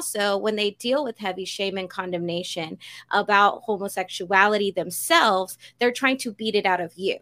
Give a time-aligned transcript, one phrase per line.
[0.00, 2.78] also when they deal with heavy shame and condemnation
[3.10, 7.18] about homosexuality themselves, they're trying to beat it out of you.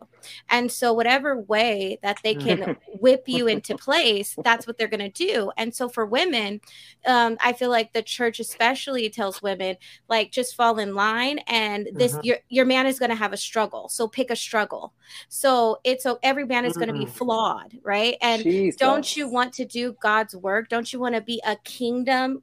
[0.48, 5.10] And so, whatever way that they can whip you into place, that's what they're going
[5.10, 5.50] to do.
[5.56, 6.60] And so, for women,
[7.06, 9.76] um, I feel like the church especially tells women,
[10.08, 12.22] like, just fall in line, and this uh-huh.
[12.24, 13.88] your your man is going to have a struggle.
[13.88, 14.92] So pick a struggle.
[15.28, 17.10] So it's so every man is going to be mm.
[17.10, 18.16] flawed, right?
[18.20, 18.78] And Jesus.
[18.78, 20.68] don't you want to do God's work?
[20.68, 22.42] Don't you want to be a kingdom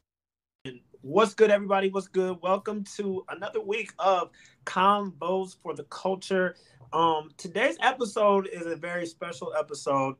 [1.03, 1.89] What's good, everybody?
[1.89, 2.37] What's good?
[2.43, 4.29] Welcome to another week of
[4.65, 6.55] Convos for the Culture.
[6.93, 10.15] Um, today's episode is a very special episode.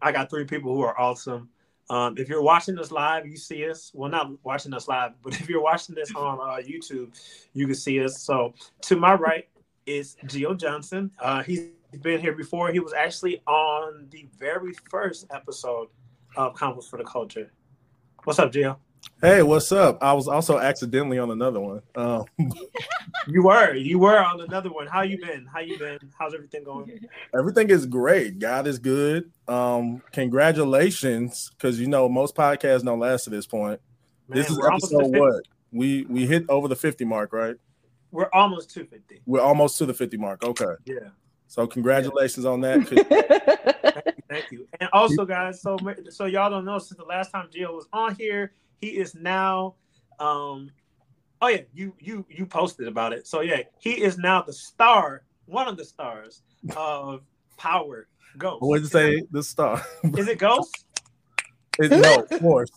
[0.00, 1.50] I got three people who are awesome.
[1.90, 3.92] Um, if you're watching us live, you see us.
[3.92, 7.14] Well, not watching us live, but if you're watching this on uh, YouTube,
[7.52, 8.22] you can see us.
[8.22, 9.46] So to my right
[9.84, 11.10] is Gio Johnson.
[11.20, 11.66] Uh, he's
[12.00, 12.72] been here before.
[12.72, 15.88] He was actually on the very first episode
[16.34, 17.52] of Convos for the Culture.
[18.24, 18.78] What's up, Gio?
[19.20, 19.98] Hey, what's up?
[20.00, 21.82] I was also accidentally on another one.
[21.96, 22.24] Um,
[23.26, 24.86] you were, you were on another one.
[24.86, 25.44] How you been?
[25.52, 25.98] How you been?
[26.16, 27.00] How's everything going?
[27.36, 28.38] Everything is great.
[28.38, 29.32] God is good.
[29.48, 33.80] Um, congratulations, because you know most podcasts don't last to this point.
[34.28, 35.42] Man, this is episode what?
[35.72, 37.56] We we hit over the fifty mark, right?
[38.12, 39.20] We're almost to fifty.
[39.26, 40.44] We're almost to the fifty mark.
[40.44, 40.74] Okay.
[40.84, 41.08] Yeah.
[41.48, 42.50] So congratulations yeah.
[42.52, 42.86] on that.
[42.88, 44.68] thank, you, thank you.
[44.78, 45.76] And also, guys, so
[46.10, 49.74] so y'all don't know since the last time Gio was on here he is now
[50.18, 50.70] um
[51.40, 53.26] oh yeah, you you you posted about it.
[53.26, 56.42] So yeah, he is now the star, one of the stars
[56.76, 57.22] of
[57.56, 58.62] Power Ghost.
[58.62, 59.22] What did you say?
[59.30, 59.84] The star.
[60.16, 60.84] Is it Ghost?
[61.80, 62.70] It's no force.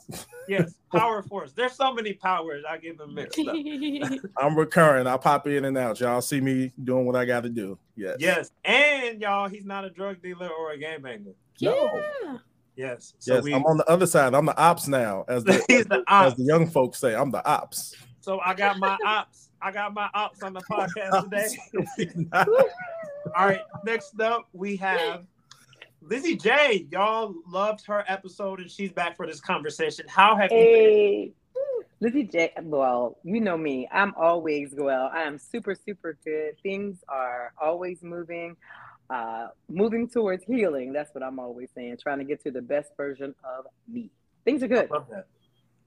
[0.47, 1.53] yes, power force.
[1.53, 2.63] There's so many powers.
[2.69, 3.55] I give them mixed up.
[4.37, 5.07] I'm recurring.
[5.07, 5.99] I pop in and out.
[5.99, 7.79] Y'all see me doing what I got to do.
[7.95, 8.17] Yes.
[8.19, 11.33] Yes, and y'all, he's not a drug dealer or a gangbanger.
[11.61, 11.99] No.
[12.23, 12.37] Yeah.
[12.75, 13.13] Yes.
[13.19, 14.33] So yes, we, I'm on the other side.
[14.33, 15.53] I'm the ops now, as the,
[15.89, 16.31] the ops.
[16.31, 17.15] as the young folks say.
[17.15, 17.95] I'm the ops.
[18.21, 19.49] So I got my ops.
[19.61, 22.27] I got my ops on the podcast today.
[23.37, 23.61] All right.
[23.85, 25.25] Next up, we have
[26.01, 26.87] Lizzy J.
[26.91, 30.05] Y'all loved her episode, and she's back for this conversation.
[30.07, 31.11] How have hey.
[31.11, 31.33] you been?
[31.99, 32.51] Lizzy J.
[32.63, 33.87] Well, you know me.
[33.91, 35.11] I'm always well.
[35.13, 36.53] I am super, super good.
[36.63, 38.55] Things are always moving
[39.11, 40.93] uh, moving towards healing.
[40.93, 44.09] That's what I'm always saying, trying to get to the best version of me.
[44.45, 44.89] Things are good.
[44.89, 45.27] I love that.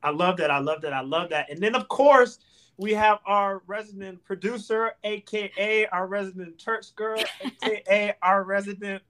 [0.03, 0.51] I love that.
[0.51, 0.93] I love that.
[0.93, 1.51] I love that.
[1.51, 2.39] And then, of course,
[2.77, 7.23] we have our resident producer, aka our resident church girl,
[7.63, 9.03] aka our resident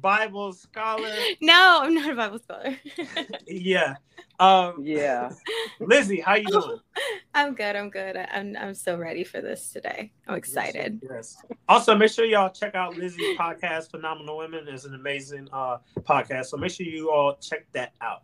[0.00, 1.12] Bible scholar.
[1.40, 2.76] No, I'm not a Bible scholar.
[3.46, 3.94] yeah.
[4.38, 5.30] Um, yeah.
[5.80, 6.78] Lizzy, how you doing?
[7.34, 7.76] I'm good.
[7.76, 8.16] I'm good.
[8.16, 10.12] I'm I'm so ready for this today.
[10.26, 11.00] I'm excited.
[11.02, 11.36] Yes.
[11.48, 11.58] yes.
[11.68, 14.66] Also, make sure y'all check out Lizzy's podcast, Phenomenal Women.
[14.68, 16.46] is an amazing uh, podcast.
[16.46, 18.22] So make sure you all check that out.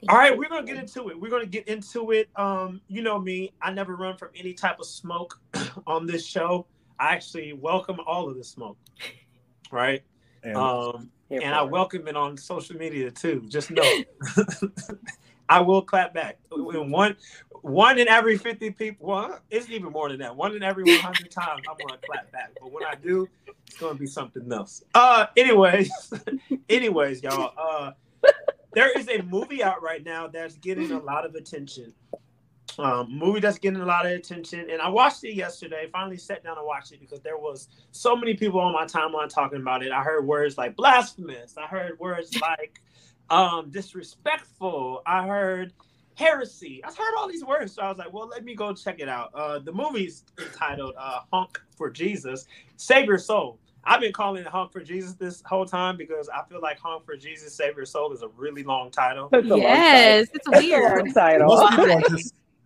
[0.00, 0.38] Thank all right, you.
[0.38, 1.20] we're gonna get into it.
[1.20, 2.28] We're gonna get into it.
[2.36, 5.40] Um, you know me, I never run from any type of smoke
[5.86, 6.66] on this show.
[7.00, 8.76] I actually welcome all of the smoke.
[9.70, 10.02] Right.
[10.42, 13.44] And, um, and I welcome it on social media too.
[13.48, 14.02] Just know,
[15.48, 16.38] I will clap back.
[16.50, 17.16] One,
[17.62, 19.08] one in every fifty people.
[19.08, 20.34] Well, it's even more than that.
[20.34, 22.52] One in every one hundred times, I'm gonna clap back.
[22.60, 23.28] But when I do,
[23.66, 24.82] it's gonna be something else.
[24.94, 26.12] Uh, anyways,
[26.68, 27.52] anyways, y'all.
[27.56, 27.92] Uh,
[28.74, 31.92] there is a movie out right now that's getting a lot of attention
[32.78, 35.88] um, movie that's getting a lot of attention, and I watched it yesterday.
[35.92, 39.28] Finally sat down and watched it because there was so many people on my timeline
[39.28, 39.90] talking about it.
[39.90, 41.56] I heard words like blasphemous.
[41.58, 42.80] I heard words like
[43.30, 45.02] um, disrespectful.
[45.06, 45.72] I heard
[46.14, 46.82] heresy.
[46.84, 49.08] I heard all these words, so I was like, "Well, let me go check it
[49.08, 54.42] out." Uh, the movie's entitled uh, "Honk for Jesus, Save Your Soul." I've been calling
[54.42, 57.76] it "Honk for Jesus" this whole time because I feel like "Honk for Jesus, Save
[57.76, 59.30] Your Soul" is a really long title.
[59.32, 61.06] yes, it's weird.
[61.14, 61.48] title.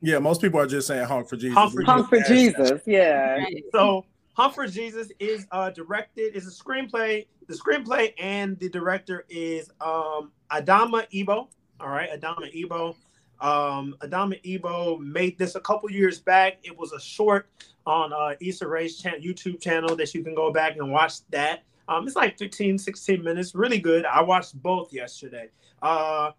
[0.03, 1.57] Yeah, most people are just saying honk for Jesus.
[1.57, 2.83] Honk for, honk for Jesus.
[2.87, 3.45] Yeah.
[3.73, 4.05] So
[4.35, 7.27] honk for Jesus is uh, directed is a screenplay.
[7.47, 11.49] The screenplay and the director is um, Adamma Ebo.
[11.81, 12.97] All right, Adamma Ebo.
[13.41, 16.59] Um, Adamma Ebo made this a couple years back.
[16.65, 17.49] It was a short
[17.87, 21.63] on uh, Issa Rae's cha- YouTube channel that you can go back and watch that.
[21.89, 23.55] Um, it's like 15, 16 minutes.
[23.55, 24.05] Really good.
[24.05, 25.49] I watched both yesterday.
[25.81, 26.33] Uh,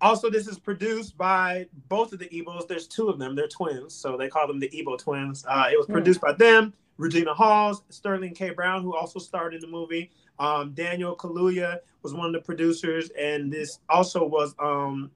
[0.00, 2.68] Also, this is produced by both of the Ebos.
[2.68, 3.34] There's two of them.
[3.34, 5.44] They're twins, so they call them the Ebo twins.
[5.48, 5.92] Uh, it was hmm.
[5.92, 8.50] produced by them, Regina Halls, Sterling K.
[8.50, 10.10] Brown, who also starred in the movie.
[10.38, 15.10] Um, Daniel Kaluuya was one of the producers, and this also was um,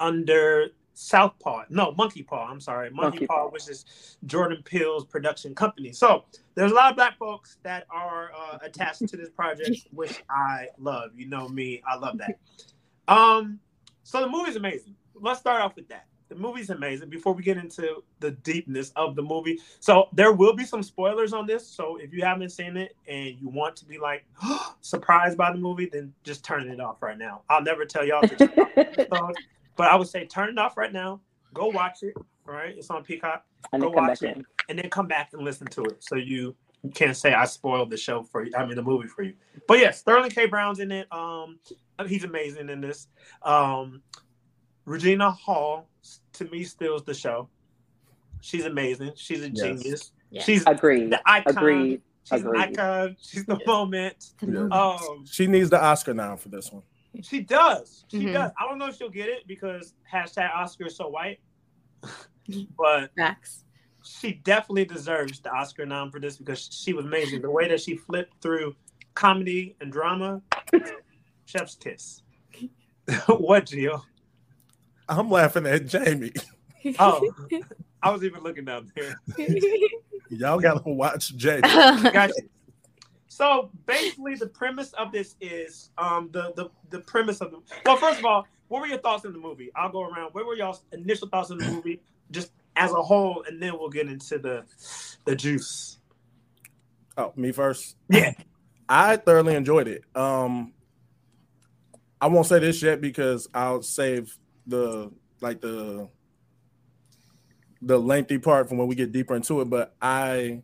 [0.00, 1.64] under Southpaw.
[1.70, 2.48] No, Monkey Paw.
[2.50, 5.92] I'm sorry, Monkey, Monkey Paw, Paw, which is Jordan Peele's production company.
[5.92, 10.22] So there's a lot of black folks that are uh, attached to this project, which
[10.30, 11.10] I love.
[11.16, 12.38] You know me, I love that.
[13.06, 13.60] Um,
[14.04, 14.94] so the movie's amazing.
[15.14, 16.06] Let's start off with that.
[16.28, 17.10] The movie's amazing.
[17.10, 21.32] Before we get into the deepness of the movie, so there will be some spoilers
[21.32, 21.66] on this.
[21.66, 24.24] So if you haven't seen it and you want to be like
[24.80, 27.42] surprised by the movie, then just turn it off right now.
[27.48, 29.06] I'll never tell y'all to
[29.76, 31.20] but I would say turn it off right now.
[31.52, 32.14] Go watch it.
[32.46, 33.44] Right, it's on Peacock.
[33.72, 34.44] And Go watch it, in.
[34.68, 36.04] and then come back and listen to it.
[36.04, 36.54] So you
[36.92, 38.52] can't say I spoiled the show for you.
[38.56, 39.34] I mean the movie for you.
[39.66, 40.46] But yes, Sterling K.
[40.46, 41.06] Brown's in it.
[41.12, 41.58] Um,
[42.06, 43.08] he's amazing in this.
[43.42, 44.02] Um,
[44.84, 45.88] Regina Hall
[46.34, 47.48] to me steals the show.
[48.40, 49.12] She's amazing.
[49.16, 49.60] She's a yes.
[49.60, 50.12] genius.
[50.30, 50.44] Yes.
[50.44, 51.10] She's agreed.
[51.10, 51.56] The icon.
[51.56, 52.02] Agreed.
[52.24, 52.62] She's Agreed.
[52.62, 53.16] an icon.
[53.20, 54.32] She's the moment.
[54.42, 54.68] Yeah.
[54.70, 56.82] Um, she needs the Oscar now for this one.
[57.22, 58.04] She does.
[58.08, 58.32] She mm-hmm.
[58.32, 58.50] does.
[58.58, 61.40] I don't know if she'll get it because hashtag Oscar is so white.
[62.76, 63.63] but Max.
[64.04, 67.42] She definitely deserves the Oscar nom for this because she was amazing.
[67.42, 68.76] The way that she flipped through
[69.14, 70.42] comedy and drama,
[71.46, 72.22] chef's kiss.
[73.26, 74.02] what, Gio?
[75.08, 76.32] I'm laughing at Jamie.
[76.98, 77.32] Oh,
[78.02, 79.20] I was even looking down there.
[80.30, 81.62] Y'all gotta watch Jamie.
[81.62, 82.34] Gotcha.
[83.28, 87.60] So basically, the premise of this is um, the the the premise of the.
[87.84, 89.70] Well, first of all, what were your thoughts in the movie?
[89.74, 90.30] I'll go around.
[90.32, 92.00] What were y'all's initial thoughts in the movie,
[92.30, 94.64] just as a whole, and then we'll get into the
[95.24, 95.98] the juice.
[97.16, 97.96] Oh, me first.
[98.08, 98.32] Yeah,
[98.88, 100.04] I thoroughly enjoyed it.
[100.14, 100.72] Um,
[102.20, 104.36] I won't say this yet because I'll save
[104.66, 105.10] the
[105.40, 106.08] like the
[107.82, 109.70] the lengthy part from when we get deeper into it.
[109.70, 110.62] But I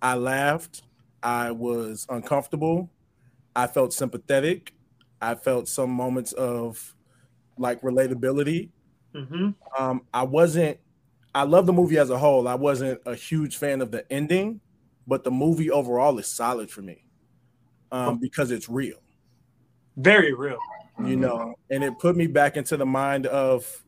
[0.00, 0.82] I laughed.
[1.22, 2.90] I was uncomfortable.
[3.54, 4.74] I felt sympathetic.
[5.20, 6.94] I felt some moments of
[7.58, 8.70] like relatability.
[9.14, 9.50] Mm-hmm.
[9.78, 10.78] Um, I wasn't.
[11.34, 12.46] I love the movie as a whole.
[12.46, 14.60] I wasn't a huge fan of the ending,
[15.06, 17.04] but the movie overall is solid for me
[17.90, 18.98] um, because it's real.
[19.96, 20.58] Very real.
[21.02, 23.82] You know, and it put me back into the mind of.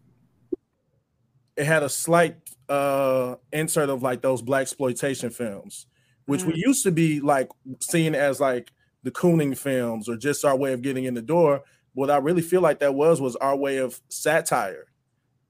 [1.56, 2.36] It had a slight
[2.68, 5.86] uh insert of like those black exploitation films
[6.26, 6.46] which mm.
[6.46, 7.50] we used to be like
[7.80, 11.62] seen as like the cooning films or just our way of getting in the door.
[11.92, 14.86] What I really feel like that was was our way of satire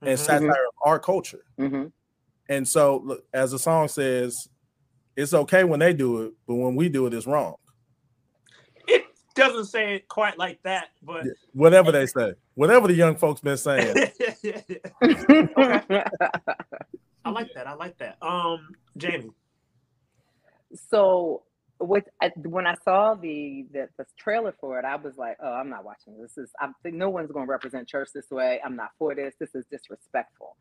[0.05, 0.11] mm-hmm.
[0.11, 1.45] and satire of our culture.
[1.59, 1.87] Mm-hmm.
[2.49, 4.49] And so, as the song says,
[5.17, 7.55] it's okay when they do it, but when we do it, it's wrong.
[8.87, 9.05] It
[9.35, 13.57] doesn't say it quite like that, but whatever they say, whatever the young folks been
[13.57, 13.95] saying.
[17.27, 17.67] I like that.
[17.67, 18.19] I like that.
[18.21, 19.31] Um, Jamie
[20.75, 21.43] so
[21.81, 25.53] with uh, when I saw the, the, the trailer for it, I was like, "Oh,
[25.53, 26.35] I'm not watching this.
[26.35, 28.61] this is I think no one's going to represent church this way.
[28.65, 29.35] I'm not for this.
[29.39, 30.57] This is disrespectful."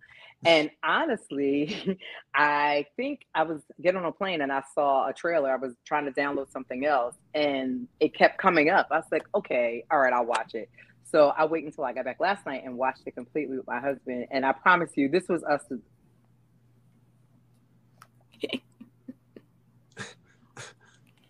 [0.46, 2.00] And honestly,
[2.36, 5.52] I think I was getting on a plane and I saw a trailer.
[5.52, 8.88] I was trying to download something else, and it kept coming up.
[8.92, 10.70] I was like, "Okay, all right, I'll watch it."
[11.06, 13.80] So I waited until I got back last night and watched it completely with my
[13.80, 14.26] husband.
[14.32, 15.62] And I promise you, this was us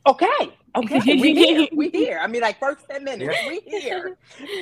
[0.06, 2.20] okay, okay, we here, we here.
[2.22, 4.18] I mean, like first ten minutes, we here.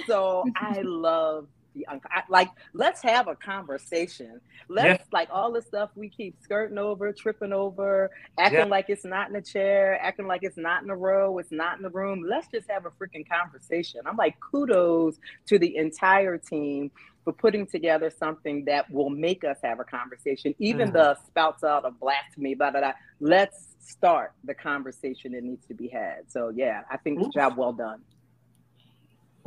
[0.08, 1.86] So I love the
[2.30, 2.50] like.
[2.74, 4.42] Let's have a conversation.
[4.68, 5.06] Let's yeah.
[5.12, 8.66] like all the stuff we keep skirting over, tripping over, acting yeah.
[8.66, 11.78] like it's not in the chair, acting like it's not in the row, it's not
[11.78, 12.26] in the room.
[12.28, 14.02] Let's just have a freaking conversation.
[14.06, 15.18] I'm like, kudos
[15.48, 16.92] to the entire team
[17.24, 20.56] for putting together something that will make us have a conversation.
[20.60, 20.94] Even mm.
[20.94, 22.94] the spouts out of blasphemy, blah, blah, blah.
[23.20, 26.32] Let's start the conversation that needs to be had.
[26.32, 27.34] So yeah, I think Oof.
[27.34, 28.02] job well done.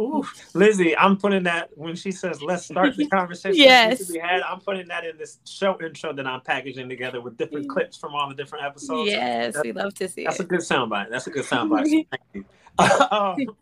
[0.01, 0.25] Ooh,
[0.55, 4.11] Lizzy, I'm putting that when she says let's start the conversation yes.
[4.11, 7.69] we had, I'm putting that in this show intro that I'm packaging together with different
[7.69, 9.11] clips from all the different episodes.
[9.11, 10.45] Yes, we love to see that's it.
[10.45, 11.11] a good soundbite.
[11.11, 11.85] That's a good soundbite.
[12.11, 12.45] Thank you.
[13.11, 13.57] um,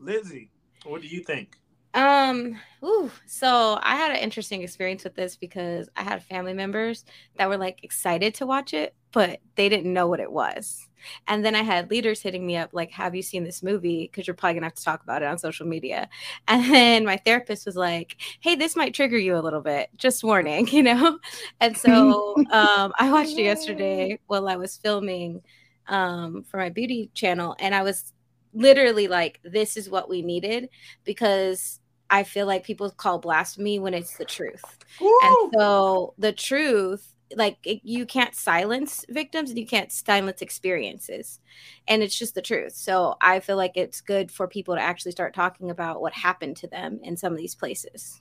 [0.00, 0.50] Lizzy,
[0.84, 1.56] what do you think?
[1.96, 7.06] Um, ooh, so I had an interesting experience with this because I had family members
[7.38, 10.88] that were like excited to watch it, but they didn't know what it was.
[11.26, 14.02] And then I had leaders hitting me up, like, Have you seen this movie?
[14.02, 16.10] Because you're probably gonna have to talk about it on social media.
[16.48, 20.22] And then my therapist was like, Hey, this might trigger you a little bit, just
[20.22, 21.18] warning, you know?
[21.60, 25.40] And so um, I watched it yesterday while I was filming
[25.88, 28.12] um, for my beauty channel, and I was
[28.52, 30.68] literally like, This is what we needed
[31.04, 34.64] because I feel like people call blasphemy when it's the truth.
[35.00, 35.18] Woo!
[35.22, 41.40] And so the truth, like it, you can't silence victims and you can't silence experiences.
[41.88, 42.74] And it's just the truth.
[42.74, 46.56] So I feel like it's good for people to actually start talking about what happened
[46.58, 48.20] to them in some of these places.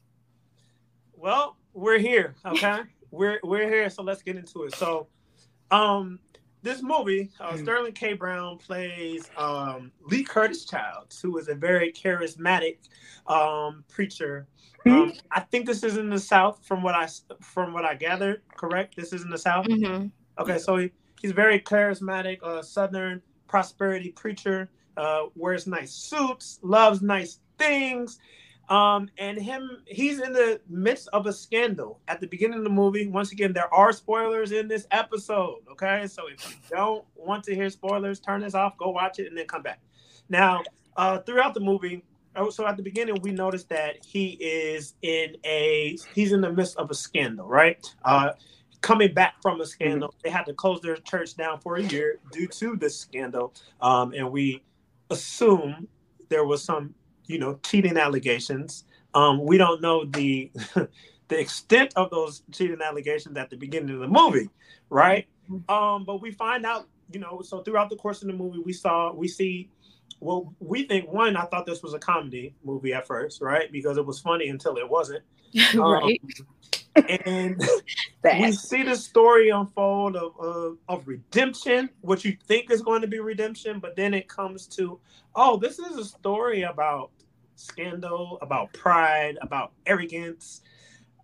[1.14, 2.82] Well, we're here, okay?
[3.12, 4.76] we're we're here, so let's get into it.
[4.76, 5.08] So,
[5.72, 6.20] um,
[6.66, 8.14] this movie, uh, Sterling K.
[8.14, 12.78] Brown plays um, Lee Curtis Childs, who is a very charismatic
[13.28, 14.48] um, preacher.
[14.88, 17.08] Um, I think this is in the South, from what I
[17.42, 18.42] from what I gathered.
[18.58, 18.96] Correct?
[18.96, 19.66] This is in the South.
[19.68, 20.12] Mhm.
[20.40, 20.92] Okay, so he,
[21.22, 24.70] he's very charismatic, uh, Southern prosperity preacher.
[24.98, 28.20] Uh, wears nice suits, loves nice things,
[28.70, 32.70] um, and him he's in the midst of a scandal at the beginning of the
[32.70, 33.08] movie.
[33.08, 35.60] Once again, there are spoilers in this episode.
[35.72, 39.28] Okay, so if you don't want to hear spoilers, turn this off, go watch it,
[39.28, 39.80] and then come back.
[40.30, 40.64] Now,
[40.98, 42.04] uh, throughout the movie,
[42.36, 46.52] oh, so at the beginning, we noticed that he is in a he's in the
[46.52, 47.86] midst of a scandal, right?
[48.04, 48.32] Uh,
[48.82, 52.20] coming back from a scandal, they had to close their church down for a year
[52.32, 54.64] due to this scandal, um, and we
[55.12, 55.88] assume
[56.30, 56.94] there was some,
[57.28, 58.86] you know, cheating allegations.
[59.14, 60.52] Um, we don't know the
[61.28, 64.50] the extent of those cheating allegations at the beginning of the movie,
[64.90, 65.28] right?
[65.70, 68.74] Um, but we find out, you know, so throughout the course of the movie, we
[68.74, 69.70] saw we see
[70.20, 73.72] well, we think one, I thought this was a comedy movie at first, right?
[73.72, 75.24] Because it was funny until it wasn't.
[75.76, 76.22] Um, right.
[77.20, 77.62] And
[78.24, 83.08] we see the story unfold of, of of redemption, what you think is going to
[83.08, 85.00] be redemption, but then it comes to,
[85.36, 87.12] oh, this is a story about
[87.56, 90.62] scandal, about pride, about arrogance,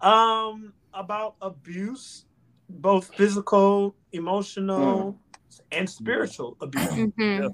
[0.01, 2.25] um, about abuse,
[2.69, 5.17] both physical, emotional,
[5.71, 6.89] and spiritual abuse.
[6.89, 7.53] Mhm.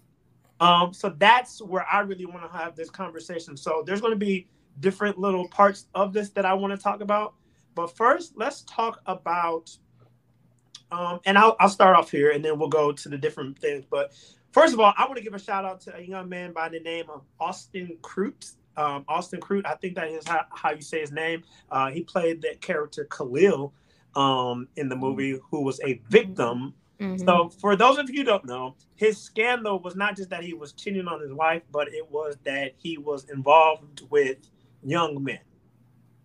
[0.60, 3.56] Um, so that's where I really want to have this conversation.
[3.58, 4.48] So there's going to be
[4.80, 7.36] different little parts of this that I want to talk about.
[7.76, 9.76] But first, let's talk about,
[10.92, 13.86] um, and I'll, I'll start off here and then we'll go to the different things.
[13.90, 14.14] But
[14.52, 16.70] first of all, I want to give a shout out to a young man by
[16.70, 18.56] the name of Austin Crute.
[18.78, 21.44] Um, Austin Crute, I think that is how, how you say his name.
[21.72, 23.74] Uh, he played that character Khalil
[24.16, 27.24] um, in the movie, who was a victim Mhm.
[27.24, 30.56] so, for those of you who don't know, his scandal was not just that he
[30.56, 34.38] was cheating on his wife, but it was that he was involved with
[34.82, 35.40] young men,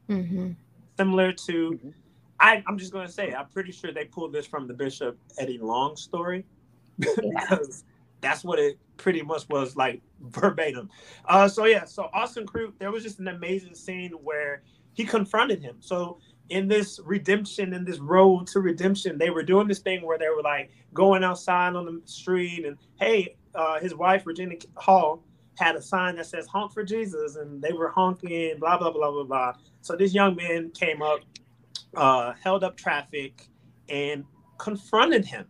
[0.08, 0.56] Mhm.
[0.96, 1.72] similar to.
[1.72, 1.92] Mhm.
[2.40, 5.18] I, I'm just going to say, I'm pretty sure they pulled this from the Bishop
[5.38, 6.46] Eddie Long story
[6.98, 7.84] because
[8.22, 10.88] that's what it pretty much was like verbatim.
[11.26, 14.62] Uh, so yeah, so Austin Crute, there was just an amazing scene where
[14.94, 15.76] he confronted him.
[15.80, 20.18] So in this redemption, in this road to redemption, they were doing this thing where
[20.18, 25.22] they were like going outside on the street and hey, uh, his wife Regina Hall
[25.58, 29.10] had a sign that says "Honk for Jesus," and they were honking, blah blah blah
[29.10, 29.52] blah blah.
[29.82, 31.20] So this young man came up,
[31.96, 33.48] uh, held up traffic,
[33.88, 34.24] and
[34.58, 35.46] confronted him.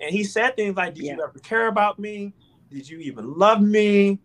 [0.00, 2.32] And he said things like, "Did you ever care about me?
[2.70, 4.20] Did you even love me?"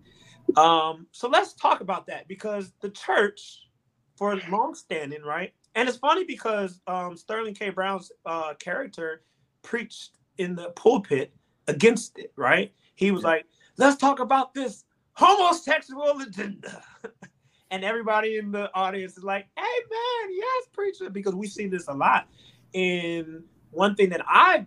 [0.56, 3.68] Um, so let's talk about that because the church,
[4.16, 5.54] for long standing, right?
[5.74, 7.70] And it's funny because um, Sterling K.
[7.70, 9.24] Brown's uh, character
[9.62, 11.34] preached in the pulpit
[11.68, 12.72] against it, right?
[12.96, 13.46] He was like,
[13.78, 16.82] let's talk about this homosexual agenda.
[17.72, 21.88] and everybody in the audience is like, hey, man, yes, preacher, because we see this
[21.88, 22.28] a lot.
[22.74, 24.66] And one thing that I've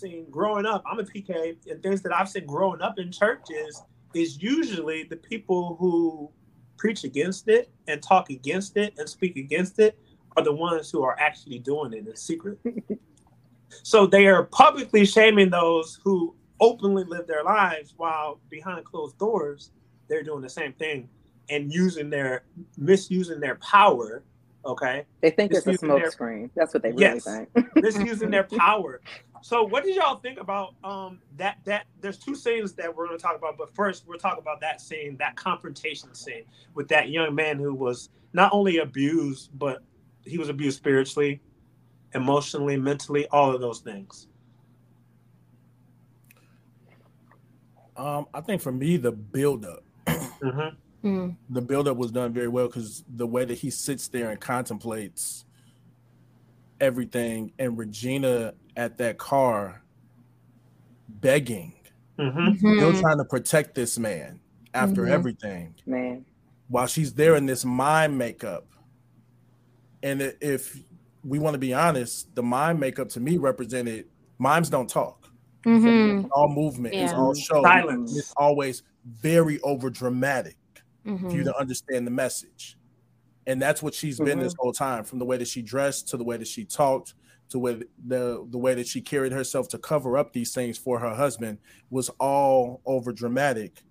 [0.00, 3.82] seen growing up, I'm a PK, and things that I've seen growing up in churches
[4.14, 6.30] is usually the people who
[6.76, 9.98] preach against it and talk against it and speak against it
[10.36, 12.58] are the ones who are actually doing it in secret.
[13.82, 19.70] so they are publicly shaming those who openly live their lives while behind closed doors
[20.08, 21.08] they're doing the same thing
[21.48, 22.44] and using their
[22.76, 24.22] misusing their power
[24.64, 26.50] okay They think it's a Misusing smoke their- screen.
[26.54, 27.48] That's what they really think.
[27.54, 27.94] Yes.
[27.94, 28.06] think.
[28.06, 29.00] using their power
[29.42, 33.16] so what did y'all think about um that that there's two scenes that we're going
[33.18, 37.08] to talk about but first we'll talk about that scene that confrontation scene with that
[37.08, 39.82] young man who was not only abused but
[40.26, 41.40] he was abused spiritually
[42.14, 44.26] emotionally mentally all of those things
[47.96, 50.74] Um, I think for me, the buildup, Mhm.
[51.02, 51.34] Mm.
[51.48, 55.46] the buildup was done very well because the way that he sits there and contemplates
[56.80, 59.82] everything, and Regina at that car
[61.08, 61.72] begging,
[62.18, 62.56] Mhm.
[62.58, 63.00] still Mhm.
[63.00, 64.40] trying to protect this man
[64.74, 65.10] after Mhm.
[65.10, 66.24] everything, Man.
[66.68, 68.66] while she's there in this mind makeup.
[70.02, 70.82] And if
[71.24, 74.06] we want to be honest, the mind makeup to me represented
[74.38, 75.30] mimes don't talk.
[75.64, 76.24] Mhm.
[76.24, 77.18] It's all movement, it's Yeah.
[77.18, 77.62] all show.
[77.62, 78.16] Silence.
[78.16, 80.56] It's always very over dramatic
[81.04, 82.76] for you to understand the message.
[83.46, 86.16] and that's what she's been this whole time from the way that she dressed to
[86.16, 87.14] the way that she talked
[87.48, 90.98] to with the the way that she carried herself to cover up these things for
[91.00, 91.58] her husband
[91.90, 93.82] was all over dramatic.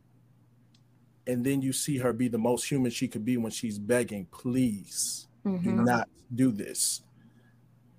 [1.28, 4.26] And then you see her be the most human she could be when she's begging
[4.32, 5.64] please Mhm.
[5.64, 7.02] do not do this.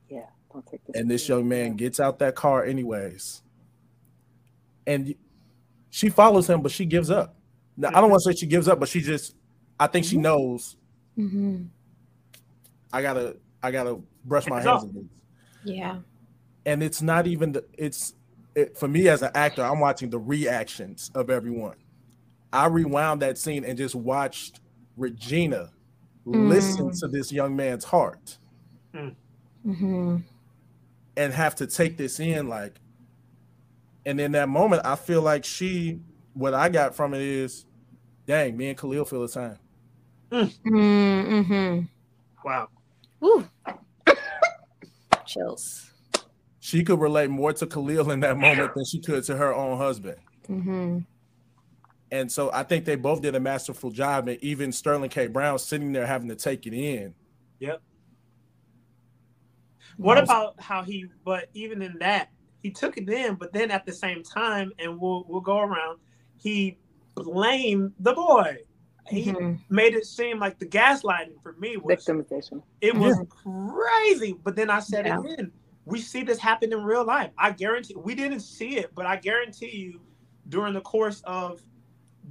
[0.09, 0.81] Yeah, this.
[0.95, 3.43] and this young man gets out that car anyways.
[4.87, 5.15] And
[5.91, 7.37] she follows him but she gives up
[7.77, 9.35] now i don't want to say she gives up but she just
[9.79, 10.77] i think she knows
[11.19, 11.69] Mhm.
[12.93, 14.89] i gotta i gotta brush my Hands hands off.
[14.89, 15.05] of this.
[15.65, 15.99] Yeah.
[16.67, 18.15] and it's not even the it's
[18.55, 21.77] it, for me as an actor i'm watching the reactions of everyone.
[22.53, 24.61] I rewound that scene and just watched
[24.97, 25.71] regina
[26.25, 28.39] listen to this young man's heart.
[28.95, 29.11] Hmm
[31.17, 32.81] and have to take this in like
[34.07, 36.01] and in that moment i feel like she
[36.41, 37.67] what i got from it is
[38.27, 39.57] dang me and khalil feel the same
[40.33, 41.81] Mm-hmm.
[42.45, 42.69] Wow.
[43.19, 43.49] Woo.
[45.27, 45.91] Chills.
[46.61, 49.77] she could relate more to khalil in that moment than she could to her own
[49.79, 50.17] husband
[50.49, 50.99] Mm-hmm.
[52.11, 55.59] and so i think they both did a masterful job and even sterling k brown
[55.59, 57.15] sitting there having to take it in
[57.61, 57.83] Yep.
[59.99, 60.23] What Wow.
[60.23, 61.05] about how he?
[61.27, 62.31] But even in that,
[62.63, 63.35] he took it in.
[63.35, 65.99] But then at the same time, and we'll we'll go around.
[66.41, 66.79] He
[67.15, 68.59] blamed the boy.
[69.09, 69.59] He Mhm.
[69.69, 72.63] made it seem like the gaslighting for me was Victimization.
[72.81, 74.33] it was crazy.
[74.43, 75.19] But then I said Yeah.
[75.21, 75.53] again,
[75.85, 77.33] we see this happen in real life.
[77.37, 80.01] I guarantee we didn't see it, but I guarantee you,
[80.49, 81.61] during the course of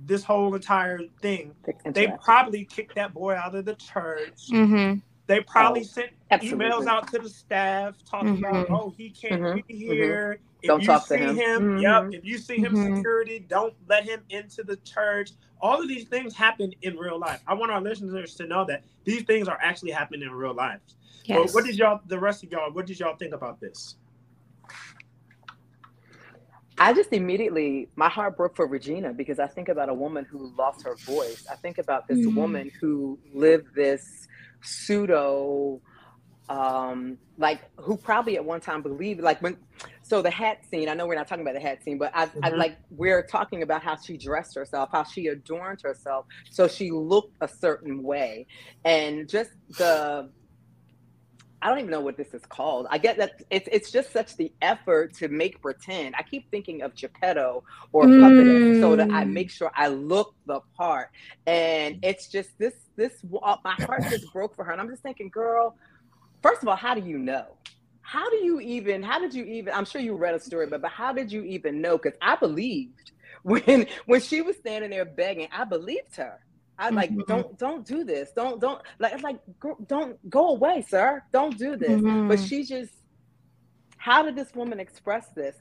[0.05, 1.55] this whole entire thing,
[1.93, 4.47] they probably kicked that boy out of the church.
[4.51, 5.01] Mhm.
[5.27, 6.65] They probably Oh, sent absolutely.
[6.65, 8.71] emails out to the staff talking about, Mhm.
[8.71, 10.39] oh, he can't Mhm, be here.
[10.61, 11.35] If Don't you talk to see him.
[11.35, 11.81] him, Mhm.
[11.81, 12.09] yep.
[12.11, 12.97] If you see him Mhm.
[12.97, 15.31] security, don't let him into the church.
[15.61, 17.41] All of these things happen in real life.
[17.47, 20.81] I want our listeners to know that these things are actually happening in real life.
[21.27, 21.53] But Yes.
[21.53, 23.95] what did y'all, the rest of y'all, what did y'all think about this?
[26.77, 30.53] I just immediately, my heart broke for Regina because I think about a woman who
[30.57, 31.45] lost her voice.
[31.51, 32.35] I think about this Mhm.
[32.35, 34.27] woman who lived this
[34.61, 35.81] pseudo,
[36.47, 39.57] um, like who probably at one time believed, like when,
[40.09, 40.89] so the hat scene.
[40.89, 42.57] I know we're not talking about the hat scene, but I, I Mhm.
[42.57, 47.35] like we're talking about how she dressed herself, how she adorned herself, so she looked
[47.41, 48.47] a certain way,
[48.83, 50.31] and just the
[51.61, 52.87] I don't even know what this is called.
[52.89, 56.15] I get that it's it's just such the effort to make pretend.
[56.17, 58.47] I keep thinking of Geppetto or Puppet
[58.79, 59.33] so that I Mm.
[59.33, 61.09] make sure I look the part.
[61.45, 64.71] And it's just this this my heart just broke for her.
[64.71, 65.75] And I'm just thinking, girl,
[66.41, 67.57] first of all, how do you know?
[68.09, 69.03] How do you even?
[69.03, 69.73] How did you even?
[69.73, 71.97] I'm sure you read a story, but but how did you even know?
[71.97, 73.11] Because I believed
[73.43, 76.39] when when she was standing there begging, I believed her.
[76.79, 77.27] I like Mhm.
[77.27, 78.31] don't don't do this.
[78.35, 79.39] Don't don't like it's like
[79.87, 81.23] don't go away, sir.
[81.33, 82.01] Don't do this.
[82.01, 82.27] Mhm.
[82.27, 82.93] But she just
[83.97, 85.57] how did this woman express this?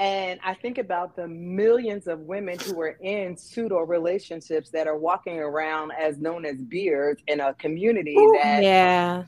[0.00, 4.98] And I think about the millions of women who are in pseudo relationships that are
[4.98, 9.24] walking around as known as beards in a community that yeah.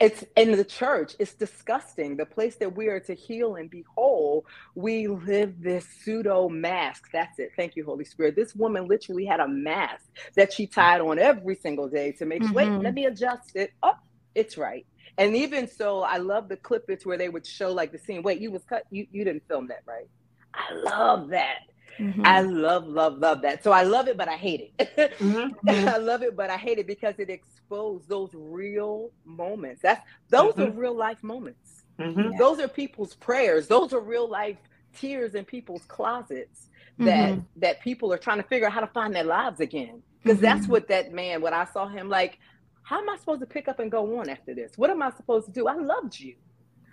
[0.00, 2.16] It's in the church it's disgusting.
[2.16, 7.10] The place that we are to heal and be whole we live this pseudo mask.
[7.12, 7.50] That's it.
[7.56, 8.34] Thank you holy spirit.
[8.34, 12.42] This woman literally had a mask that she tied on every single day to make
[12.42, 12.82] sure wait mm-hmm.
[12.82, 13.72] let me adjust it.
[13.82, 13.94] Oh
[14.34, 14.86] it's right.
[15.18, 18.22] And even so i love the clippets where they would show like the scene.
[18.22, 20.08] Wait you was cut you, you didn't film that right?
[20.54, 21.69] I love that
[22.00, 22.26] Mhm.
[22.26, 23.62] I love, love, love that.
[23.64, 25.12] So I love it, but I hate it.
[25.20, 25.88] Mhm.
[25.88, 29.82] I love it, but I hate it because it exposed those real moments.
[29.82, 31.84] That's those are real life moments.
[32.00, 32.38] Mhm.
[32.38, 33.68] Those are people's prayers.
[33.68, 34.58] Those are real life
[34.94, 37.46] tears in people's closets that Mhm.
[37.56, 40.02] that people are trying to figure out how to find their lives again.
[40.22, 42.38] Because that's what that man, when I saw him, like,
[42.82, 44.72] how am I supposed to pick up and go on after this?
[44.76, 45.68] What am I supposed to do?
[45.68, 46.36] I loved you.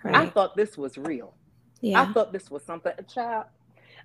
[0.04, 1.36] I thought this was real.
[1.80, 2.02] Yeah.
[2.02, 2.92] I thought this was something.
[2.98, 3.46] A child,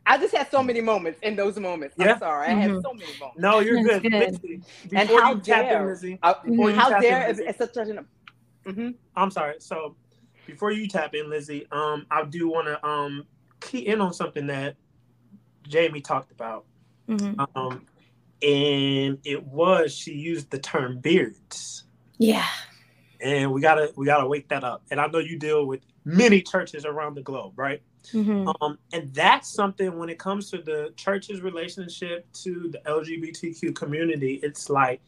[0.06, 1.96] I just had so many moments in those moments.
[1.98, 2.14] Yeah.
[2.14, 2.82] I'm sorry, I had Mhm.
[2.82, 3.40] so many moments.
[3.40, 4.02] No, you're good.
[4.04, 4.12] good.
[4.12, 4.62] Lizzy,
[4.96, 7.40] And how you tap in, dare- Lizzy, Uh, before you how tap dare in, it's,
[7.40, 8.06] Lizzy, it's such an
[8.66, 9.56] hmm I'm sorry.
[9.60, 9.96] So
[10.46, 13.26] before you tap in, Lizzy, um, I do want to um
[13.62, 14.76] key in on something that
[15.68, 16.66] Jamie talked about.
[17.08, 17.48] Mhm.
[17.56, 17.86] Um,
[18.42, 21.86] and it was she used the term beards,
[22.18, 22.46] Yeah.
[23.22, 24.84] and we gotta we gotta wake that up.
[24.92, 27.82] And I know you deal with many churches around the globe, right?
[28.12, 28.54] Mhm.
[28.62, 34.40] Um, and that's something when it comes to the church's relationship to the LGBTQ community,
[34.44, 35.02] it's like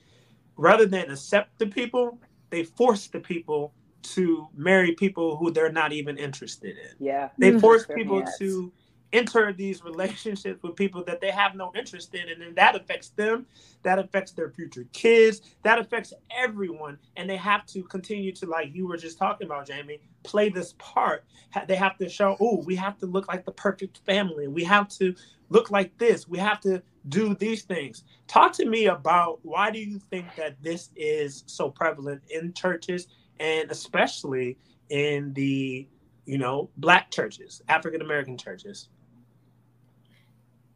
[0.58, 5.92] rather than accept the people, they force the people to marry people who they're not
[5.92, 6.96] even interested in.
[7.00, 7.30] yeah.
[7.38, 7.60] They Mhm.
[7.62, 8.38] force people hands.
[8.38, 8.72] to
[9.16, 13.10] enter these relationships with people that they have no interest in and then that affects
[13.10, 13.46] them
[13.84, 18.74] that affects their future kids that affects everyone and they have to continue to like
[18.74, 21.24] you were just talking about jamie play this part.
[21.68, 24.48] They have to show oh we have to look like the perfect family.
[24.48, 25.16] We have to
[25.50, 26.28] look like this.
[26.28, 28.04] We have to do these things.
[28.28, 33.08] Talk to me about why do you think that this is so prevalent in churches
[33.40, 34.58] and especially
[34.90, 35.88] in the
[36.26, 38.90] you know black churches african american churches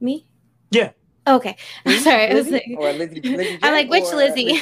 [0.01, 0.27] me?
[0.71, 0.91] Yeah.
[1.27, 1.57] Okay.
[1.85, 2.31] I'm sorry.
[2.31, 4.59] I was like, or Lizzy, Lizzy I'm like, which or Lizzy?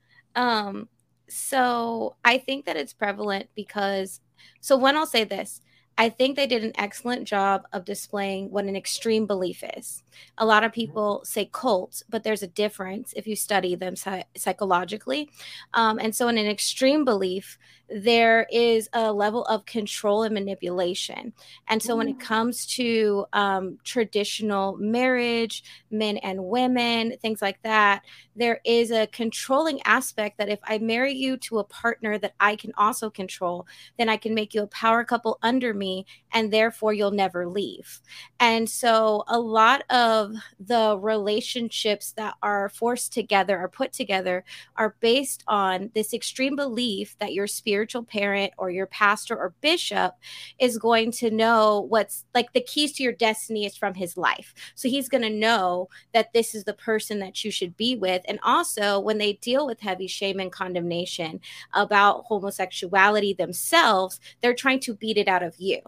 [0.34, 0.88] um,
[1.28, 4.20] so I think that it's prevalent because
[4.60, 5.60] so when I'll say this,
[5.98, 10.02] I think they did an excellent job of displaying what an extreme belief is.
[10.38, 10.96] A lot of Mm-hmm.
[10.96, 13.94] people say cult, but there's a difference if you study them
[14.36, 15.30] psychologically.
[15.74, 17.58] Um, and so, in an extreme belief,
[17.94, 21.32] there is a level of control and manipulation.
[21.68, 28.02] And so, when it comes to um, traditional marriage, men and women, things like that,
[28.34, 32.56] there is a controlling aspect that if I marry you to a partner that I
[32.56, 33.66] can also control,
[33.98, 38.00] then I can make you a power couple under me, and therefore you'll never leave.
[38.40, 44.44] And so, a lot of the relationships that are forced together or put together
[44.76, 47.46] are based on this extreme belief that your
[47.82, 50.14] spiritual parent or your pastor or bishop
[50.60, 54.54] is going to know what's like the keys to your destiny is from his life.
[54.76, 58.22] So, he's going to know that this is the person that you should be with.
[58.26, 61.40] And also, when they deal with heavy shame and condemnation
[61.72, 65.80] about homosexuality themselves, they're trying to beat it out of you.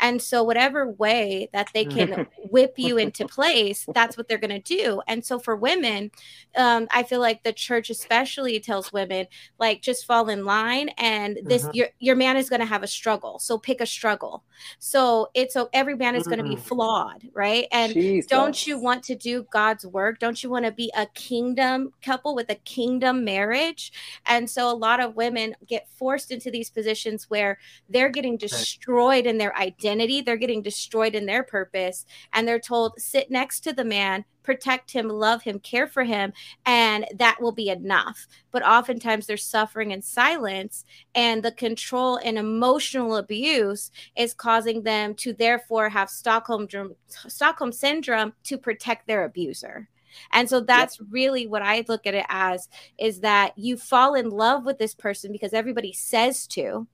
[0.00, 4.60] And so, whatever way that they can whip you into place, that's what they're going
[4.62, 5.00] to do.
[5.08, 6.10] And so, for women,
[6.56, 11.37] um, I feel like the church, especially, tells women like just fall in line, and
[11.44, 11.74] this Mhm.
[11.74, 13.38] your your man is going to have a struggle.
[13.38, 14.44] So pick a struggle.
[14.78, 16.60] So it's so every man is going to be Mhm.
[16.60, 17.66] flawed, right?
[17.72, 18.28] And Jesus.
[18.28, 20.18] don't you want to do God's work?
[20.18, 23.92] Don't you want to be a kingdom couple with a kingdom marriage?
[24.26, 29.26] And so a lot of women get forced into these positions where they're getting destroyed
[29.26, 33.72] in their identity, they're getting destroyed in their purpose, and they're told, sit next to
[33.72, 36.32] the man, protect him, love him, care for him,
[36.66, 38.26] and that will be enough.
[38.50, 45.14] But oftentimes they're suffering in silence, and the control and emotional abuse is causing them
[45.16, 46.68] to therefore have Stockholm
[47.08, 49.88] Stockholm syndrome to protect their abuser.
[50.32, 54.30] And so that's really what I look at it as is that you fall in
[54.30, 56.86] love with this person because everybody says to.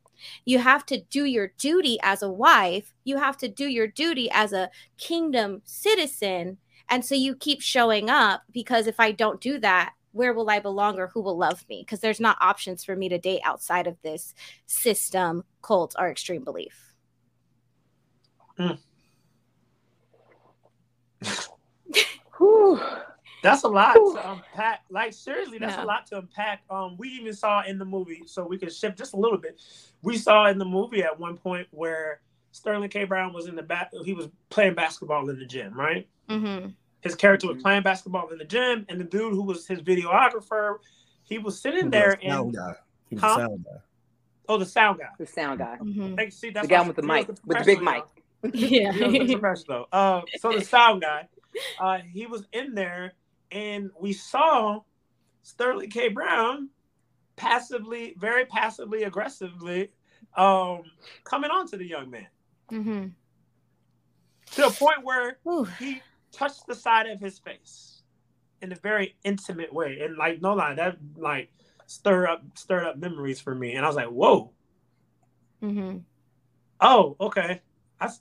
[0.45, 2.95] You have to do your duty as a wife.
[3.05, 6.59] You have to do your duty as a kingdom citizen.
[6.89, 10.61] And so you keep showing up because if I don't do that, where will I
[10.61, 11.83] belong or who will love me?
[11.83, 14.33] Because there's not options for me to date outside of this
[14.67, 16.95] system, cult, or extreme belief.
[22.39, 22.81] Whew.
[23.43, 24.15] That's a lot Whew.
[24.15, 24.85] to unpack.
[24.91, 25.85] Like seriously, that's Yeah.
[25.85, 26.63] a lot to unpack.
[26.71, 29.61] Um, we even saw in the movie, so we can shift just a little bit.
[30.03, 32.21] We saw in the movie at one point where
[32.53, 33.05] Sterling K.
[33.05, 33.91] Brown was in the back.
[34.05, 36.09] He was playing basketball in the gym, right?
[36.29, 36.69] Mm-hmm.
[37.01, 40.77] His character was playing basketball in the gym, and the dude who was his videographer,
[41.23, 42.75] he was sitting there a sound and guy.
[43.11, 43.31] He was Huh?
[43.31, 43.81] a sound guy.
[44.49, 45.09] oh, the sound guy.
[45.19, 45.77] The sound guy.
[45.81, 46.15] Mm-hmm.
[46.15, 48.05] Thanks, see, that's The guy with the he was mic, with the big mic.
[48.55, 48.93] Yeah.
[48.93, 49.87] He was the professional.
[49.91, 51.29] Uh, so the sound guy,
[51.81, 53.15] uh, he was in there,
[53.51, 54.81] and we saw
[55.43, 56.09] Sterling K.
[56.09, 56.69] Brown
[57.37, 59.91] passively, very passively, aggressively,
[60.37, 60.83] um,
[61.25, 62.27] coming on to the young man
[62.71, 63.07] mm-hmm.
[64.53, 65.65] to a point where Ooh.
[65.79, 66.03] he
[66.35, 68.03] touched the side of his face
[68.61, 71.51] in a very intimate way, and like no lie, that like
[71.87, 74.53] stir up stirred up memories for me, and I was like, whoa,
[75.63, 75.99] Mm-hmm.
[76.81, 77.63] Oh, okay.
[78.01, 78.21] That's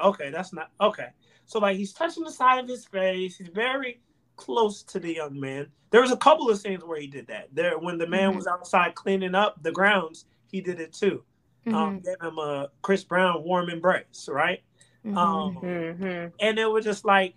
[0.00, 0.30] okay.
[0.30, 1.08] That's not okay.
[1.46, 3.36] So like he's touching the side of his face.
[3.36, 4.00] He's very
[4.36, 5.68] close to the young man.
[5.90, 7.48] There was a couple of scenes where he did that.
[7.52, 8.36] There when the man Mhm.
[8.36, 11.24] was outside cleaning up the grounds, he did it too.
[11.66, 11.74] Mm-hmm.
[11.74, 14.62] Um, gave him a Chris Brown warm embrace, right?
[15.06, 15.18] Mm-hmm.
[15.18, 17.34] Um, hmm and it was just like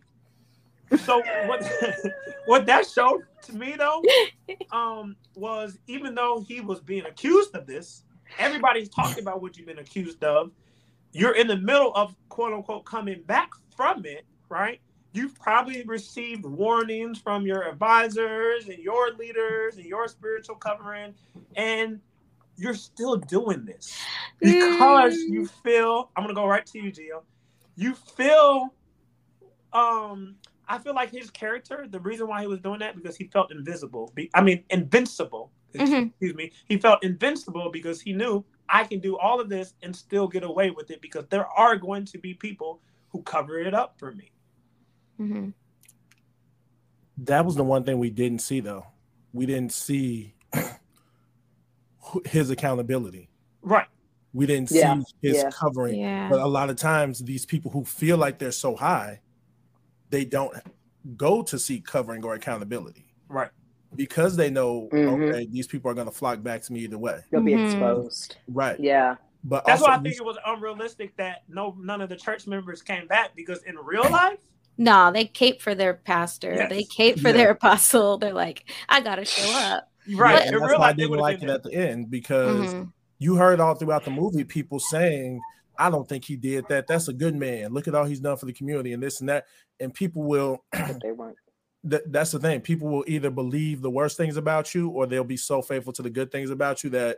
[0.98, 1.70] so what
[2.46, 4.04] what that showed to me though
[4.72, 8.04] um was even though he was being accused of this
[8.40, 10.52] everybody's talking about what you've been accused of.
[11.12, 14.80] You're in the middle of quote unquote coming back from it right?
[15.14, 21.14] You've probably received warnings from your advisors and your leaders and your spiritual covering
[21.56, 22.00] and
[22.58, 23.98] you're still doing this.
[24.40, 27.22] Because you feel i'm gonna go right to you Gio.
[27.76, 28.74] you feel
[29.72, 30.36] um
[30.68, 33.52] i feel like his character the reason why he was doing that because he felt
[33.52, 36.08] invisible Be- i mean invincible Mhm.
[36.10, 39.94] excuse me he felt invincible because he knew i can do all of this and
[39.96, 43.74] still get away with it because there are going to be people who cover it
[43.74, 44.30] up for me.
[45.22, 45.50] Mm-hmm.
[47.20, 48.86] That was the one thing we didn't see, though.
[49.32, 50.36] We didn't see
[52.26, 53.30] his accountability.
[53.62, 53.88] Right.
[54.34, 55.50] We didn't Yeah, see his yeah.
[55.50, 56.00] covering.
[56.00, 56.30] Yeah.
[56.30, 59.22] But a lot of times, these people who feel like they're so high,
[60.10, 60.54] they don't
[61.18, 63.50] go to seek covering or accountability Right.
[63.96, 65.30] because they know, Mhm.
[65.32, 67.22] okay, these people are going to flock back to me either way.
[67.32, 67.66] You'll be Mhm.
[67.66, 68.38] exposed.
[68.48, 68.80] Right.
[68.80, 69.16] Yeah.
[69.44, 72.48] But That's also, why I think it was unrealistic that no none of the church
[72.48, 74.40] members came back because in real life,
[74.78, 76.54] No, they cape for their pastor.
[76.54, 76.70] Yes.
[76.70, 77.34] They cape for Yeah.
[77.38, 78.18] their apostle.
[78.18, 79.90] They're like, I gotta show up.
[80.18, 80.42] right?
[80.48, 82.92] and that's why I they didn't like it at the end because Mhm.
[83.20, 85.40] you heard all throughout the movie people saying,
[85.78, 86.88] I don't think he did that.
[86.88, 87.72] That's a good man.
[87.74, 89.46] Look at all he's done for the community and this and that.
[89.80, 91.38] And people will they weren't
[91.86, 92.62] that, that's the thing.
[92.62, 96.02] People will either believe the worst things about you or they'll be so faithful to
[96.02, 97.18] the good things about you that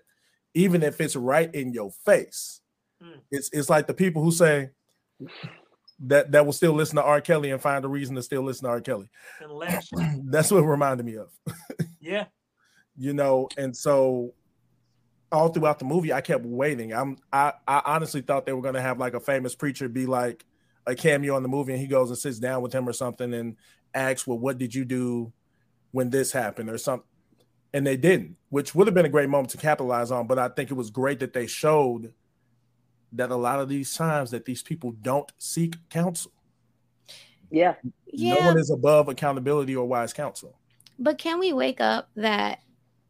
[0.54, 2.62] even if it's right in your face,
[3.04, 3.20] Mm.
[3.30, 4.72] it's it's like the people who say
[6.00, 7.22] that that will still listen to R.
[7.22, 8.82] Kelly and find a reason to still listen to R.
[8.82, 9.10] Kelly.
[9.40, 9.90] unless
[10.26, 11.30] That's what it reminded me of.
[12.02, 12.26] yeah.
[12.98, 14.34] you know and so
[15.32, 18.74] all throughout the movie i kept waiting i'm i, I honestly thought they were going
[18.74, 20.44] to have like a famous preacher be like
[20.88, 23.34] a cameo in the movie and he goes and sits down with him or something
[23.34, 23.56] and
[23.94, 25.32] asks well what did you do
[25.92, 27.08] when this happened or something
[27.74, 30.48] and they didn't which would have been a great moment to capitalize on but i
[30.48, 32.14] think it was great that they showed
[33.14, 36.32] that a lot of these times that these people don't seek counsel
[37.52, 37.76] Yeah.
[38.12, 40.58] Yeah, no one is above accountability or wise counsel
[41.00, 42.60] but can we wake up that?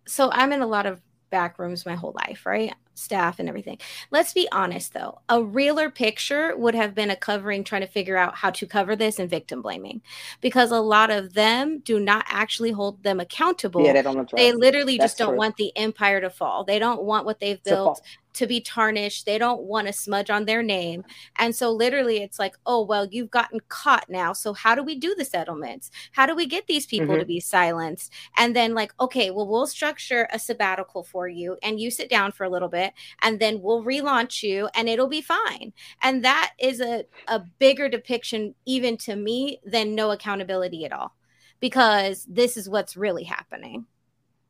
[0.08, 2.74] So I'm in a lot of back rooms my whole life, right?
[2.98, 3.78] Staff and everything.
[4.12, 8.18] Let's be honest though, a realer picture would have been a covering trying to figure
[8.18, 10.02] out how to cover this and victim blaming
[10.42, 13.84] because a lot of them do not actually hold them accountable.
[13.84, 15.38] Yeah, they don't they literally That's just don't true.
[15.38, 16.64] want the empire to fall.
[16.64, 18.02] They don't want what they've built.
[18.38, 19.26] To be tarnished.
[19.26, 21.04] They don't want a smudge on their name.
[21.36, 24.34] And so literally it's like, oh, well, you've gotten caught now.
[24.34, 25.91] So how do we do the settlements?
[26.13, 27.19] How do we get these people Mm-hmm.
[27.19, 28.12] to be silenced?
[28.38, 32.32] And then like, okay, well, we'll structure a sabbatical for you and you sit down
[32.32, 35.73] for a little bit and then we'll relaunch you and it'll be fine.
[36.02, 41.13] And that is a, a bigger depiction even to me than no accountability at all.
[41.60, 43.86] Because this is what's really happening.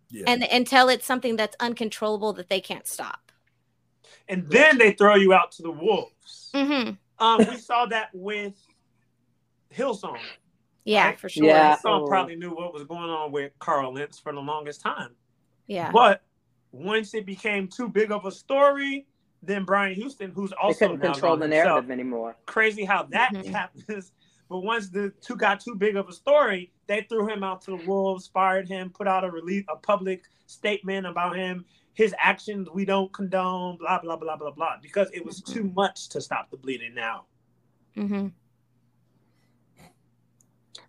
[0.09, 3.26] yeah And until it's something that's uncontrollable that they can't stop.
[4.29, 6.51] And then they throw you out to the wolves.
[6.53, 6.91] Mm-hmm.
[7.23, 8.53] Um, we saw that with
[9.73, 10.17] Hillsong.
[10.85, 11.19] Yeah, Right?
[11.19, 11.45] for sure.
[11.45, 11.75] Yeah.
[11.77, 12.07] Hillsong Oh.
[12.07, 15.15] probably knew what was going on with Carl Lentz for the longest time.
[15.67, 15.91] Yeah.
[15.91, 16.23] But
[16.71, 19.07] once it became too big of a story,
[19.43, 22.37] then Brian Houston, who's They also couldn't now control gone the himself, narrative anymore.
[22.45, 23.45] crazy how that Mhm.
[23.45, 24.11] happens.
[24.49, 27.71] But once the two got too big of a story, they threw him out to
[27.77, 31.65] the wolves, fired him, put out a release, a public statement about him,
[31.97, 36.09] his actions we don't condone, blah blah blah blah blah, because it was too much
[36.09, 36.93] to stop the bleeding.
[36.93, 37.25] Now,
[37.97, 38.27] Mm-hmm.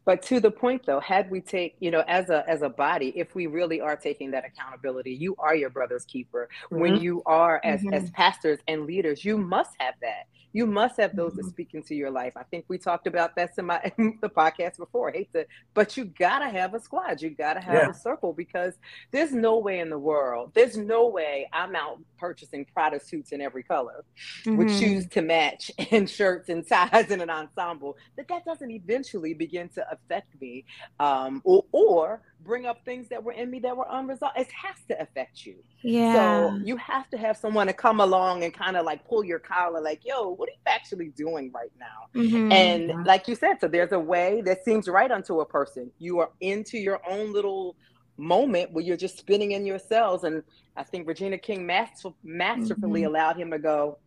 [0.08, 3.12] But to the point though, had we take, you know, as a as a body,
[3.14, 6.48] if we really are taking that accountability, you are your brother's keeper.
[6.70, 7.02] When Mhm.
[7.02, 7.92] you are as Mhm.
[7.92, 10.24] as pastors and leaders, you must have that.
[10.54, 11.50] You must have those that Mhm.
[11.50, 12.32] speak into your life.
[12.34, 13.80] I think we talked about that in my
[14.22, 15.10] the podcast before.
[15.10, 17.20] I hate to, but you gotta have a squad.
[17.20, 17.90] You gotta have Yeah.
[17.90, 18.78] a circle because
[19.10, 23.42] there's no way in the world, there's no way I'm out purchasing Prada suits in
[23.42, 24.06] every color
[24.46, 24.80] with Mhm.
[24.80, 29.68] shoes to match and shirts and ties in an ensemble that that doesn't eventually begin
[29.68, 30.64] to affect me
[31.00, 34.76] um, or, or bring up things that were in me that were unresolved it has
[34.88, 36.12] to affect you Yeah.
[36.14, 39.38] so you have to have someone to come along and kind of like pull your
[39.38, 42.52] collar like yo what are you actually doing right now Mhm.
[42.52, 46.18] and like you said so there's a way that seems right unto a person you
[46.20, 47.76] are into your own little
[48.16, 50.42] moment where you're just spinning in your cells and
[50.76, 53.06] i think regina king master- masterfully Mhm.
[53.06, 53.98] allowed him to go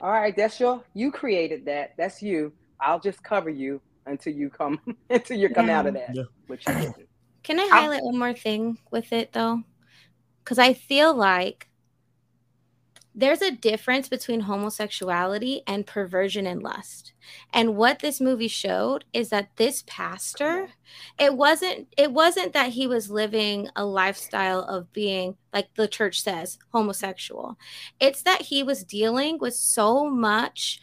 [0.00, 4.50] all right that's your you created that that's you i'll just cover you until you
[4.50, 6.24] come until you come out of that Yeah.
[6.46, 7.08] which you didn't.
[7.42, 9.62] Can I highlight one more thing with it though?
[10.44, 11.68] Because I feel like
[13.14, 17.12] there's a difference between homosexuality and perversion and lust.
[17.52, 20.68] And what this movie showed is that this pastor,
[21.18, 26.22] it wasn't it wasn't that he was living a lifestyle of being like the church
[26.22, 27.58] says, homosexual.
[27.98, 30.80] It's that he was dealing with so much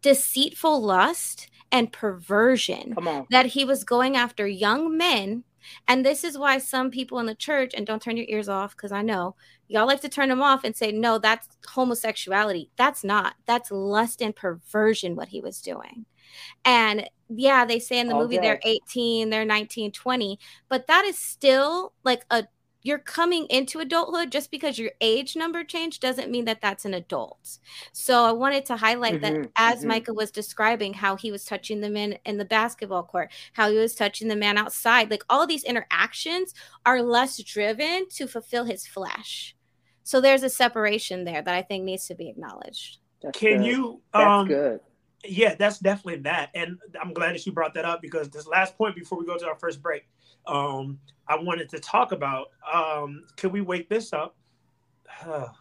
[0.00, 5.44] deceitful lust and perversion come on that he was going after young men.
[5.86, 8.76] And this is why some people in the church, and don't turn your ears off
[8.76, 9.36] because I know
[9.68, 12.70] y'all like to turn them off and say, no, that's homosexuality.
[12.76, 13.34] That's not.
[13.46, 16.04] That's lust and perversion, what he was doing.
[16.64, 21.16] And yeah, they say in the movie they're 18, they're 19, 20, but that is
[21.16, 22.44] still like a
[22.82, 26.94] you're coming into adulthood just because your age number changed doesn't mean that that's an
[26.94, 27.58] adult.
[27.92, 29.88] So I wanted to highlight mm-hmm, that as mm-hmm.
[29.88, 33.78] Micah was describing how he was touching the man in the basketball court, how he
[33.78, 38.86] was touching the man outside, like all these interactions are less driven to fulfill his
[38.86, 39.56] flesh.
[40.04, 42.98] So there's a separation there that I think needs to be acknowledged.
[43.22, 43.66] That's Can good.
[43.66, 44.80] you um, good.
[45.24, 46.50] Yeah, that's definitely that.
[46.54, 49.38] And I'm glad that you brought that up because this last point before we go
[49.38, 50.08] to our first break,
[50.46, 52.48] um, I wanted to talk about.
[52.72, 54.36] Um, can we wake this up?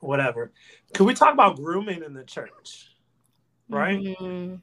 [0.00, 0.52] Whatever.
[0.92, 2.90] Can we talk about grooming in the church?
[3.68, 3.98] Right?
[3.98, 4.56] Mm-hmm.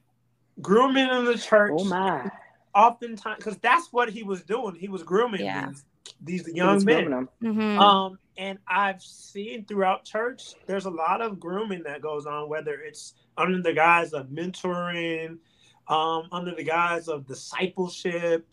[0.62, 1.72] Grooming in the church.
[1.76, 2.30] Oh my.
[2.74, 4.76] Oftentimes, because that's what he was doing.
[4.76, 5.72] He was grooming yeah.
[6.22, 7.28] these, these young men.
[7.44, 7.80] Mm-hmm.
[7.80, 12.74] Um, and I've seen throughout church, there's a lot of grooming that goes on, whether
[12.76, 15.38] it's under the guise of mentoring,
[15.88, 18.48] um, under the guise of discipleship,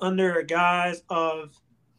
[0.00, 1.54] under a guise of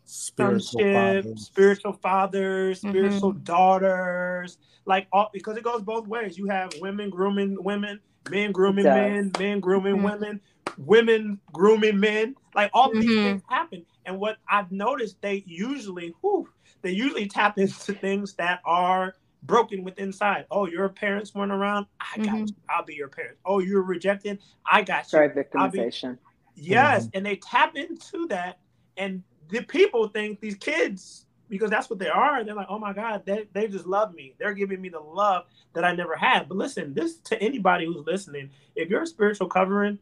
[0.05, 1.45] spiritual fathers.
[1.45, 2.89] spiritual fathers, mm-hmm.
[2.89, 6.37] spiritual daughters, like all because it goes both ways.
[6.37, 10.05] You have women grooming women, men grooming men, men grooming mm-hmm.
[10.05, 10.41] women,
[10.77, 12.35] women grooming men.
[12.55, 13.01] Like all mm-hmm.
[13.01, 13.85] these things happen.
[14.05, 16.49] And what I've noticed, they usually, whew,
[16.81, 20.45] they usually tap into things that are broken with inside.
[20.49, 21.85] Oh, your parents weren't around.
[21.99, 22.37] I got mm-hmm.
[22.37, 22.55] you.
[22.69, 23.37] I'll be your parent.
[23.45, 24.39] Oh, you're rejected.
[24.65, 25.09] I got you.
[25.09, 26.17] Sorry, victimization.
[26.59, 27.17] Yes, mm-hmm.
[27.17, 28.59] and they tap into that,
[28.97, 32.43] and the people think these kids because that's what they are.
[32.43, 34.35] They're like, oh my God, they, they just love me.
[34.37, 36.47] They're giving me the love that I never had.
[36.47, 39.97] But listen, this to anybody who's listening, if your spiritual covering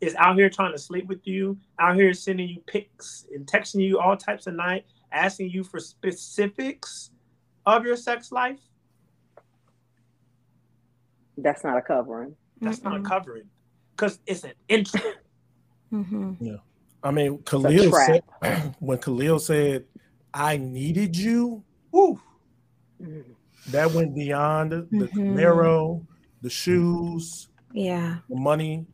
[0.00, 3.82] is out here trying to sleep with you, out here sending you pics and texting
[3.82, 7.10] you all types of night, asking you for specifics
[7.66, 8.60] of your sex life,
[11.36, 12.36] that's not a covering.
[12.60, 13.44] That's mm not a covering
[13.96, 15.04] because it's an interest.
[15.92, 16.44] Mm-hmm.
[16.44, 16.56] Yeah.
[17.02, 18.22] I mean, Khalil said,
[18.78, 19.84] when Khalil said,
[20.32, 22.20] I needed you, woo,
[23.68, 25.18] that went beyond the mm-hmm.
[25.18, 26.06] Camaro,
[26.40, 28.86] the shoes, yeah, the money.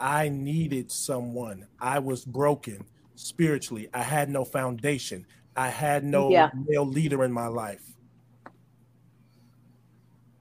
[0.00, 1.68] I needed someone.
[1.78, 3.88] I was broken spiritually.
[3.94, 5.26] I had no foundation.
[5.54, 6.50] I had no yeah.
[6.66, 7.84] male leader in my life.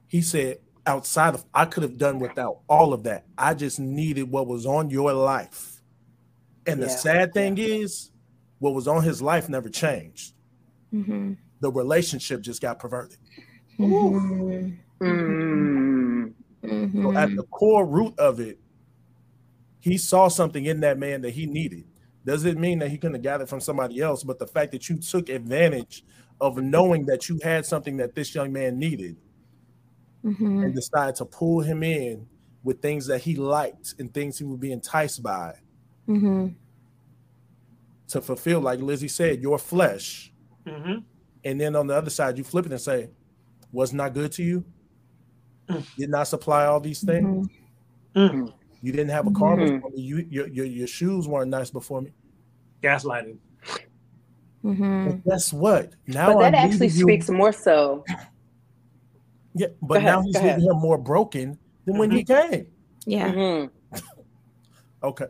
[0.07, 3.25] He said, outside of, I could have done without all of that.
[3.37, 5.80] I just needed what was on your life.
[6.67, 6.85] And yeah.
[6.85, 7.65] the sad thing yeah.
[7.65, 8.11] is,
[8.59, 10.33] what was on his life never changed.
[10.93, 11.33] Mm-hmm.
[11.61, 13.17] The relationship just got perverted.
[13.79, 15.03] Mm-hmm.
[15.03, 17.03] Mm-hmm.
[17.03, 18.59] So at the core root of it,
[19.79, 21.85] he saw something in that man that he needed.
[22.23, 24.97] Doesn't mean that he couldn't have gathered from somebody else, but the fact that you
[24.97, 26.03] took advantage
[26.39, 29.15] of knowing that you had something that this young man needed
[30.23, 30.63] mm-hmm.
[30.63, 32.27] and decided to pull him in
[32.63, 35.55] with things that he liked and things he would be enticed by
[36.15, 36.47] mm-hmm.
[38.09, 40.31] to fulfill, like Lizzy said, your flesh.
[40.65, 40.99] Mm-hmm.
[41.43, 43.09] And then on the other side, you flip it and say,
[43.71, 44.65] was not good to you?
[45.67, 45.85] Mm.
[45.95, 47.47] Did not supply all these things?
[48.15, 48.47] Mm-hmm.
[48.81, 49.75] You didn't have a car mm-hmm.
[49.75, 50.01] before me.
[50.01, 52.11] You, your, your, your shoes weren't nice before me.
[52.81, 53.37] Gaslighting.
[54.63, 55.27] Mm-hmm.
[55.27, 55.93] guess what?
[56.05, 57.33] Now but that I'm actually speaks you.
[57.33, 58.05] more so.
[59.55, 62.51] Yeah, but ahead, now he's leaving him more broken than when he mm-hmm.
[62.51, 62.67] came.
[63.05, 63.31] Yeah.
[63.31, 63.97] Mm-hmm.
[65.03, 65.25] okay.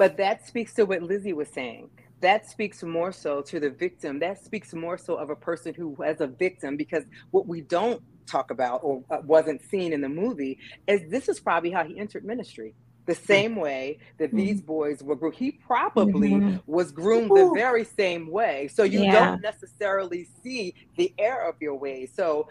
[0.00, 1.90] But that speaks to what Lizzy was saying.
[2.22, 4.18] That speaks more so to the victim.
[4.18, 8.02] That speaks more so of a person who, as a victim, because what we don't
[8.26, 11.98] talk about or uh, wasn't seen in the movie is this is probably how he
[11.98, 13.24] entered ministry the hmm.
[13.26, 14.38] same way that mm-hmm.
[14.38, 15.34] these boys were groomed.
[15.34, 16.56] He probably mm-hmm.
[16.64, 18.70] was groomed the very same way.
[18.72, 19.12] So you yeah.
[19.12, 22.10] don't necessarily see the error of your ways.
[22.14, 22.48] So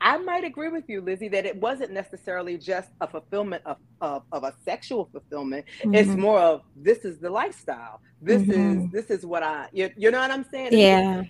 [0.00, 4.22] I might agree with you, Lizzy, that it wasn't necessarily just a fulfillment of, of,
[4.32, 5.66] of a sexual fulfillment.
[5.80, 5.94] Mm-hmm.
[5.94, 8.00] It's more of this is the lifestyle.
[8.22, 8.84] This mm-hmm.
[8.86, 10.70] is this is what I you, you know what I'm saying?
[10.72, 11.24] Yeah.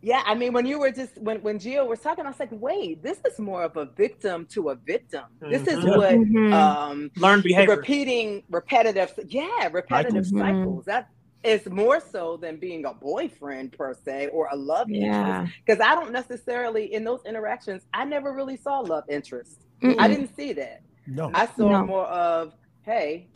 [0.00, 2.52] Yeah, I mean, when you were just when when Gio was talking, I was like,
[2.52, 5.24] wait, this is more of a victim to a victim.
[5.42, 5.50] Mm-hmm.
[5.50, 5.88] This is mm-hmm.
[5.88, 6.52] what mm-hmm.
[6.52, 10.84] um learned behavior, repeating repetitive, yeah, repetitive cycles.
[10.84, 11.10] That
[11.44, 15.40] it's more so than being a boyfriend per se or a love yeah.
[15.40, 15.58] interest.
[15.64, 19.62] Because I don't necessarily in those interactions, I never really saw love interest.
[19.82, 19.96] Mm-mm.
[19.98, 20.82] I didn't see that.
[21.06, 21.86] No, I saw no.
[21.86, 23.28] more of hey.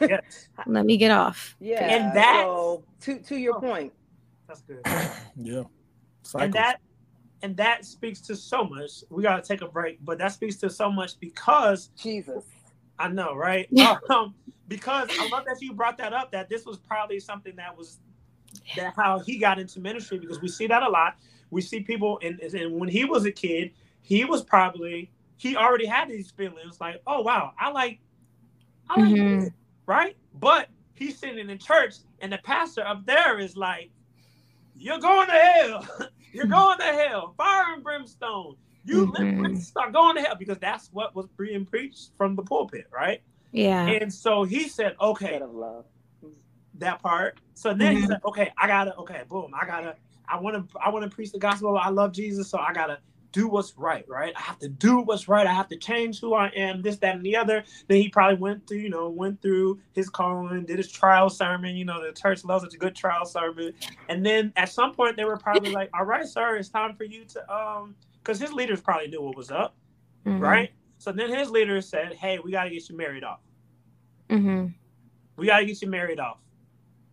[0.00, 0.48] yes.
[0.66, 1.56] Let me get off.
[1.60, 3.92] Yeah, and that so, to to your oh, point.
[4.48, 4.80] That's good.
[5.36, 5.62] yeah,
[6.22, 6.44] Cycles.
[6.44, 6.80] and that
[7.42, 9.04] and that speaks to so much.
[9.10, 12.44] We gotta take a break, but that speaks to so much because Jesus
[12.98, 13.68] I know, right?
[14.10, 14.34] um,
[14.68, 16.32] because I love that you brought that up.
[16.32, 17.98] That this was probably something that was
[18.76, 21.16] that how he got into ministry because we see that a lot.
[21.50, 25.86] We see people, and, and when he was a kid, he was probably he already
[25.86, 27.98] had these feelings like, oh wow, I like,
[28.88, 29.48] I like mm-hmm.
[29.86, 30.16] right?
[30.38, 33.90] But he's sitting in church, and the pastor up there is like,
[34.76, 35.88] "You're going to hell.
[36.32, 37.34] You're going to hell.
[37.36, 38.56] Fire and brimstone.
[38.84, 39.56] You mm-hmm.
[39.56, 43.22] start going to hell because that's what was being preached from the pulpit, right?
[43.52, 43.86] Yeah.
[43.86, 45.40] And so he said, "Okay,
[46.78, 48.00] that part." So then mm-hmm.
[48.00, 48.96] he said, "Okay, I gotta.
[48.96, 49.96] Okay, boom, I gotta.
[50.28, 50.78] I want to.
[50.78, 51.76] I want to preach the gospel.
[51.76, 52.98] I love Jesus, so I gotta."
[53.32, 54.32] do what's right, right?
[54.36, 55.46] I have to do what's right.
[55.46, 57.64] I have to change who I am, this, that, and the other.
[57.88, 61.74] Then he probably went through, you know, went through his calling, did his trial sermon.
[61.74, 63.72] You know, the church loves such a good trial sermon.
[64.08, 67.04] And then at some point they were probably like, All right, sir, it's time for
[67.04, 69.74] you to um because his leaders probably knew what was up,
[70.26, 70.40] mm-hmm.
[70.40, 70.70] right?
[70.98, 73.40] So then his leaders said, Hey, we gotta get you married off.
[74.30, 74.68] Mm-hmm.
[75.36, 76.38] We gotta get you married off.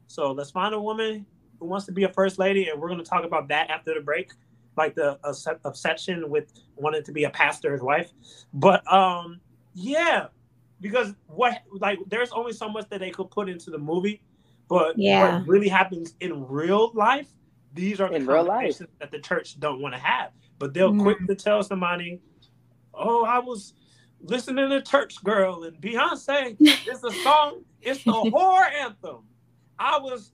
[0.08, 1.26] So let's find a woman
[1.60, 4.02] who wants to be a first lady, and we're gonna talk about that after the
[4.02, 4.32] break
[4.80, 5.20] like the
[5.66, 8.12] obsession with wanting to be a pastor's wife.
[8.54, 9.40] But um,
[9.76, 10.28] yeah,
[10.82, 14.24] because what like there's only so much that they could put into the movie,
[14.68, 15.38] but yeah.
[15.38, 17.28] what really happens in real life,
[17.74, 20.32] these are the in conversations that the church don't want to have.
[20.60, 21.28] But they'll quick mm-hmm.
[21.28, 22.20] to tell somebody,
[22.94, 23.74] "Oh, I was."
[24.22, 26.58] listening to Church Girl and Beyonce.
[26.60, 27.64] It's a song.
[27.82, 29.24] It's the horror anthem.
[29.80, 30.34] I was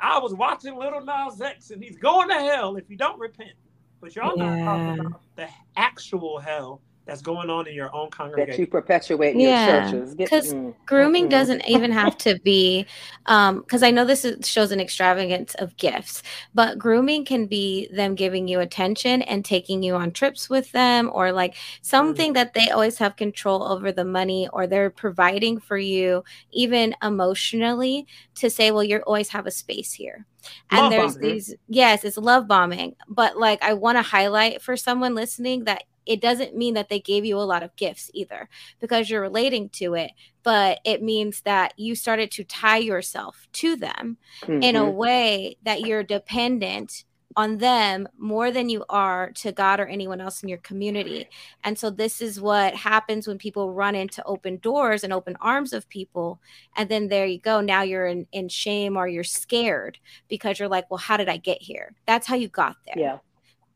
[0.00, 3.52] I, was watching Lil Nas X, and he's going to hell if you don't repent.
[4.00, 4.56] But y'all yeah.
[4.56, 8.50] not talking about the actual hell that's going on in your own congregation.
[8.50, 9.90] That you perpetuate in yeah.
[9.90, 10.14] your churches.
[10.14, 12.86] Because mm, grooming mm doesn't even have to be,
[13.24, 16.22] because um, I know this is, shows an extravagance of gifts,
[16.54, 21.10] but grooming can be them giving you attention and taking you on trips with them,
[21.12, 25.58] or like something mm that they always have control over the money, or they're providing
[25.58, 30.26] for you, even emotionally, to say, well, you always have a space here
[30.70, 31.32] and love there's bombing.
[31.32, 35.82] these yes it's love bombing but like i want to highlight for someone listening that
[36.08, 38.48] it doesn't mean that they gave you a lot of gifts either
[38.80, 40.10] because you're relating to it
[40.42, 44.62] but it means that you started to tie yourself to them mm-hmm.
[44.62, 44.96] in a mm-hmm.
[44.96, 47.04] way that you're dependent
[47.36, 51.28] on them more than you are to God or anyone else in your community.
[51.62, 55.72] And so this is what happens when people run into open doors and open arms
[55.72, 56.40] of people.
[56.76, 57.60] And then there you go.
[57.60, 59.98] Now you're in, in shame or you're scared
[60.28, 61.94] because you're like, well, how did I get here?
[62.06, 62.98] That's how you got there.
[62.98, 63.18] Yeah.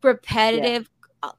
[0.02, 0.88] Repetitive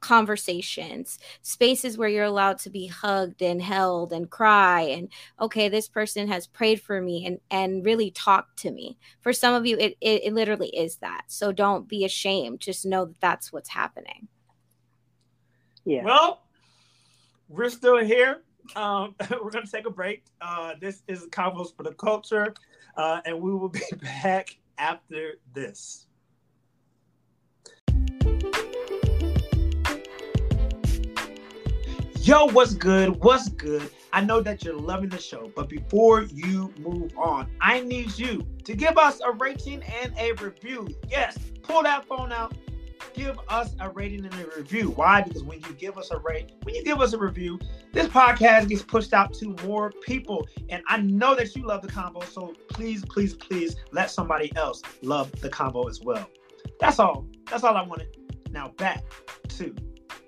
[0.00, 5.08] conversations, spaces where you're allowed to be hugged and held and cry and
[5.40, 8.98] okay, this person has prayed for me and and really talked to me.
[9.20, 11.24] For some of you it it, it literally is that.
[11.28, 12.60] So don't be ashamed.
[12.60, 14.28] Just know that that's what's happening.
[15.84, 16.04] Yeah.
[16.04, 16.42] Well,
[17.48, 18.42] we're still here.
[18.74, 20.24] Um, we're going to take a break.
[20.40, 22.54] Uh, this is Convos for the Culture,
[22.96, 26.06] uh, and we will be back after this.
[32.24, 33.22] Yo, what's good?
[33.22, 33.90] What's good?
[34.14, 38.46] I know that you're loving the show, but before you move on, I need you
[38.64, 40.88] to give us a rating and a review.
[41.06, 42.54] Yes, pull that phone out,
[43.12, 44.88] give us a rating and a review.
[44.92, 45.20] Why?
[45.20, 47.60] Because when you give us a rate, when you give us a review,
[47.92, 50.48] this podcast gets pushed out to more people.
[50.70, 54.80] And I know that you love the combo, so please, please, please let somebody else
[55.02, 56.26] love the combo as well.
[56.80, 57.26] That's all.
[57.50, 58.16] That's all I wanted.
[58.48, 59.04] Now back
[59.58, 59.74] to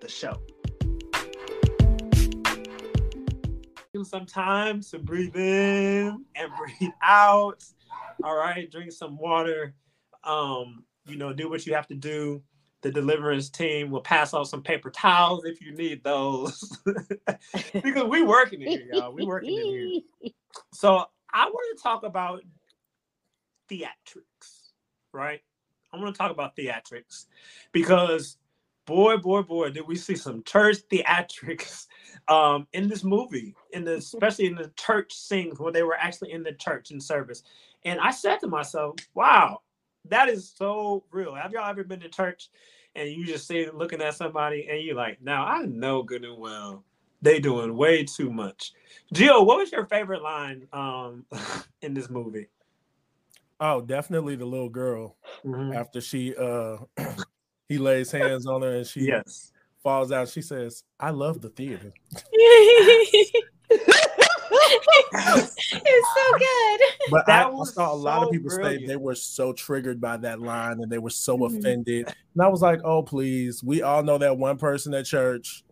[0.03, 0.43] the show.
[4.05, 7.65] Some time to breathe in and breathe out.
[8.23, 9.75] All right, drink some water.
[10.25, 12.43] Um, you know, do what you have to do.
[12.83, 16.79] The deliverance team will pass out some paper towels if you need those.
[17.73, 19.13] because we working in here, y'all.
[19.13, 20.33] We working in here.
[20.73, 22.43] So I want to talk about
[23.71, 24.71] theatrics,
[25.13, 25.41] right?
[25.93, 27.27] I want to talk about theatrics
[27.73, 28.39] because
[28.87, 31.87] boy, boy, boy, did we see some church theatrics
[32.29, 36.33] um, in this movie, in the especially in the church scenes where they were actually
[36.33, 37.43] in the church in service.
[37.85, 39.61] And I said to myself, wow,
[40.07, 41.35] that is so real.
[41.35, 42.49] Have y'all ever been to church
[42.95, 46.39] and you just see looking at somebody and you're like, now I know good and
[46.39, 46.85] well
[47.23, 48.73] they doing way too much.
[49.15, 51.25] Gio, what was your favorite line um,
[51.83, 52.49] in this movie?
[53.59, 55.73] Oh, definitely the little girl mm-hmm.
[55.73, 56.77] after she uh
[57.69, 59.53] he lays hands on her and she yes.
[59.83, 60.29] falls out.
[60.29, 61.93] She says, I love the theater.
[62.33, 63.33] it's
[66.15, 66.81] so good.
[67.11, 68.83] But I, I, saw a lot of people brilliant.
[68.83, 71.57] say they were so triggered by that line and they were so mm-hmm.
[71.57, 72.15] offended.
[72.35, 73.63] And I was like, oh, please.
[73.65, 75.65] We all know that one person at church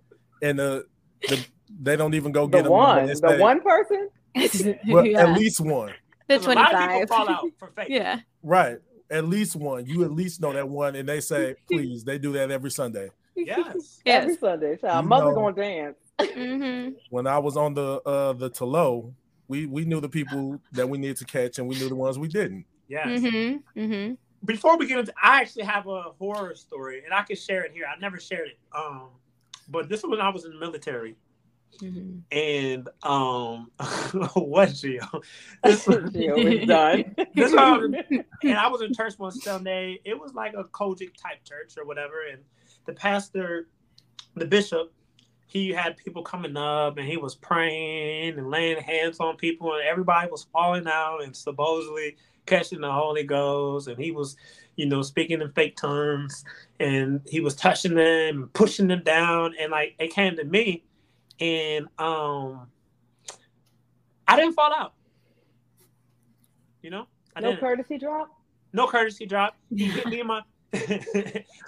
[0.43, 0.87] and the,
[1.29, 1.45] the
[1.81, 3.07] they don't even go the get one.
[3.07, 4.09] The one person?
[4.89, 5.29] well, yeah.
[5.29, 5.93] At least one.
[6.27, 7.09] The 25.
[7.09, 7.89] fall out for faith.
[7.89, 8.21] Yeah.
[8.43, 8.79] Right
[9.11, 9.87] at least one.
[9.87, 13.11] You at least know that one, and they say, please, they do that every Sunday.
[13.37, 14.23] Yes, yes.
[14.23, 14.79] every Sunday.
[14.81, 15.97] So our mother know, gonna dance.
[16.19, 16.95] Mm-hmm.
[17.11, 19.13] When I was on the uh the Tolo,
[19.49, 22.19] we we knew the people that we needed to catch, and we knew the ones
[22.19, 22.65] we didn't.
[22.89, 23.07] Yes.
[23.07, 23.81] Mm-hmm.
[23.81, 24.15] Mm-hmm.
[24.45, 27.73] Before we get into, I actually have a horror story, and I can share it
[27.73, 27.87] here.
[27.87, 28.59] I never shared it.
[28.77, 29.09] Um,
[29.69, 31.17] but this was when I was in the military,
[31.81, 32.19] Mm-hmm.
[32.31, 33.71] and um,
[34.35, 35.23] what Gio?
[35.65, 37.15] This, Gio is done.
[37.35, 37.53] this
[38.43, 40.01] and I was in church one Sunday.
[40.05, 42.43] It was like a COGIC type church or whatever, and
[42.87, 43.69] the pastor,
[44.37, 44.93] the bishop,
[45.47, 49.85] he had people coming up and he was praying and laying hands on people, and
[49.85, 52.17] everybody was falling out and supposedly
[52.47, 54.37] catching the Holy Ghost, and he was,
[54.77, 56.45] you know, speaking in fake tongues,
[56.81, 60.83] and he was touching them and pushing them down, and like it came to me,
[61.41, 62.67] and um,
[64.29, 64.95] I didn't fall out.
[66.83, 67.61] You know, I No didn't.
[67.61, 68.29] courtesy drop.
[68.73, 69.57] no courtesy drop.
[69.75, 70.43] He hit me in my.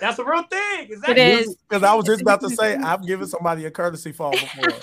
[0.01, 0.89] That's a real thing.
[0.91, 1.57] Is It is.
[1.69, 4.69] Because I was just about to say, I've given somebody a courtesy fall before.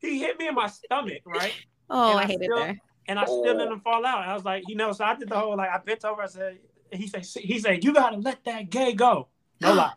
[0.00, 1.54] He hit me in my stomach, right?
[1.90, 2.78] oh, And I I hate it still- there.
[3.08, 4.26] And I still didn't fall out.
[4.28, 6.20] I was like, you know, so I did the whole like I bent over.
[6.22, 6.58] I said,
[6.92, 9.28] he said, he said, you gotta let that gay go.
[9.62, 9.92] No lie,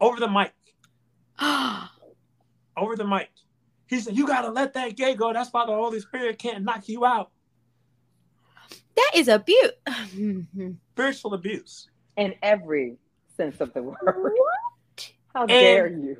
[0.00, 0.52] over the mic,
[2.76, 3.28] over the mic.
[3.90, 5.32] He said, you gotta let that gay go.
[5.32, 7.32] That's why the Holy Spirit can't knock you out.
[8.96, 9.72] that is abuse.
[10.94, 11.88] Spiritual abuse.
[12.16, 12.96] In every
[13.36, 13.96] sense of the word.
[14.04, 15.12] what?
[15.34, 16.16] How dare you?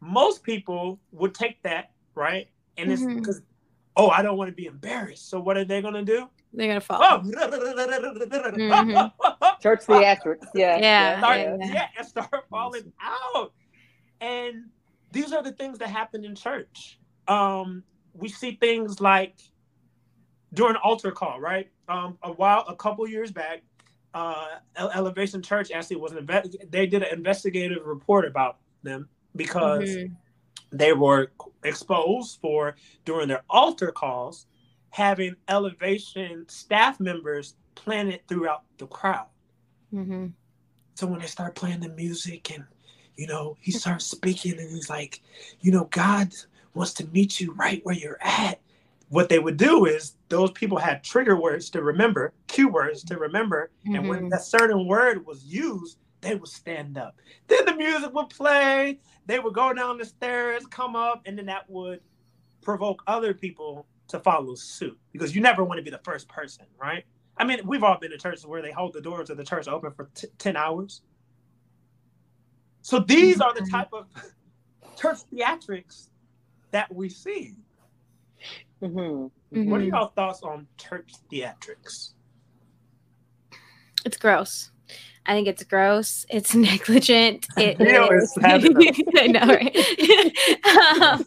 [0.00, 3.14] Most people would take that right, and it's Mhm.
[3.14, 3.40] because,
[3.96, 5.30] oh, I don't want to be embarrassed.
[5.30, 6.28] So what are they gonna do?
[6.52, 7.00] They're gonna fall.
[7.02, 9.12] Oh, Mhm.
[9.62, 10.48] Church theatrics.
[10.54, 10.78] Yeah.
[10.78, 11.88] Yeah, start, yeah, yeah, yeah.
[11.96, 13.52] and start falling out.
[14.20, 14.70] And
[15.12, 16.98] these are the things that happen in church.
[17.26, 17.82] Um,
[18.14, 19.36] we see things like
[20.54, 21.70] during altar call, right?
[21.88, 23.62] Um, a while, a couple years back,
[24.14, 29.08] uh, Ele- Elevation Church actually was an inve- they did an investigative report about them
[29.36, 30.16] because Mhm.
[30.70, 31.32] they were
[31.64, 34.46] exposed for during their altar calls
[34.90, 39.28] having elevation staff members planted throughout the crowd.
[39.92, 40.32] Mhm.
[40.94, 42.64] So when they start playing the music and
[43.18, 45.22] you know, he starts speaking and he's like,
[45.60, 46.32] you know, God
[46.74, 48.60] wants to meet you right where you're at.
[49.10, 53.18] What they would do is those people had trigger words to remember, cue words to
[53.18, 54.30] remember, and when Mhm.
[54.30, 57.16] that certain word was used, they would stand up.
[57.48, 61.46] Then the music would play, they would go down the stairs, come up, and then
[61.46, 62.00] that would
[62.62, 66.66] provoke other people to follow suit because you never want to be the first person,
[66.80, 67.04] right?
[67.38, 69.68] I mean, we've all been to churches where they hold the doors of the church
[69.68, 71.02] open for t- 10 hours.
[72.88, 74.06] So these are the type of
[74.96, 76.08] church theatrics
[76.70, 77.54] that we see.
[78.80, 79.30] Mhm.
[79.50, 82.14] What are y'all thoughts on church theatrics?
[84.06, 84.70] It's gross.
[85.26, 86.24] I think it's gross.
[86.30, 87.46] It's negligent.
[87.58, 88.22] It Neil is.
[88.38, 91.02] is having know, right?
[91.02, 91.26] um,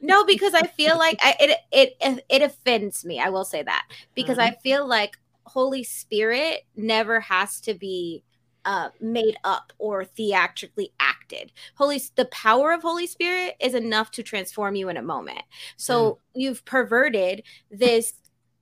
[0.00, 1.58] no, because I feel like I, it
[2.00, 3.20] it it offends me.
[3.20, 8.24] I will say that because I feel like Holy Spirit never has to be
[8.64, 11.52] uh, made up or theatrically acted.
[11.76, 15.42] Holy, the power of Holy Spirit is enough to transform you in a moment.
[15.76, 18.14] So you've perverted this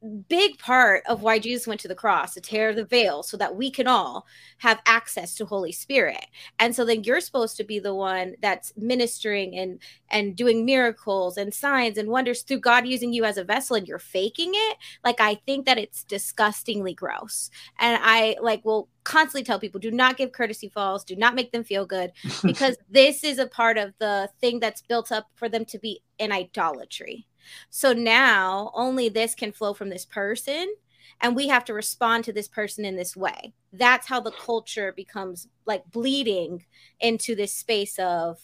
[0.03, 3.55] big part of why Jesus went to the cross to tear the veil so that
[3.55, 4.26] we can all
[4.59, 6.26] have access to Holy Spirit.
[6.59, 9.80] And so then you're supposed to be the one that's ministering and
[10.11, 13.86] and doing miracles and signs and wonders through God using you as a vessel and
[13.86, 14.76] you're faking it.
[15.05, 17.50] Like I think that it's disgustingly gross.
[17.78, 21.53] And I like will constantly tell people do not give courtesy falls, do not make
[21.53, 25.48] them feel good because this is a part of the thing that's built up for
[25.48, 27.26] them to be in idolatry.
[27.70, 30.74] So now only this can flow from this person
[31.20, 33.55] and we have to respond to this person in this way.
[33.72, 36.64] That's how the culture becomes like bleeding
[37.01, 38.40] into this space of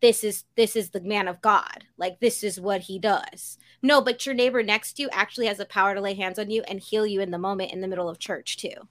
[0.00, 1.84] this is this is the man of God.
[1.96, 3.58] Like this is what he does.
[3.82, 6.50] No, but your neighbor next to you actually has the power to lay hands on
[6.50, 8.88] you and heal you in the moment in the middle of church too.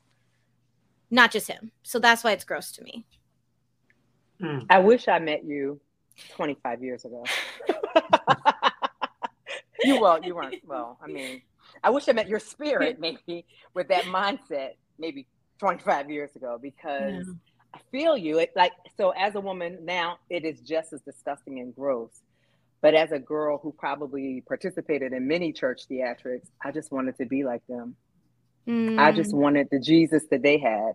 [1.10, 1.72] Not just him.
[1.84, 3.06] So that's why it's gross to me.
[4.42, 4.66] Mm.
[4.70, 5.82] I wish I met you
[6.36, 7.26] 25 years ago.
[9.84, 10.56] you well, you weren't.
[10.66, 11.42] Well, I mean,
[11.84, 15.28] I wish I met your spirit maybe with that mindset maybe
[15.60, 17.28] 25 years ago because
[17.74, 18.40] I feel you.
[18.40, 22.12] It like so as a woman now, it is just as disgusting and gross.
[22.82, 27.26] But as a girl who probably participated in many church theatrics, I just wanted to
[27.26, 27.96] be like them.
[28.68, 30.94] I just wanted the Jesus that they had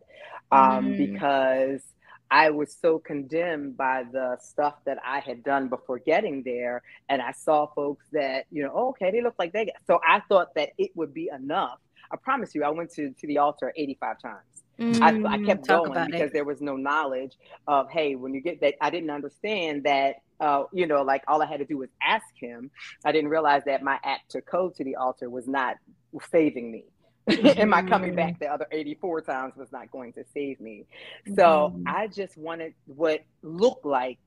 [0.53, 0.97] um, Mm.
[0.97, 1.83] because
[2.31, 6.83] I was so condemned by the stuff that I had done before getting there.
[7.09, 9.77] And I saw folks that, you know, oh, okay, they look like they get.
[9.87, 11.79] So I thought that it would be enough.
[12.13, 14.39] I promise you, I went to, to the altar 85 times.
[15.01, 16.33] I, I Mm, kept going because it.
[16.33, 17.33] there was no knowledge
[17.67, 21.43] of, hey, when you get that, I didn't understand that uh, you know, like all
[21.43, 22.71] I had to do was ask him.
[23.05, 25.77] I didn't realize that my act to go to the altar was not
[26.31, 26.85] saving me.
[27.57, 30.85] and my coming back the other 84 times was not going to save me.
[31.35, 31.83] So mm-hmm.
[31.87, 34.19] I just wanted what looked like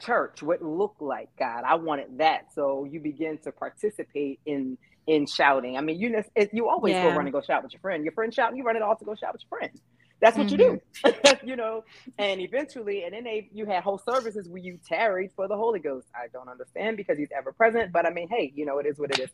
[0.00, 1.64] church, what looked like God.
[1.66, 2.52] I wanted that.
[2.54, 5.76] So you begin to participate in in shouting.
[5.76, 7.04] I mean, you know, you always yeah.
[7.04, 8.04] go run and go shout with your friend.
[8.04, 9.80] Your friend shouting, you run it all to go shout with your friend.
[10.20, 10.60] That's what mm-hmm.
[10.60, 11.46] you do, mm-hmm.
[11.48, 11.84] you know.
[12.18, 15.78] And eventually, and then they you had whole services where you tarried for the Holy
[15.78, 16.08] Ghost.
[16.14, 18.98] I don't understand because he's ever present, but I mean, hey, you know, it is
[18.98, 19.30] what it is.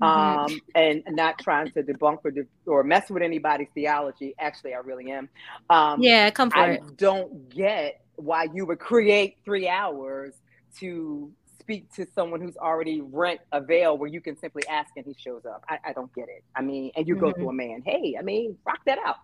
[0.00, 0.04] Mm-hmm.
[0.04, 4.34] Um, and not trying to debunk or de- or mess with anybody's theology.
[4.38, 5.28] Actually, I really am.
[5.70, 6.96] Um, yeah, come for I it.
[6.96, 10.34] don't get why you would create three hours
[10.78, 11.32] to
[11.68, 15.14] speak to someone who's already rent a veil where you can simply ask and he
[15.18, 15.62] shows up.
[15.68, 16.42] I, I don't get it.
[16.56, 17.26] I mean, and you mm-hmm.
[17.26, 17.48] go to mm-hmm.
[17.48, 19.16] a man, hey, I mean, rock that out.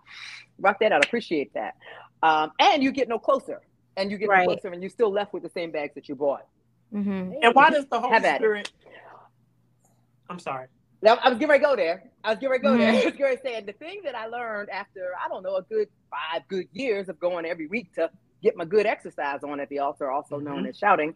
[0.59, 1.03] Rock that out.
[1.03, 1.75] Appreciate that.
[2.23, 3.63] Um, and you get no closer.
[3.97, 4.47] And you get right.
[4.47, 6.47] no closer and you're still left with the same bags that you bought.
[6.93, 7.33] Mm-hmm.
[7.43, 8.71] And why does the Holy Spirit?
[10.29, 10.67] I'm sorry.
[11.01, 12.11] Now, I was getting ready to go there.
[12.23, 12.81] I was getting ready to go mm-hmm.
[12.81, 12.91] there.
[13.03, 15.63] I was going to say, the thing that I learned after, I don't know, a
[15.63, 18.11] good five good years of going every week to
[18.45, 20.45] get my good exercise on at the altar, also mm-hmm.
[20.45, 21.15] known as shouting,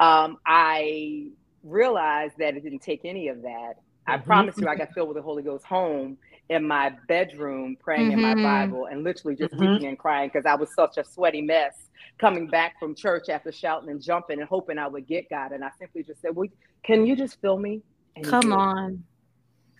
[0.00, 1.28] um, I
[1.62, 3.74] realized that it didn't take any of that.
[4.06, 4.26] I mm-hmm.
[4.26, 6.18] promise you, I got filled with the Holy Ghost home
[6.50, 8.18] in my bedroom, praying mm-hmm.
[8.18, 8.72] in my mm-hmm.
[8.72, 9.72] Bible, and literally just mm-hmm.
[9.72, 11.74] weeping and crying because I was such a sweaty mess
[12.18, 15.52] coming back from church after shouting and jumping and hoping I would get God.
[15.52, 16.48] And I simply just said, "Well,
[16.82, 17.80] can you just fill me?"
[18.16, 19.04] And Come on.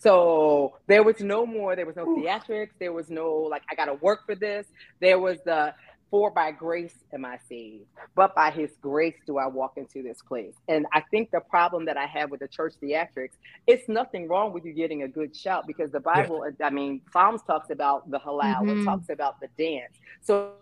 [0.00, 1.76] So there was no more.
[1.76, 2.72] There was no theatrics.
[2.78, 4.66] There was no like I got to work for this.
[5.00, 5.74] There was the
[6.14, 10.22] for by grace am I saved, but by his grace do I walk into this
[10.22, 10.54] place.
[10.68, 13.32] And I think the problem that I have with the church theatrics,
[13.66, 16.68] it's nothing wrong with you getting a good shout because the Bible, yeah.
[16.68, 18.82] I mean, Psalms talks about the halal, mm-hmm.
[18.82, 19.98] it talks about the dance.
[20.22, 20.52] So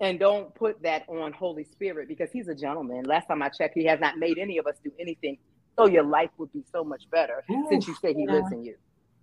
[0.00, 3.04] and don't put that on Holy Spirit because he's a gentleman.
[3.04, 5.38] Last time I checked, he has not made any of us do anything.
[5.78, 8.32] So your life would be so much better Ooh, since you say he yeah.
[8.32, 8.74] lives in you.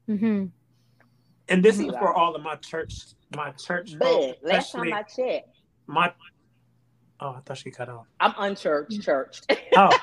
[0.07, 0.45] Mm-hmm.
[1.49, 3.03] And this is for all of my church
[3.35, 5.57] my church folks, last time I checked.
[5.87, 6.13] My
[7.19, 8.07] oh, I thought she cut off.
[8.19, 9.51] I'm unchurched, churched.
[9.75, 9.97] oh.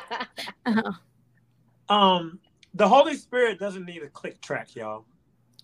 [1.88, 2.38] um,
[2.74, 5.04] the Holy Spirit doesn't need a click track, y'all.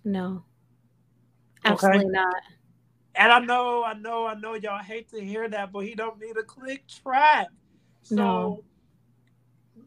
[0.05, 0.45] No,
[1.65, 2.09] absolutely okay?
[2.11, 2.35] not.
[3.15, 6.21] And I know, I know, I know, y'all hate to hear that, but he don't
[6.21, 7.49] need a click track.
[8.03, 8.65] So no.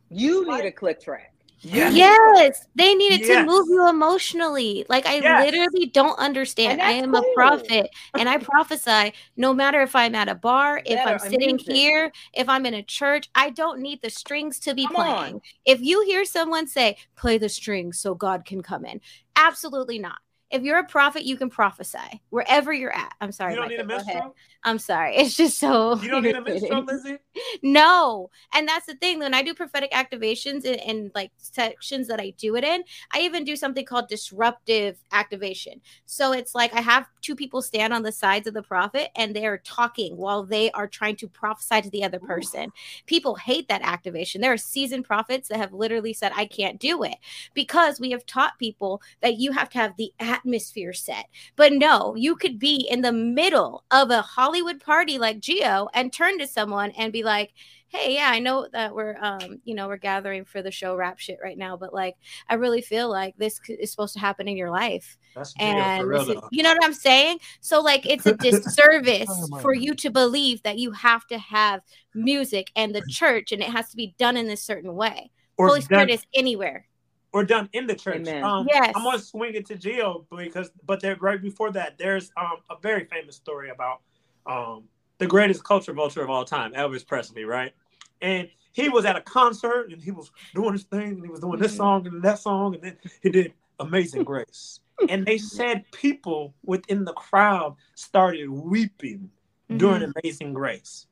[0.09, 1.33] you need a click track.
[1.61, 1.93] Yes.
[1.93, 2.67] yes.
[2.75, 3.29] they needed yes.
[3.29, 4.85] to move you emotionally.
[4.87, 5.45] Like I yes.
[5.45, 6.81] literally don't understand.
[6.81, 7.21] I am cool.
[7.21, 11.57] a prophet and I prophesy no matter if I'm at a bar, if I'm sitting
[11.57, 15.35] here, if I'm in a church, I don't need the strings to be come playing.
[15.35, 15.41] On.
[15.65, 19.01] If you hear someone say, play the strings so God can come in,
[19.35, 20.19] absolutely not
[20.51, 23.13] if you're a prophet, you can prophesy wherever you're at.
[23.21, 23.53] I'm sorry.
[23.53, 24.35] You don't Micah, need a minstrel.
[24.63, 25.15] I'm sorry.
[25.15, 25.95] It's just so.
[26.01, 27.17] You don't need a minstrel, Lizzy.
[27.63, 29.19] no, and that's the thing.
[29.19, 32.83] When I do prophetic activations and, and like sections that I do it in,
[33.13, 35.81] I even do something called disruptive activation.
[36.05, 39.35] So it's like I have two people stand on the sides of the prophet and
[39.35, 42.65] they are talking while they are trying to prophesy to the other person.
[42.65, 43.03] Ooh.
[43.05, 44.41] People hate that activation.
[44.41, 47.15] There are seasoned prophets that have literally said, "I can't do it,"
[47.53, 51.25] because we have taught people that you have to have the atmosphere set.
[51.55, 56.11] But no, you could be in the middle of a Hollywood party like Gio and
[56.11, 57.53] turn to someone and be like,
[57.89, 61.17] hey yeah i know that we're um you know we're gathering for the show rap
[61.17, 62.15] shit right now but like
[62.47, 65.17] i really feel like this is supposed to happen in your life.
[65.35, 67.39] That's and is, you know what i'm saying?
[67.61, 71.81] So like it's a disservice oh for you to believe that you have to have
[72.13, 75.31] music and the church and it has to be done in this certain way.
[75.57, 76.88] Or holy spirit is anywhere
[77.31, 78.27] or done in the church.
[78.27, 78.91] Um, yes.
[78.95, 82.75] I'm gonna swing it to Gio because, but there right before that, there's um, a
[82.81, 84.01] very famous story about
[84.45, 84.83] um,
[85.19, 87.73] the greatest culture vulture of all time, Elvis Presley, right?
[88.21, 91.39] And he was at a concert and he was doing his thing and he was
[91.39, 91.77] doing this mm-hmm.
[91.77, 94.79] song and that song and then he did Amazing Grace.
[95.09, 99.29] and they said people within the crowd started weeping
[99.69, 99.77] mm-hmm.
[99.77, 101.05] during Amazing Grace.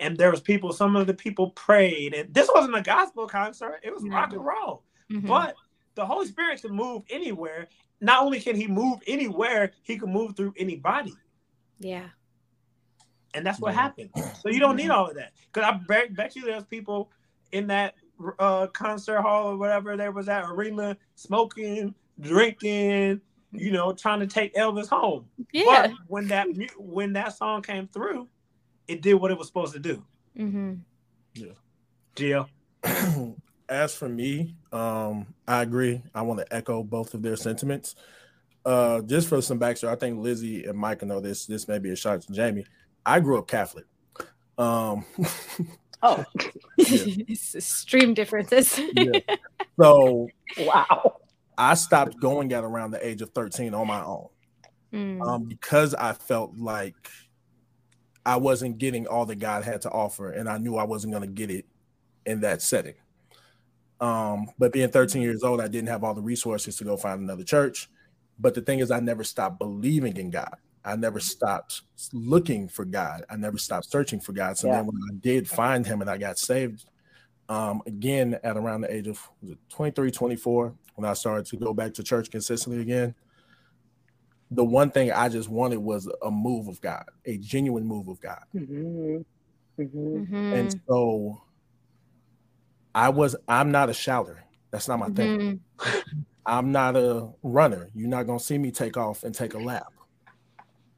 [0.00, 3.80] And there was people, some of the people prayed, and this wasn't a gospel concert,
[3.84, 4.82] it was rock and roll.
[5.12, 5.26] Mm-hmm.
[5.26, 5.54] But
[5.94, 7.68] the Holy Spirit can move anywhere.
[8.00, 11.14] Not only can he move anywhere, he can move through anybody.
[11.78, 12.06] Yeah.
[13.34, 14.10] And that's what happened.
[14.40, 15.32] So you don't need all of that.
[15.52, 17.10] Because I bet, bet you there's people
[17.52, 17.94] in that
[18.38, 23.20] uh, concert hall or whatever there was at arena smoking, drinking,
[23.52, 25.26] you know, trying to take Elvis home.
[25.52, 25.88] Yeah.
[25.88, 26.46] But when that
[26.76, 28.28] when that song came through,
[28.88, 30.04] it did what it was supposed to do.
[30.38, 30.74] Mm-hmm.
[31.34, 31.52] Yeah.
[32.16, 32.48] Gio.
[33.68, 36.02] as for me, um, I agree.
[36.14, 37.94] I want to echo both of their sentiments.
[38.64, 41.46] Uh, just for some backstory, I think Lizzy and Mike know this.
[41.46, 42.64] This may be a shot to Jamie.
[43.04, 43.86] I grew up Catholic.
[44.58, 45.04] Um,
[46.02, 46.24] Oh,
[46.78, 48.78] extreme differences.
[48.94, 49.20] Yeah.
[49.80, 51.16] So wow.
[51.56, 54.28] I stopped going at around the age of 13 on my own
[54.92, 55.26] Mm.
[55.26, 57.08] um, because I felt like
[58.26, 61.26] I wasn't getting all that God had to offer, and I knew I wasn't going
[61.26, 61.64] to get it
[62.26, 62.94] in that setting.
[64.02, 67.22] Um, but being 13 years old, I didn't have all the resources to go find
[67.22, 67.88] another church.
[68.38, 70.56] But the thing is, I never stopped believing in God.
[70.84, 71.82] I never stopped
[72.12, 73.24] looking for God.
[73.30, 74.58] I never stopped searching for God.
[74.58, 74.74] So Yeah.
[74.78, 76.86] then when I did find him and I got saved,
[77.48, 79.20] um, again at around the age of
[79.70, 83.14] 23, 24, when I started to go back to church consistently again,
[84.50, 88.20] the one thing I just wanted was a move of God, a genuine move of
[88.20, 88.42] God.
[88.52, 89.22] hmm
[89.78, 90.52] hmm Mhm.
[90.52, 91.42] And so
[92.94, 94.44] I was, I'm not a shouter.
[94.70, 95.60] That's not my thing.
[95.78, 96.04] Mhm.
[96.46, 97.90] I'm not a runner.
[97.94, 99.92] You're not gonna see me take off and take a lap.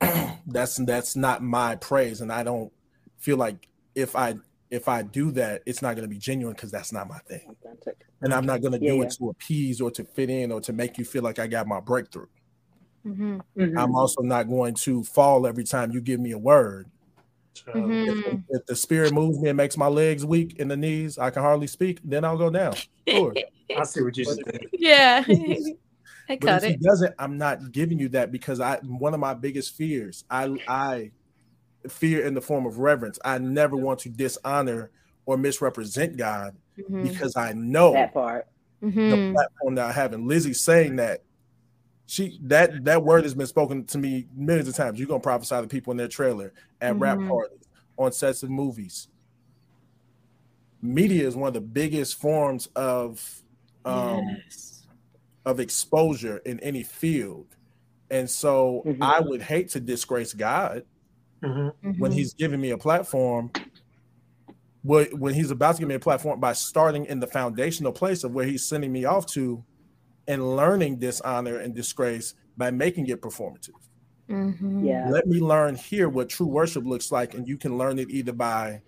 [0.46, 2.72] that's that's not my praise, and I don't
[3.18, 4.34] feel like if I
[4.70, 8.06] if I do that, it's not gonna be genuine because that's not my thing, Authentic.
[8.22, 9.02] and I'm not gonna Yeah, do yeah.
[9.04, 11.66] it to appease or to fit in or to make you feel like I got
[11.66, 12.26] my breakthrough.
[13.06, 13.42] Mhm.
[13.56, 13.78] Mhm.
[13.78, 16.90] I'm also not going to fall every time you give me a word.
[17.66, 18.08] Mhm.
[18.08, 21.30] If, if the spirit moves me and makes my legs weak in the knees, I
[21.30, 22.74] can hardly speak, then I'll go down.
[23.08, 23.34] Sure.
[23.76, 24.40] I see what you're saying.
[24.72, 25.24] Yeah.
[25.26, 29.20] I But got if he doesn't, I'm not giving you that because I one of
[29.20, 31.10] my biggest fears, I I
[31.88, 33.18] fear in the form of reverence.
[33.24, 34.90] I never want to dishonor
[35.26, 37.02] or misrepresent God Mhm.
[37.02, 38.46] because I know that part.
[38.80, 39.32] the Mhm.
[39.32, 40.12] platform that I have.
[40.12, 41.22] And Lizzy saying that
[42.06, 44.98] she that that word has been spoken to me millions of times.
[44.98, 47.28] You're gonna prophesy to people in their trailer at rap Mhm.
[47.28, 49.08] parties, on sets of movies.
[50.82, 53.42] Media is one of the biggest forms of
[53.84, 54.86] um Yes.
[55.46, 57.56] of exposure in any field.
[58.10, 58.98] And so Mhm.
[59.02, 60.84] I would hate to disgrace God
[61.42, 62.14] hmm when Mhm.
[62.14, 63.50] he's giving me a platform.
[64.82, 68.24] When, when he's about to give me a platform by starting in the foundational place
[68.24, 69.64] of where he's sending me off to
[70.26, 73.74] and learning dishonor and disgrace by making it performative.
[74.28, 74.86] Mhm.
[74.86, 75.08] Yeah.
[75.10, 78.32] Let me learn here what true worship looks like, and you can learn it either
[78.32, 78.82] by,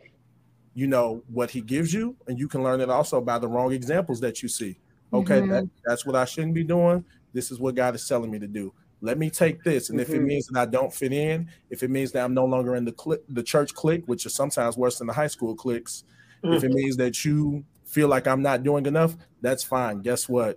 [0.74, 3.72] you know, what he gives you, and you can learn it also by the wrong
[3.72, 4.78] examples that you see.
[5.12, 5.48] Okay, Mhm.
[5.50, 7.04] that, that's what I shouldn't be doing.
[7.32, 8.72] This is what God is telling me to do.
[9.02, 10.26] Let me take this, and if it Mhm.
[10.26, 12.92] means that I don't fit in, if it means that I'm no longer in the
[12.92, 16.04] cli- the church clique, which is sometimes worse than the high school cliques,
[16.44, 20.00] if it means that you feel like I'm not doing enough, that's fine.
[20.00, 20.56] Guess what?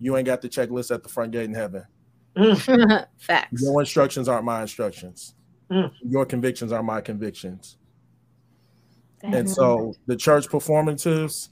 [0.00, 1.84] You ain't got the checklist at the front gate in heaven.
[3.18, 3.62] Facts.
[3.62, 5.34] Your instructions aren't my instructions.
[5.70, 5.92] Mm.
[6.08, 7.76] Your convictions are my convictions.
[9.22, 9.34] Mhm.
[9.38, 11.50] And so the church performances,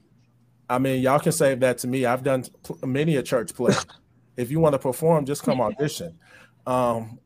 [0.71, 2.07] I mean, y'all can save that to me.
[2.07, 3.75] I've done pl- many a church play.
[4.37, 6.19] if you want to perform, just come audition.
[6.67, 7.19] Um,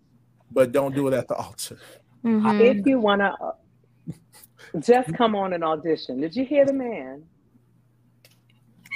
[0.51, 1.79] but don't do it at the altar.
[2.25, 2.61] Mhm.
[2.61, 7.25] If you want to just come on an audition, did you hear the man?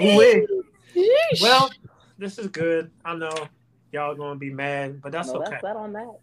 [0.01, 0.47] Ooh-wee.
[1.41, 1.71] Well,
[2.19, 2.91] this is good.
[3.05, 3.33] I know
[3.93, 5.51] y'all gonna be mad, but that's no, okay.
[5.51, 6.19] that's not on that.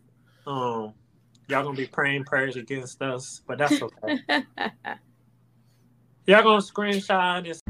[0.46, 0.94] Um,
[1.48, 4.20] y'all gonna be praying prayers against us, but that's okay.
[6.26, 7.62] y'all gonna screenshot this.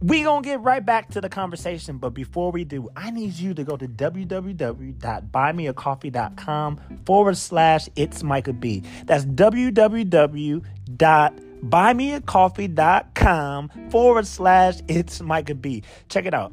[0.00, 3.54] We gonna get right back to the conversation, but before we do, I need you
[3.54, 8.82] to go to www.buymeacoffee.com forward slash it's Micah B.
[9.04, 11.51] That's www.buymeacoffee.com
[13.90, 15.82] forward slash it's Micah B.
[16.08, 16.52] Check it out.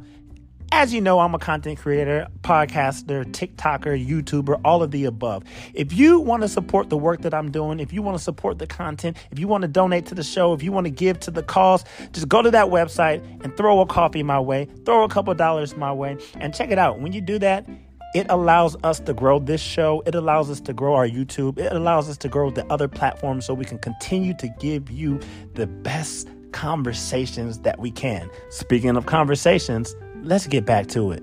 [0.72, 5.44] As you know, I'm a content creator, podcaster, TikToker, YouTuber, all of the above.
[5.74, 8.60] If you want to support the work that I'm doing, if you want to support
[8.60, 11.20] the content, if you want to donate to the show, if you want to give
[11.22, 15.04] to the cause, just go to that website and throw a coffee my way, throw
[15.04, 17.00] a couple dollars my way, and check it out.
[17.00, 17.68] When you do that,
[18.16, 20.02] it allows us to grow this show.
[20.06, 21.60] It allows us to grow our YouTube.
[21.60, 25.20] It allows us to grow the other platforms so we can continue to give you
[25.54, 28.28] the best conversations that we can.
[28.50, 31.22] Speaking of conversations, let's get back to it.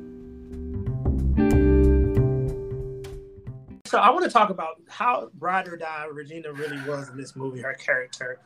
[3.86, 7.34] So I want to talk about how ride or die Regina really was in this
[7.34, 8.38] movie, her character.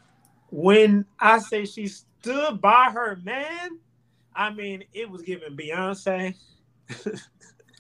[0.51, 3.79] When I say she stood by her man,
[4.35, 6.35] I mean it was giving Beyonce.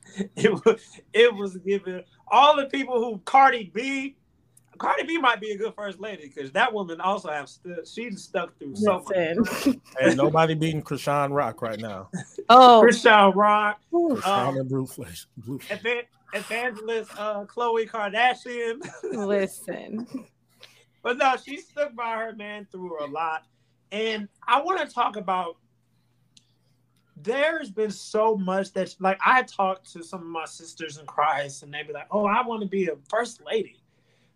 [0.36, 0.80] it was
[1.12, 4.16] it was giving all the people who Cardi B.
[4.78, 7.86] Cardi B might be a good first lady because that woman also have stood.
[7.86, 9.14] She's stuck through so much.
[9.36, 9.80] Listen.
[10.00, 12.08] Ain't nobody beating Krishan Rock right now.
[12.48, 15.26] Oh, Krishan Rock, Krishan Um, and Blue Flash.
[15.36, 18.80] Blue Evan- Evangelist uh, Khloe Kardashian.
[19.12, 20.06] listen.
[21.02, 23.44] But no, she stuck by her man through a lot.
[23.90, 25.56] And I want to talk about
[27.22, 31.62] there's been so much that like I talked to some of my sisters in Christ
[31.62, 33.82] and they be like, Oh, I want to be a first lady.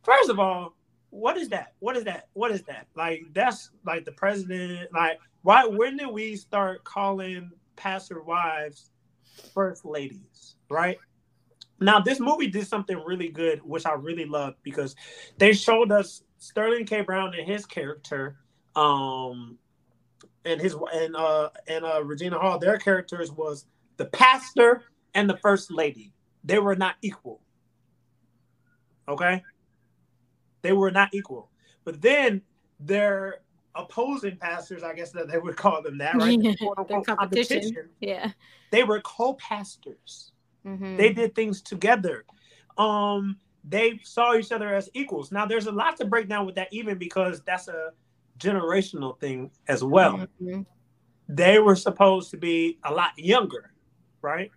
[0.02, 0.74] First of all,
[1.10, 1.74] what is that?
[1.78, 2.28] What is that?
[2.32, 2.86] What is that?
[2.94, 4.92] Like that's like the president.
[4.92, 5.66] Like why?
[5.66, 8.90] When did we start calling pastor wives
[9.54, 10.56] first ladies?
[10.70, 10.98] Right
[11.80, 14.96] now, this movie did something really good, which I really loved because
[15.38, 17.02] they showed us Sterling K.
[17.02, 18.36] Brown and his character,
[18.76, 19.58] um,
[20.44, 22.58] and his and uh and uh Regina Hall.
[22.58, 23.66] Their characters was
[23.96, 24.82] the pastor
[25.14, 26.12] and the first lady.
[26.44, 27.40] They were not equal.
[29.08, 29.42] Okay,
[30.62, 31.50] they were not equal.
[31.84, 32.42] But then
[32.80, 33.40] their
[33.74, 36.38] opposing pastors, I guess that they would call them that, right?
[36.76, 37.16] competition.
[37.16, 37.88] competition.
[38.00, 38.30] Yeah,
[38.70, 40.32] they were co-pastors.
[40.66, 40.96] Mm-hmm.
[40.96, 42.24] They did things together.
[42.78, 45.32] Um, they saw each other as equals.
[45.32, 47.90] Now, there's a lot to break down with that, even because that's a
[48.38, 50.26] generational thing as well.
[50.42, 50.62] Mm-hmm.
[51.28, 53.72] They were supposed to be a lot younger,
[54.22, 54.50] right?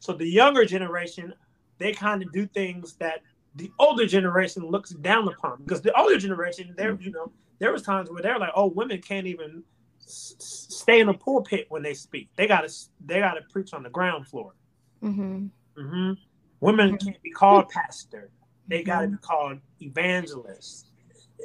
[0.00, 1.32] So the younger generation,
[1.78, 3.22] they kind of do things that
[3.54, 7.82] the older generation looks down upon because the older generation, there, you know, there was
[7.82, 9.62] times where they're like, "Oh, women can't even
[10.00, 12.30] s- stay in the pulpit when they speak.
[12.36, 12.72] They gotta,
[13.04, 14.54] they gotta preach on the ground floor."
[15.02, 15.46] Mm-hmm.
[15.78, 16.12] Mm-hmm.
[16.60, 17.06] Women mm-hmm.
[17.06, 18.30] can't be called pastor.
[18.68, 20.86] They got to be called evangelists.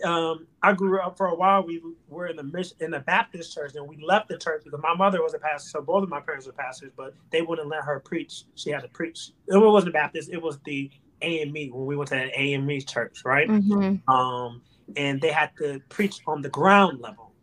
[0.03, 1.65] Um, I grew up for a while.
[1.65, 4.81] We were in the mission in the Baptist church, and we left the church because
[4.81, 5.69] my mother was a pastor.
[5.69, 8.43] So both of my parents were pastors, but they wouldn't let her preach.
[8.55, 9.31] She had to preach.
[9.47, 10.29] It wasn't Baptist.
[10.31, 10.89] It was the
[11.21, 13.47] AME when we went to that AME church, right?
[13.47, 14.09] Mm-hmm.
[14.09, 14.61] Um,
[14.95, 17.33] and they had to preach on the ground level,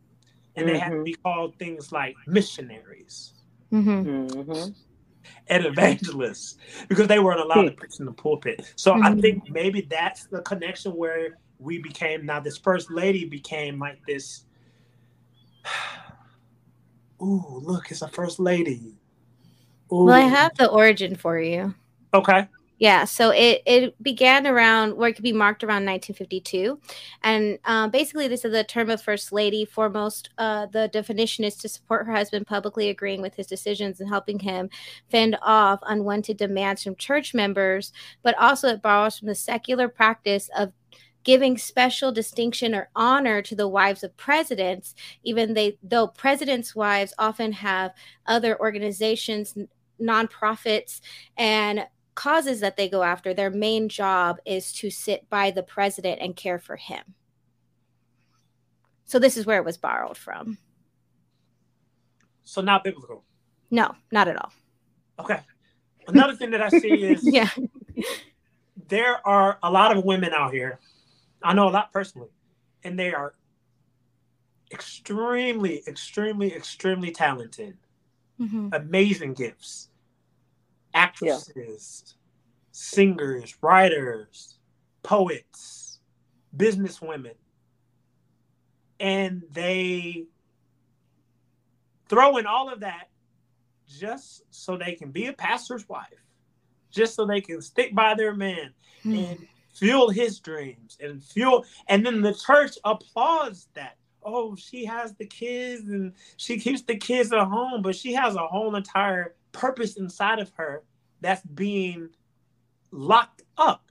[0.56, 0.72] and mm-hmm.
[0.72, 1.04] they had to mm-hmm.
[1.04, 3.34] be called things like missionaries.
[3.72, 4.28] Mm-hmm.
[4.28, 4.70] mm-hmm
[5.48, 6.56] and evangelists
[6.88, 8.72] because they weren't allowed to preach in the pulpit.
[8.76, 9.04] So mm-hmm.
[9.04, 13.98] I think maybe that's the connection where we became now this first lady became like
[14.06, 14.44] this.
[17.22, 18.96] Ooh, look, it's a first lady.
[19.92, 20.04] Ooh.
[20.04, 21.74] Well, I have the origin for you.
[22.12, 22.48] Okay.
[22.78, 26.78] Yeah, so it, it began around where it could be marked around 1952.
[27.22, 29.64] And um, basically, this is the term of First Lady.
[29.64, 34.08] Foremost, uh, the definition is to support her husband publicly agreeing with his decisions and
[34.08, 34.70] helping him
[35.08, 37.92] fend off unwanted demands from church members,
[38.24, 40.72] but also it borrows from the secular practice of
[41.24, 47.14] giving special distinction or honor to the wives of presidents, even they though presidents' wives
[47.18, 47.92] often have
[48.26, 49.56] other organizations
[50.00, 51.00] nonprofits
[51.36, 56.20] and causes that they go after, their main job is to sit by the president
[56.20, 57.02] and care for him.
[59.04, 60.58] So this is where it was borrowed from.
[62.44, 63.24] So not biblical.
[63.70, 64.52] No, not at all.
[65.18, 65.40] Okay.
[66.06, 67.50] Another thing that I see is yeah.
[68.88, 70.78] There are a lot of women out here.
[71.44, 72.30] I know a lot personally,
[72.82, 73.34] and they are
[74.72, 77.76] extremely, extremely, extremely talented.
[78.40, 78.70] Mm-hmm.
[78.72, 79.90] Amazing gifts
[80.94, 82.12] actresses, yeah.
[82.70, 84.56] singers, writers,
[85.02, 85.98] poets,
[86.56, 87.34] businesswomen.
[89.00, 90.26] And they
[92.08, 93.08] throw in all of that
[93.88, 96.24] just so they can be a pastor's wife,
[96.90, 98.72] just so they can stick by their man
[99.04, 99.30] mm.
[99.30, 101.64] and fuel his dreams and fuel.
[101.88, 103.96] And then the church applauds that.
[104.26, 108.36] Oh, she has the kids and she keeps the kids at home, but she has
[108.36, 110.82] a whole entire purpose inside of her
[111.20, 112.08] that's being
[112.90, 113.90] locked up.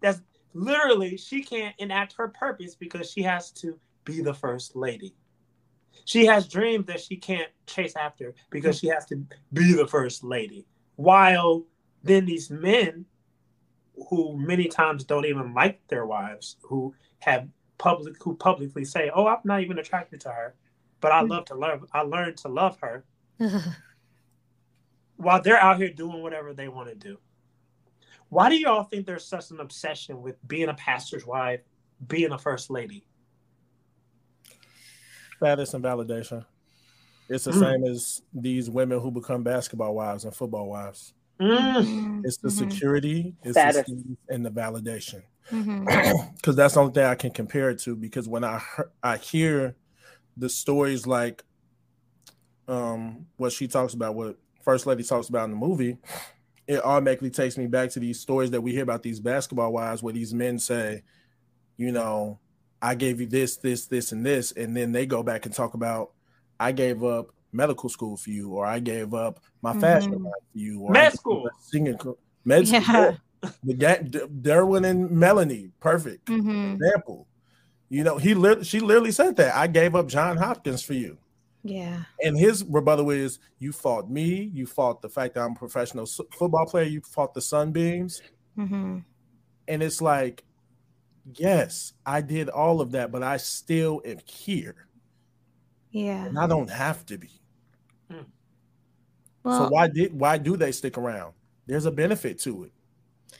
[0.00, 0.20] That's
[0.52, 5.14] literally she can't enact her purpose because she has to be the first lady.
[6.04, 9.16] She has dreams that she can't chase after because she has to
[9.52, 10.66] be the first lady.
[10.96, 11.64] While
[12.02, 13.06] then these men
[14.08, 19.26] who many times don't even like their wives, who have public who publicly say, "Oh,
[19.26, 20.54] I'm not even attracted to her,
[21.00, 23.04] but I love to love I learned to love her."
[25.16, 27.18] while they're out here doing whatever they want to do.
[28.28, 31.60] Why do y'all think there's such an obsession with being a pastor's wife,
[32.06, 33.06] being a first lady?
[35.36, 36.44] Status and validation.
[37.28, 37.60] It's the mm.
[37.60, 41.14] same as these women who become basketball wives and football wives.
[41.40, 42.24] Mm.
[42.24, 42.70] It's the mm-hmm.
[42.70, 43.86] security, it's Status.
[43.86, 45.22] the and the validation.
[45.50, 46.50] Because mm-hmm.
[46.52, 47.96] that's the only thing I can compare it to.
[47.96, 48.62] Because when I
[49.02, 49.76] I hear
[50.36, 51.42] the stories like
[52.68, 55.98] um, what she talks about, what First Lady talks about in the movie,
[56.66, 60.02] it automatically takes me back to these stories that we hear about these basketball wives
[60.02, 61.02] where these men say,
[61.76, 62.38] you know,
[62.80, 64.52] I gave you this, this, this, and this.
[64.52, 66.12] And then they go back and talk about,
[66.58, 69.80] I gave up medical school for you, or I gave up my mm-hmm.
[69.80, 71.98] fashion for you, or med school, singing,
[72.44, 72.80] med yeah.
[72.80, 73.16] school.
[73.64, 76.74] Derwin and Melanie, perfect mm-hmm.
[76.74, 77.26] example.
[77.90, 81.18] You know, he li- she literally said that I gave up John Hopkins for you.
[81.62, 82.04] Yeah.
[82.22, 86.06] And his rebuttal is you fought me, you fought the fact that I'm a professional
[86.06, 88.22] football player, you fought the sunbeams.
[88.58, 88.98] Mm-hmm.
[89.68, 90.44] And it's like
[91.32, 94.86] yes, I did all of that, but I still am here.
[95.90, 96.24] Yeah.
[96.26, 97.30] And I don't have to be.
[99.42, 101.34] Well, so why did why do they stick around?
[101.66, 102.72] There's a benefit to it.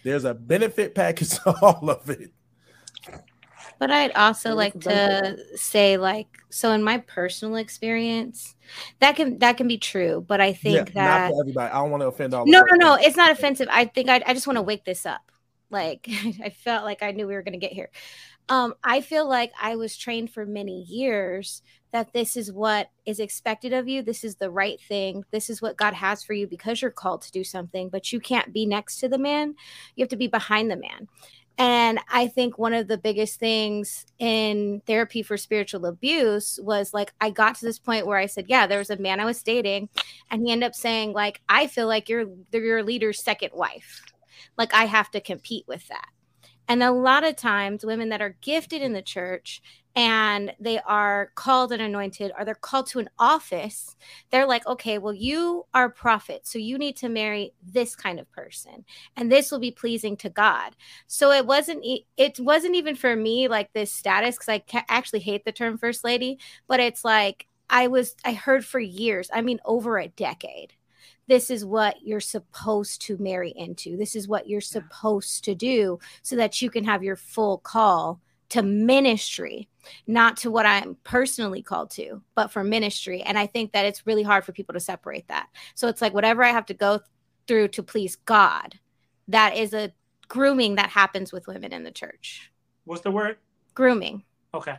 [0.02, 2.30] There's a benefit package to all of it.
[3.78, 8.54] But I'd also What is like to say, like, so in my personal experience,
[9.00, 10.24] that can that can be true.
[10.26, 11.72] But I think yeah, that not for everybody.
[11.72, 12.46] I don't want to offend all.
[12.46, 13.68] no, no, no, it's not offensive.
[13.70, 15.32] I think I, I just want to wake this up.
[15.70, 16.06] Like
[16.44, 17.90] I felt like I knew we were going to get here.
[18.48, 21.62] Um, I feel like I was trained for many years
[21.94, 24.02] that this is what is expected of you.
[24.02, 25.24] This is the right thing.
[25.30, 28.18] This is what God has for you because you're called to do something, but you
[28.18, 29.54] can't be next to the man.
[29.94, 31.06] You have to be behind the man.
[31.56, 37.14] And I think one of the biggest things in therapy for spiritual abuse was like,
[37.20, 39.40] I got to this point where I said, Yeah, there was a man I was
[39.40, 39.88] dating,
[40.32, 44.02] and he ended up saying, like, I feel like you're your leader's second wife.
[44.58, 46.08] Like, I have to compete with that.
[46.66, 49.62] And a lot of times, women that are gifted in the church
[49.96, 53.96] and they are called and anointed, or they're called to an office,
[54.30, 58.18] they're like, okay, well, you are a prophet, so you need to marry this kind
[58.18, 58.84] of person,
[59.16, 60.74] and this will be pleasing to God.
[61.06, 64.84] So it wasn't, e- it wasn't even for me like this status because I ca-
[64.88, 69.30] actually hate the term first lady, but it's like I was, I heard for years,
[69.32, 70.74] I mean, over a decade
[71.26, 73.96] this is what you're supposed to marry into.
[73.96, 78.20] This is what you're supposed to do so that you can have your full call
[78.50, 79.68] to ministry,
[80.06, 83.22] not to what I'm personally called to, but for ministry.
[83.22, 85.48] And I think that it's really hard for people to separate that.
[85.74, 87.00] So it's like whatever I have to go
[87.46, 88.78] through to please God,
[89.28, 89.92] that is a
[90.28, 92.50] grooming that happens with women in the church.
[92.84, 93.38] What's the word?
[93.74, 94.22] Grooming
[94.52, 94.76] Okay.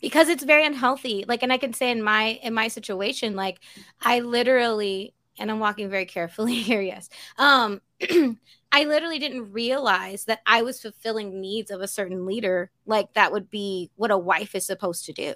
[0.00, 3.58] because it's very unhealthy like and i can say in my in my situation like
[4.02, 7.08] i literally and i'm walking very carefully here yes
[7.38, 7.80] um
[8.74, 13.32] i literally didn't realize that i was fulfilling needs of a certain leader like that
[13.32, 15.34] would be what a wife is supposed to do.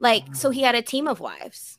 [0.00, 1.78] Like so he had a team of wives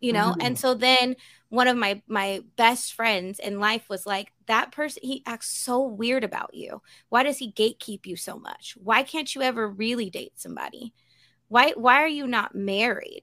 [0.00, 0.34] you know?
[0.40, 0.60] And mm-hmm.
[0.60, 1.16] so then
[1.50, 5.82] one of my my best friends in life was like that person he acts so
[5.82, 6.82] weird about you.
[7.10, 8.74] Why does he gatekeep you so much?
[8.82, 10.94] Why can't you ever really date somebody?
[11.48, 13.22] Why why are you not married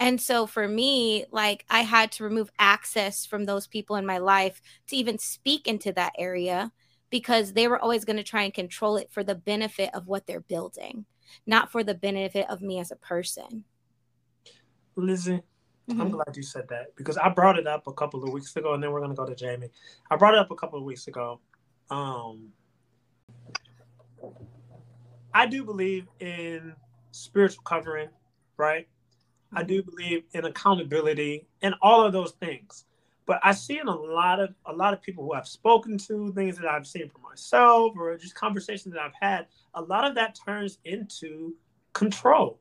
[0.00, 4.18] and so for me like i had to remove access from those people in my
[4.18, 6.72] life to even speak into that area
[7.10, 10.26] because they were always going to try and control it for the benefit of what
[10.26, 11.04] they're building
[11.46, 13.64] not for the benefit of me as a person
[14.96, 15.40] Lizzy,
[15.90, 16.10] I'm Mhm.
[16.10, 18.82] glad you said that because I brought it up a couple of weeks ago, and
[18.82, 19.70] then we're gonna go to Jamie.
[20.10, 21.40] I brought it up a couple of weeks ago.
[21.88, 22.52] Um,
[25.32, 26.74] I do believe in
[27.12, 28.10] spiritual covering,
[28.56, 28.88] right?
[29.54, 32.84] I do believe in accountability and all of those things.
[33.26, 36.32] But I see in a lot of a lot of people who I've spoken to,
[36.32, 40.14] things that I've seen for myself, or just conversations that I've had, a lot of
[40.14, 41.54] that turns into
[41.92, 42.58] control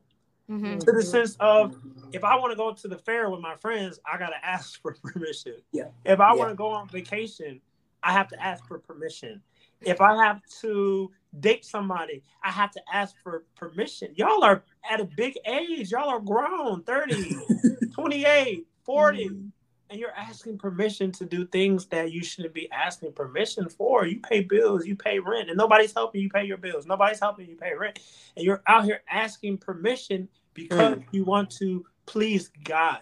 [0.49, 0.79] Mhm.
[0.83, 1.75] to the sense of
[2.13, 4.93] if I want to go to the fair with my friends, I gotta ask for
[5.03, 5.55] permission.
[5.71, 5.89] Yeah.
[6.05, 6.35] If I Yeah.
[6.39, 7.61] want to go on vacation,
[8.03, 9.41] I have to ask for permission.
[9.81, 14.13] If I have to date somebody, I have to ask for permission.
[14.15, 15.91] Y'all are at a big age.
[15.91, 17.35] Y'all are grown, 30,
[17.93, 19.51] 28, 40, Mhm.
[19.89, 24.05] and you're asking permission to do things that you shouldn't be asking permission for.
[24.05, 26.85] You pay bills, you pay rent, and nobody's helping you pay your bills.
[26.85, 27.99] Nobody's helping you pay rent.
[28.35, 33.01] And you're out here asking permission because you want to please God.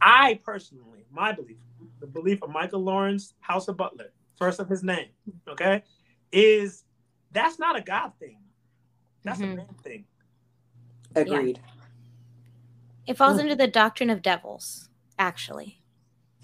[0.00, 1.56] I personally, my belief,
[2.00, 5.08] the belief of Michael Lawrence, House of Butler, first of his name,
[5.48, 5.82] okay,
[6.32, 6.84] is
[7.32, 8.38] that's not a God thing.
[9.22, 9.52] That's Mhm.
[9.52, 10.04] a man thing.
[11.14, 11.60] Agreed.
[13.06, 13.40] It falls Mm.
[13.42, 15.80] into the doctrine of devils, actually.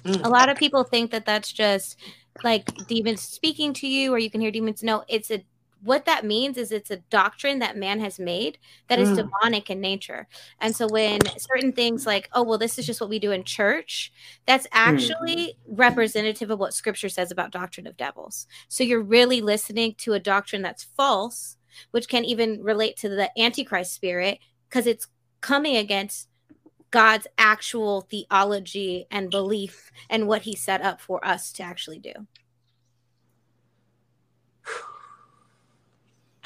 [0.05, 0.25] Mm.
[0.25, 1.97] A lot of people think that that's just
[2.43, 4.83] like demons speaking to you or you can hear demons.
[4.83, 5.45] No, it's a
[5.83, 8.59] what that means is it's a doctrine that man has made
[8.89, 9.17] that is Mm.
[9.17, 10.29] demonic in nature.
[10.61, 13.45] And so when certain things like, oh, well, this is just what we do in
[13.45, 14.13] church,
[14.47, 18.47] that's actually representative of what scripture says about doctrine of devils.
[18.69, 21.57] So you're really listening to a doctrine that's false,
[21.93, 25.07] which can even relate to the antichrist spirit because it's
[25.41, 26.29] coming against
[26.91, 32.13] God's actual theology and belief and what he set up for us to actually do.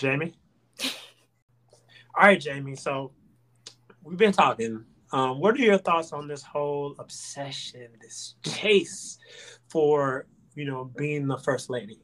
[0.05, 0.35] Jamie.
[2.15, 2.77] All right, Jamie.
[2.77, 3.13] So
[4.03, 4.85] we've been talking.
[5.13, 9.19] Um, what are your thoughts on this whole obsession, this chase
[9.71, 12.01] for you know being the first lady?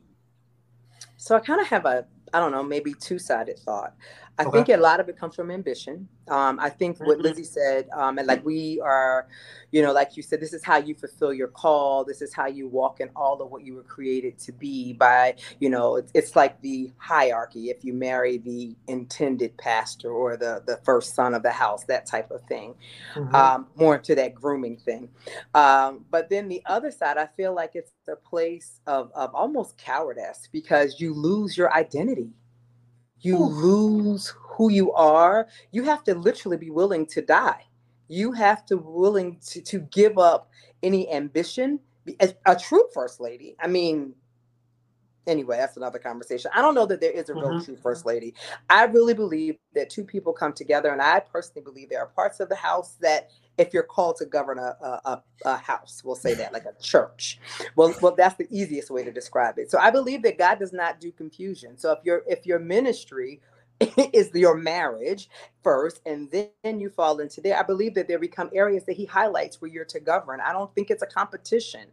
[1.19, 3.95] So I kind of have a, I don't know, maybe two sided thought.
[4.41, 4.53] I Okay.
[4.64, 6.09] think a lot of it comes from ambition.
[6.28, 7.22] Um, I think what Mhm.
[7.24, 9.28] Lizzy said, um, and like we are,
[9.72, 12.05] you know, like you said, this is how you fulfill your call.
[12.05, 15.36] This is how you walk in all of what you were created to be by,
[15.61, 17.70] you know, it's, it's like the hierarchy.
[17.70, 22.07] If you marry the intended pastor or the, the first son of the house, that
[22.07, 22.74] type of thing
[23.16, 23.34] Mhm.
[23.34, 25.11] um, more into that grooming thing.
[25.55, 29.78] Um, but then the other side, I feel like it's a place of, of almost
[29.78, 32.30] cowardice because you lose your identity.
[33.23, 35.49] You lose who you are.
[35.73, 37.66] You have to literally be willing to die.
[38.09, 40.51] You have to willing to, to give up
[40.83, 41.81] any ambition.
[42.21, 44.14] As a true first lady, I mean,
[45.27, 46.51] anyway, that's another conversation.
[46.55, 47.64] I don't know that there is a real Mhm.
[47.64, 48.35] true first lady.
[48.68, 52.41] I really believe that two people come together, and I personally believe there are parts
[52.41, 53.31] of the house that,
[53.61, 55.23] if you're called to govern a, a, a,
[55.59, 57.41] house, we'll say that, like a church.
[57.77, 59.71] Well, well, that's the easiest way to describe it.
[59.71, 61.79] So I believe that God does not do confusion.
[61.79, 63.43] So if your if your ministry
[64.15, 65.31] is your marriage
[65.65, 69.07] first, and then you fall into there, I believe that there become areas that He
[69.07, 70.41] highlights where you're to govern.
[70.41, 71.87] I don't think it's a competition.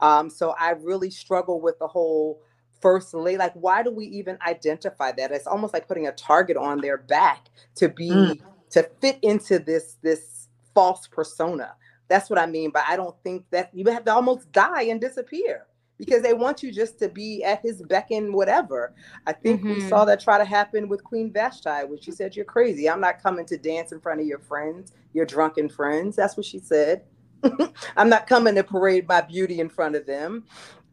[0.00, 2.42] Um, so I really struggle with the whole
[2.82, 6.56] first lady like why do we even identify that it's almost like putting a target
[6.56, 8.40] on their back to be Mm.
[8.70, 10.39] to fit into this this
[10.80, 11.74] false persona
[12.08, 15.00] that's what i mean but i don't think that you have to almost die and
[15.00, 15.66] disappear
[15.98, 18.94] because they want you just to be at his beck and whatever
[19.26, 19.88] i think we Mhm.
[19.88, 23.22] saw that try to happen with queen vashti when she said you're crazy i'm not
[23.22, 27.02] coming to dance in front of your friends your drunken friends that's what she said
[27.96, 30.44] i'm not coming to parade my beauty in front of them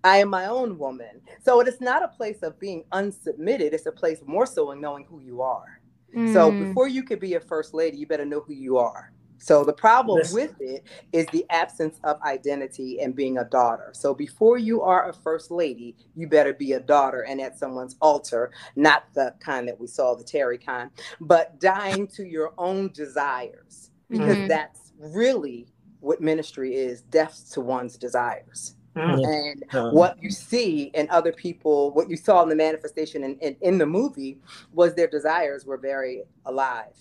[0.03, 1.21] I am my own woman.
[1.43, 3.73] So it is not a place of being unsubmitted.
[3.73, 5.81] It's a place more so in knowing who you are.
[6.23, 6.57] So Mm.
[6.59, 9.11] before you could be a first lady, you better know who you are.
[9.39, 10.33] So the problem Listen.
[10.33, 13.91] with it is the absence of identity and being a daughter.
[13.93, 17.97] So before you are a first lady, you better be a daughter and at someone's
[18.01, 22.91] altar, not the kind that we saw, the Terry kind, but dying to your own
[22.93, 23.91] desires.
[24.11, 24.47] Because Mhm.
[24.47, 25.67] that's really
[26.01, 29.25] what ministry is, death to one's desires Mm.
[29.25, 33.37] and Uh, what you see in other people what you saw in the manifestation in,
[33.39, 34.39] in, in the movie
[34.73, 36.95] was their desires were very alive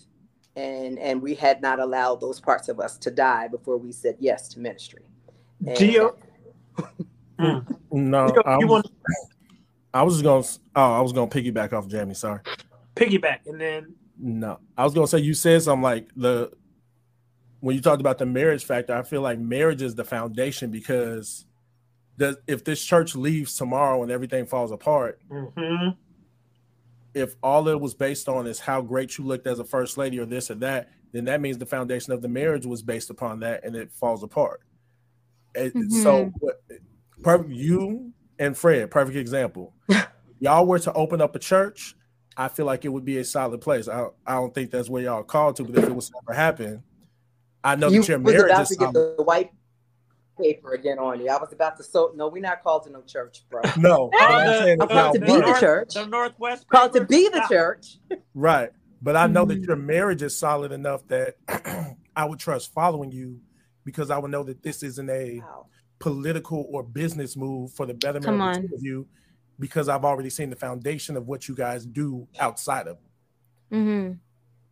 [0.56, 4.16] and and we had not allowed those parts of us to die before we said
[4.18, 5.02] yes to ministry
[5.66, 6.16] And- Gio,
[7.38, 8.90] No, Gio, I was, want to
[9.94, 10.44] I was just gonna.
[10.74, 12.14] Oh, I was gonna piggyback off Jamie.
[12.14, 12.40] Sorry.
[12.96, 16.50] piggyback, and then No, I was gonna say you said something like the
[17.60, 18.94] when you talked about the marriage factor.
[18.94, 21.44] I feel like marriage is the foundation because
[22.18, 25.96] the if this church leaves tomorrow and everything falls apart, mhm.
[27.16, 30.20] If all it was based on is how great you looked as a first lady
[30.20, 33.40] or this or that, then that means the foundation of the marriage was based upon
[33.40, 34.60] that and it falls apart.
[35.54, 36.76] It- So, mm-hmm.
[37.22, 39.72] perfect, you and Fred, perfect example.
[40.40, 41.96] y'all were to open up a church,
[42.36, 43.88] I feel like it would be a solid place.
[43.88, 46.16] I, I don't think that's where y'all are called to, but if it was to
[46.28, 46.82] ever happen,
[47.64, 48.94] I know you that your marriage is solid.
[48.94, 49.52] the white
[50.38, 53.00] paper again on you i was about to so no we're not called to no
[53.02, 56.68] church bro No, I'm The- saying I'm called to y'all be the church the Northwest
[56.68, 57.98] called to be the church
[58.34, 58.70] Right.
[59.02, 59.48] But I know Mhm.
[59.48, 61.36] that your marriage is solid enough that
[62.16, 63.40] I would trust following you
[63.84, 65.66] because I would know that this isn't a wow.
[65.98, 68.64] political or business move for the betterment Come of on.
[68.64, 69.06] of you
[69.60, 72.96] because I've already seen the foundation of what you guys do outside of
[73.70, 73.74] it.
[73.76, 74.18] Mhm.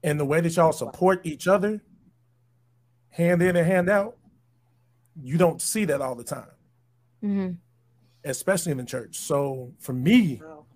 [0.02, 1.82] And the way that y'all support each other,
[3.10, 4.16] hand in and hand out,
[5.22, 6.50] you don't see that all the time,
[7.22, 7.56] Mhm.
[8.24, 9.16] especially in the church.
[9.18, 10.66] So for me, Wow.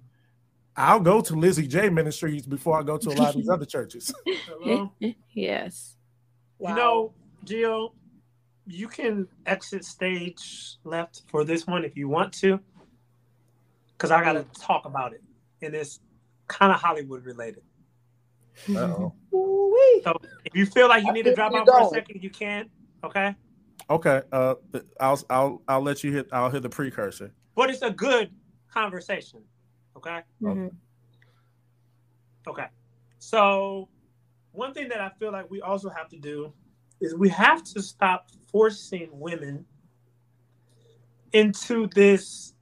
[0.77, 3.67] I'll go to Lizzy J Ministries before I go to a lot of these other
[3.67, 4.15] churches.
[4.47, 4.93] Hello?
[5.33, 5.97] yes.
[6.61, 7.15] You know,
[7.45, 7.93] Gio,
[8.67, 12.61] you can exit stage left for this one if you want to,
[13.97, 15.23] because I got to talk about it,
[15.63, 16.01] and it's
[16.47, 17.63] kind of Hollywood related.
[18.69, 19.13] Uh-oh.
[20.05, 22.31] So if you feel like you I need to drop out for a second, you
[22.31, 22.71] can.
[23.03, 23.35] Okay,
[23.91, 24.23] Okay.
[24.33, 24.55] Uh,
[25.01, 26.29] I'll I'll I'll let you hit.
[26.33, 27.33] I'll hit the precursor.
[27.55, 28.31] but it's a good
[28.73, 29.41] conversation.
[29.97, 30.21] Okay.
[30.43, 30.71] Mhm.
[32.47, 32.67] Okay.
[33.19, 33.89] So,
[34.53, 36.53] one thing that I feel like we also have to do
[37.01, 39.65] is we have to stop forcing women
[41.33, 42.55] into this.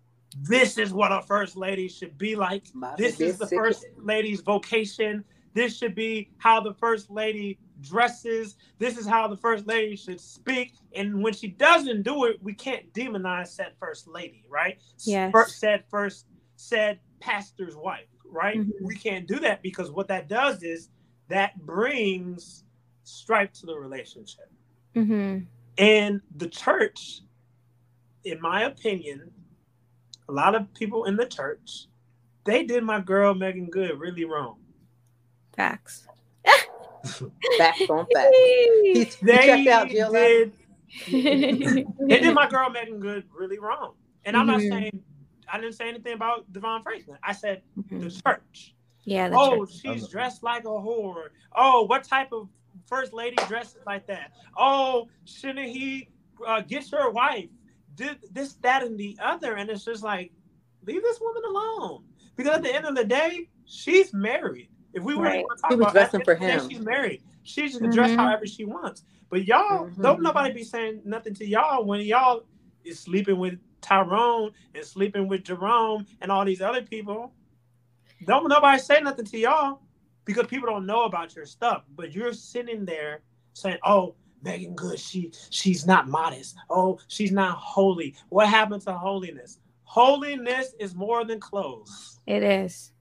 [0.42, 2.64] This is what a first lady should be like.
[2.74, 5.24] Might This is the first lady's vocation.
[5.54, 8.56] This should be how the first lady dresses.
[8.78, 10.74] This is how the first lady should speak.
[10.94, 14.78] And when she doesn't do it, we can't demonize said first lady, right?
[15.04, 15.32] Yes.
[15.32, 16.26] First, said first
[16.56, 18.58] said pastor's wife, right?
[18.60, 18.72] Mhm.
[18.80, 20.90] We can't do that because what that does is
[21.28, 22.64] that brings
[23.02, 24.50] strife to the relationship.
[24.94, 25.46] Mhm.
[25.78, 27.22] And the church,
[28.24, 29.32] in my opinion,
[30.28, 31.86] a lot of people in the church
[32.46, 34.58] they did my girl Meagan Good really wrong.
[35.54, 36.06] Facts.
[37.58, 38.36] Facts on facts.
[38.36, 40.12] He, he They checked out Jill.
[40.12, 40.52] did,
[41.06, 43.94] they did my girl Meagan Good really wrong.
[44.24, 44.68] And I'm not Mhm.
[44.68, 45.02] saying
[45.52, 47.18] I didn't say anything about DeVon Franklin.
[47.22, 48.00] I said Mhm.
[48.00, 48.74] the church.
[49.04, 49.28] yeah.
[49.28, 49.74] The oh, church.
[49.80, 51.28] she's dressed like a whore.
[51.54, 52.48] Oh, what type of
[52.88, 54.32] first lady dresses like that?
[54.56, 56.08] Oh, shouldn't he
[56.46, 57.48] uh, get your wife?
[57.94, 59.54] Did this, that, and the other?
[59.54, 60.32] And it's just like,
[60.84, 62.04] leave this woman alone.
[62.36, 64.68] Because at the end of the day, she's married.
[64.96, 65.44] If we were right.
[65.44, 66.70] want to talk She was about dressing at for end of him.
[66.70, 67.22] she's married.
[67.42, 68.16] She can dress Mhm.
[68.16, 69.04] however she wants.
[69.28, 70.02] But y'all, Mhm.
[70.02, 72.44] don't nobody be saying nothing to y'all when y'all
[72.82, 77.32] is sleeping with Tyrone and sleeping with Jerome and all these other people.
[78.24, 79.80] Don't nobody say nothing to y'all
[80.24, 81.84] because people don't know about your stuff.
[81.94, 83.20] But you're sitting there
[83.52, 86.56] saying, "Oh, Meagan Good, she she's not modest.
[86.70, 88.14] Oh, she's not holy.
[88.30, 89.58] What happened to holiness?
[89.84, 92.92] Holiness is more than clothes." It is.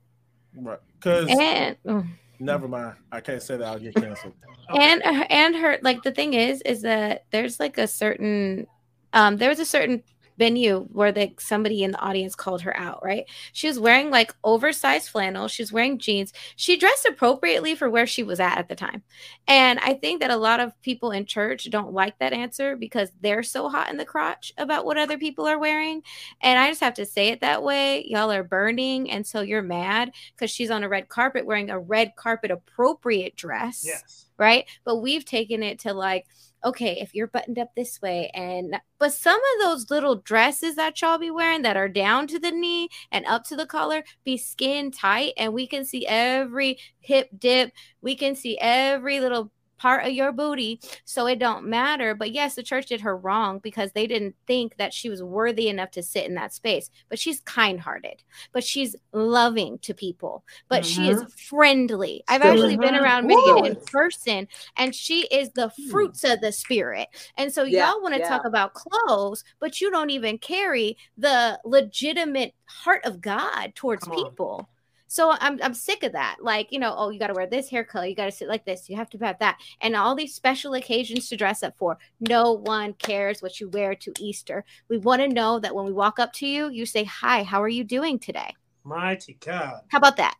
[0.55, 0.79] Right.
[0.99, 2.05] Because And oh.
[2.39, 2.95] never mind.
[3.11, 3.65] I can't say that.
[3.65, 4.33] I'll get canceled.
[4.69, 8.67] and uh, and her like the thing is is that there's like a certain
[9.13, 10.03] um there was a certain
[10.37, 13.25] venue where the somebody in the audience called her out right?
[13.53, 16.33] She was wearing like oversized flannel she was wearing jeans.
[16.55, 19.03] She dressed appropriately for where she was at at the time.
[19.47, 23.11] And i think that a lot of people in church don't like that answer because
[23.21, 26.01] they're so hot in the crotch about what other people are wearing.
[26.41, 28.05] And i just have to say it that way.
[28.07, 31.79] Y'all are burning and so you're mad because she's on a red carpet wearing a
[31.79, 34.25] red carpet appropriate dress Yes.
[34.37, 34.65] right?
[34.83, 36.25] But we've taken it to like,
[36.65, 41.01] okay, if you're buttoned up this way, and but some of those little dresses that
[41.01, 44.37] y'all be wearing that are down to the knee and up to the collar be
[44.37, 47.71] skin tight, and we can see every hip dip,
[48.01, 49.51] we can see every little
[49.85, 52.15] part of your booty so it don't matter.
[52.15, 55.67] But yes the church did her wrong because they didn't think that she was worthy
[55.69, 56.89] enough to sit in that space.
[57.07, 58.23] But she's kind-hearted.
[58.51, 60.43] But she's loving to people.
[60.69, 62.23] But she is friendly.
[62.27, 66.51] I've Still actually been around meagan in person and she is the fruits of the
[66.51, 67.09] spirit.
[67.37, 68.29] And so Yeah, y'all want to yeah.
[68.29, 74.67] talk about clothes but you don't even carry the legitimate heart of god towards people
[75.07, 76.37] so I'm I'm sick of that.
[76.41, 78.47] Like, you know, oh, you got to wear this hair color, you got to sit
[78.47, 81.75] like this, you have to have that, and all these special occasions to dress up
[81.77, 81.97] for.
[82.19, 84.65] No one cares what you wear to Easter.
[84.89, 87.61] We want to know that when we walk up to you, you say, "Hi, how
[87.61, 88.53] are you doing today?"
[88.83, 89.81] Mighty God.
[89.89, 90.35] How about that?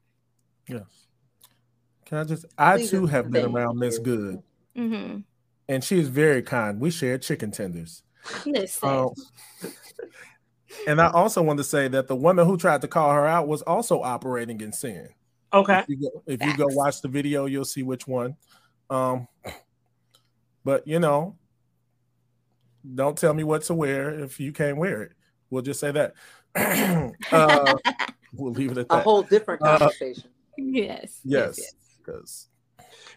[0.68, 0.84] Yes.
[2.06, 2.46] Can I just?
[2.58, 3.98] I Please too have been around Miss.
[4.00, 4.42] Good,
[4.78, 5.20] Mm-hmm.
[5.70, 6.80] and she is very kind.
[6.80, 8.04] We share chicken tenders.
[8.46, 9.10] Listen, Um,
[10.88, 13.48] and I also want to say that the woman who tried to call her out
[13.48, 15.10] was also operating in sin.
[15.54, 15.80] Okay.
[15.80, 18.36] If you go, if you go watch the video, you'll see which one.
[18.90, 19.28] Um,
[20.64, 21.38] but you know,
[22.94, 25.12] don't tell me what to wear if you can't wear it.
[25.50, 26.14] We'll just say that.
[27.32, 27.76] uh,
[28.34, 29.04] we'll leave it at A that.
[29.04, 30.30] whole different Uh, conversation.
[30.58, 32.48] yes, yes, because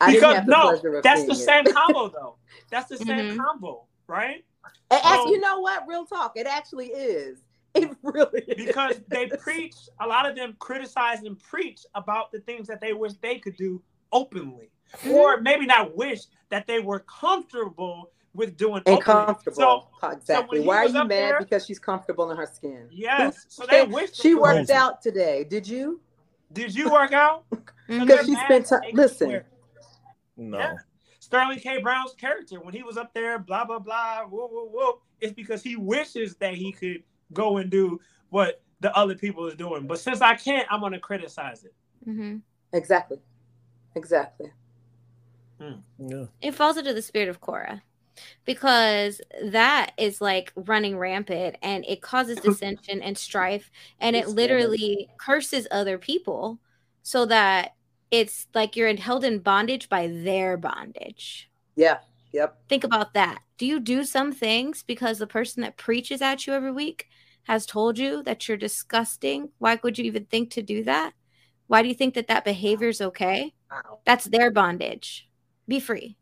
[0.01, 1.67] I Because no, that's the seeing it.
[1.67, 2.37] same combo though.
[2.71, 3.37] That's the same Mhm.
[3.37, 4.45] combo, right?
[4.91, 5.31] And act- Oh.
[5.31, 5.87] you know what?
[5.87, 6.33] Real talk.
[6.37, 7.39] It actually is.
[7.75, 8.67] It really is.
[8.67, 12.93] Because they preach, a lot of them criticize and preach about the things that they
[12.95, 13.81] wish they could do
[14.11, 15.11] openly, Mm-hmm.
[15.11, 19.03] or maybe not wish that they were comfortable with doing and openly.
[19.27, 19.91] comfortable.
[20.01, 20.61] So exactly.
[20.61, 21.11] when he Why are you mad?
[21.11, 22.89] there- because she's comfortable in her skin.
[22.91, 25.45] yes, so they wish She worked do- out today.
[25.45, 26.01] Did you?
[26.53, 27.45] Did you work out?
[27.53, 28.25] So Mhm.
[28.27, 29.29] she spent that ti- they could listen.
[29.29, 29.47] wear-
[30.37, 30.59] no.
[30.59, 30.75] Yeah.
[31.29, 31.79] Sterling K.
[31.83, 35.63] Brown's character when he was up there, blah blah blah, whoa whoa whoa, it's because
[35.63, 37.03] he wishes that he could
[37.35, 38.01] go and do
[38.31, 39.87] what the other people is doing.
[39.87, 41.75] But since I can't, I'm gonna criticize it.
[42.09, 42.41] Mhm.
[42.73, 43.19] Exactly.
[43.95, 44.53] Exactly.
[45.99, 46.25] Yeah.
[46.41, 47.83] it falls into the spirit of Korah
[48.47, 54.33] because that is like running rampant and it causes dissension and strife and it It's
[54.33, 56.59] literally curses other people
[57.03, 57.75] so that
[58.11, 61.51] it's like you're held in bondage by their bondage.
[61.77, 61.99] Yeah.
[62.33, 62.59] Yep.
[62.69, 63.41] Think about that.
[63.57, 67.07] Do you do some things because the person that preaches at you every week
[67.45, 69.51] has told you that you're disgusting?
[69.59, 71.15] Why would you even think to do that?
[71.67, 73.55] Why do you think that that behavior is okay?
[73.71, 74.01] Wow.
[74.05, 75.29] That's their bondage.
[75.67, 76.17] Be free.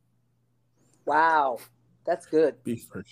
[1.05, 1.59] Wow.
[2.05, 2.63] That's good.
[2.63, 3.03] Be free.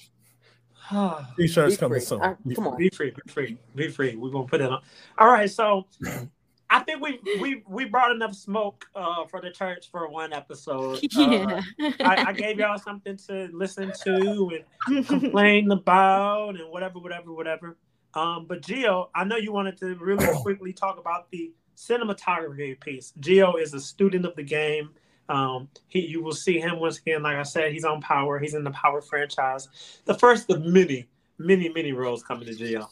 [1.36, 2.20] be T-shirts coming soon.
[2.54, 2.76] Come on.
[2.90, 4.16] free, be free, be free.
[4.16, 4.82] We're gonna put it on.
[5.18, 5.86] All right, so
[6.74, 11.00] I think we we we brought enough smoke uh, for the church for one episode.
[11.14, 11.60] Uh,
[12.00, 17.76] I, I gave y'all something to listen to and complain about and whatever, whatever, whatever.
[18.14, 23.12] Um, but Gio, I know you wanted to really quickly talk about the cinematography piece.
[23.20, 24.90] Gio is a student of the game.
[25.28, 27.22] Um, he, you will see him once again.
[27.22, 28.38] Like I said, he's on Power.
[28.40, 29.68] He's in the Power franchise.
[30.06, 31.06] The first of many,
[31.38, 32.88] many, many roles coming to Gio.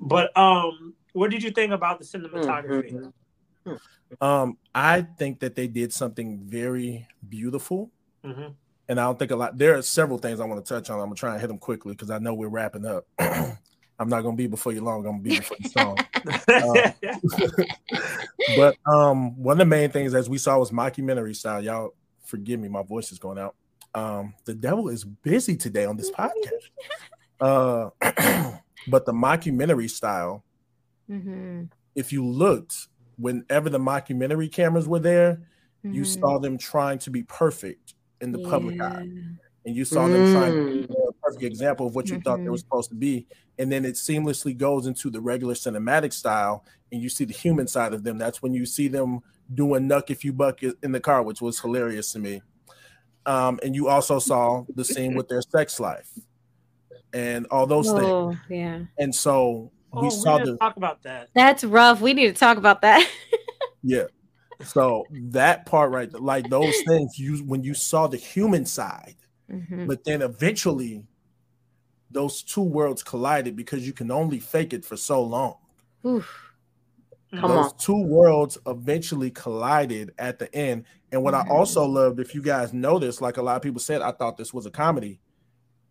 [0.00, 2.92] But um, what did you think about the cinematography?
[2.92, 3.12] Mhm.
[4.20, 7.90] Um, I think that they did something very beautiful,
[8.24, 8.54] Mhm.
[8.88, 9.58] and I don't think a lot.
[9.58, 10.98] There are several things I want to touch on.
[11.00, 13.06] I'm gonna try and hit them quickly because I know we're wrapping up.
[13.98, 14.98] I'm not gonna be before you long.
[15.06, 15.96] I'm gonna be before you song.
[18.56, 21.62] but um, one of the main things as we saw was mockumentary style.
[21.62, 23.54] Y'all forgive me, my voice is going out.
[23.94, 26.70] Um, the devil is busy today on this podcast.
[27.40, 27.90] Uh,
[28.88, 30.44] but the mockumentary style,
[31.10, 31.64] Mm-hmm.
[31.94, 35.42] if you looked, whenever the mockumentary cameras were there,
[35.90, 36.18] you Mhm.
[36.20, 39.06] saw them trying to be perfect in the public eye,
[39.66, 40.88] and you saw them trying to Mm.
[40.88, 42.60] be a perfect example of what you thought they were Mhm.
[42.60, 43.26] supposed to be,
[43.58, 47.66] and then it seamlessly goes into the regular cinematic style, and you see the human
[47.66, 48.18] side of them.
[48.18, 49.20] That's when you see them
[49.52, 52.42] doing "knuck if you buck" in the car, which was hilarious to me.
[53.26, 56.10] Um, and you also saw the scene with their sex life
[57.12, 58.08] and all those things.
[58.10, 58.84] Oh, yeah.
[58.98, 61.28] And so oh, we saw didn't the talk about that.
[61.34, 62.00] That's rough.
[62.00, 63.08] We need to talk about that.
[63.86, 64.04] Yeah.
[64.64, 69.16] So that part right, like those things, you when you saw the human side,
[69.52, 69.86] Mhm.
[69.86, 71.04] but then eventually
[72.10, 75.56] those two worlds collided because you can only fake it for so long.
[76.06, 76.52] Oof.
[77.32, 77.78] Come those on.
[77.78, 80.84] two worlds eventually collided at the end.
[81.12, 81.44] And what Mhm.
[81.44, 84.38] I also loved, if you guys noticed, like a lot of people said, I thought
[84.38, 85.20] this was a comedy.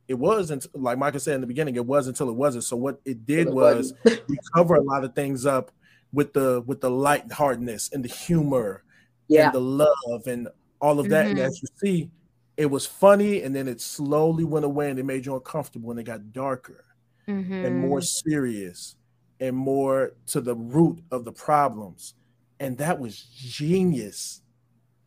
[0.07, 2.65] It wasn't like Micah said in the beginning, it was until it wasn't.
[2.65, 3.93] So what it did It was
[4.27, 5.71] we cover a lot of things up
[6.11, 8.84] with the with the lightheartedness and the humor
[9.27, 9.45] Yeah.
[9.45, 10.49] and the love and
[10.81, 11.27] all of that.
[11.27, 11.43] And Mhm.
[11.43, 12.09] as you see,
[12.57, 15.99] it was funny and then it slowly went away and it made you uncomfortable and
[15.99, 16.85] it got darker
[17.25, 18.23] and more Mhm.
[18.25, 18.95] serious
[19.39, 22.13] and more to the root of the problems.
[22.59, 24.41] And that was genius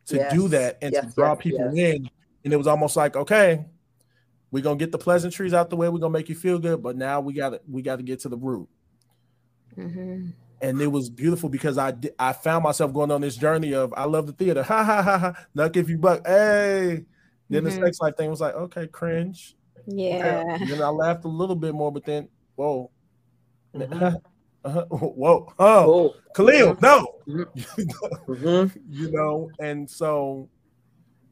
[0.07, 1.95] to do that and to draw yes, people yes.
[1.95, 2.09] in.
[2.43, 3.65] And it was almost like, okay,
[4.51, 6.95] we're gonna get the pleasantries out the way, we're gonna make you feel good, but
[6.97, 8.67] now we gotta we gotta get to the root.
[9.77, 10.33] Mhm.
[10.59, 13.93] and it was beautiful because I di- I found myself going on this journey of
[13.95, 17.05] I love the theater, ha ha ha ha, knuck if you buck, hey.
[17.49, 17.83] Then the Mhm.
[17.83, 19.55] sex life thing was like, okay, cringe.
[19.87, 20.07] Okay.
[20.17, 20.57] Yeah.
[20.59, 22.89] And then I laughed a little bit more, but then whoa,
[23.75, 23.81] Mhm.
[24.65, 24.85] uh-huh.
[24.89, 26.15] whoa, oh, Oh.
[26.33, 28.71] Khalil, no, Mhm.
[28.89, 30.49] you know, and so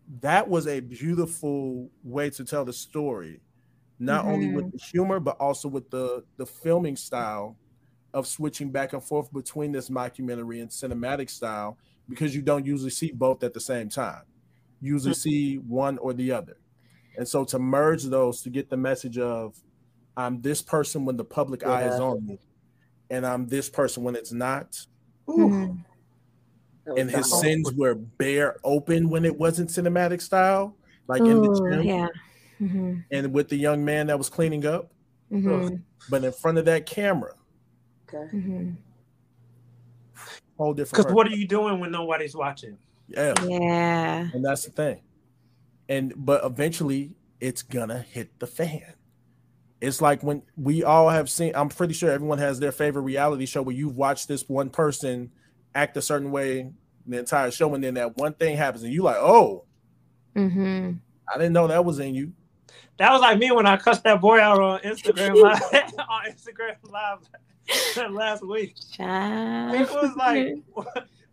[0.08, 3.42] that was a beautiful way to tell the story,
[4.00, 7.60] not only with the humor but also with the the filming style
[8.14, 11.78] of switching back and forth between this mockumentary and cinematic style
[12.10, 14.24] because you don't usually see both at the same time.
[14.82, 16.58] You usually see one or the other.
[17.18, 19.56] And so to merge those to get the message of
[20.18, 22.40] I'm this person when the public eye is on me,
[23.10, 24.88] and I'm this person when it's not.
[25.30, 25.50] Ooh.
[25.50, 25.86] Mhm.
[26.86, 27.64] That was And his something.
[27.66, 30.76] sins were bare open when it wasn't cinematic style,
[31.08, 32.08] like in the gym yeah.
[32.62, 33.04] Mhm.
[33.12, 34.92] and with the young man that was cleaning up,
[35.32, 35.82] Mhm.
[36.10, 37.34] but in front of that camera,
[38.08, 38.30] Okay.
[38.38, 38.76] Mhm.
[40.58, 41.04] whole different.
[41.06, 42.78] Because what are you doing when nobody's watching?
[43.08, 44.30] Yeah, Yeah.
[44.34, 45.02] and that's the thing.
[45.90, 48.94] And but eventually, it's gonna hit the fan.
[49.82, 51.52] It's like when we all have seen.
[51.56, 55.32] I'm pretty sure everyone has their favorite reality show where you've watched this one person
[55.76, 56.72] act a certain way
[57.06, 59.66] the entire show, and then that one thing happens, and you like, oh,
[60.36, 60.92] Mm-hmm.
[61.34, 62.34] I didn't know that was in you.
[62.98, 65.62] That was like me when I cussed that boy out on Instagram live
[66.10, 67.20] on Instagram live
[68.12, 68.76] last week.
[68.92, 69.78] Child.
[69.78, 70.38] People was like,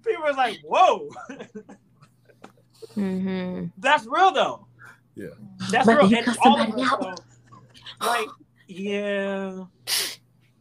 [0.05, 1.09] people was like, whoa,
[2.97, 3.66] mm-hmm.
[3.78, 4.66] that's real though.
[5.14, 5.28] Yeah.
[5.70, 6.10] That's But real.
[6.10, 7.01] you And all of us, out.
[7.01, 8.28] though, like,
[8.69, 9.64] yeah,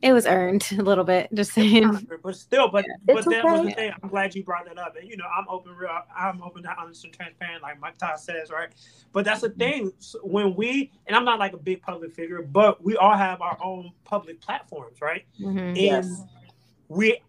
[0.02, 1.30] It was earned a little bit.
[1.34, 2.08] Just saying.
[2.24, 3.92] but still, but but It's that was the thing.
[4.02, 5.92] I'm glad you brought that up, and you know, I'm open, real.
[6.16, 8.70] I'm open to honest and transparent, like Mike Todd says, right?
[9.14, 9.60] But that's the mm-hmm.
[9.60, 9.92] thing.
[10.24, 13.58] When we, and I'm not like a big public figure, but we all have our
[13.64, 15.26] own public platforms, right?
[15.40, 15.70] Mhm.
[15.70, 16.24] And Yes.
[16.88, 17.20] we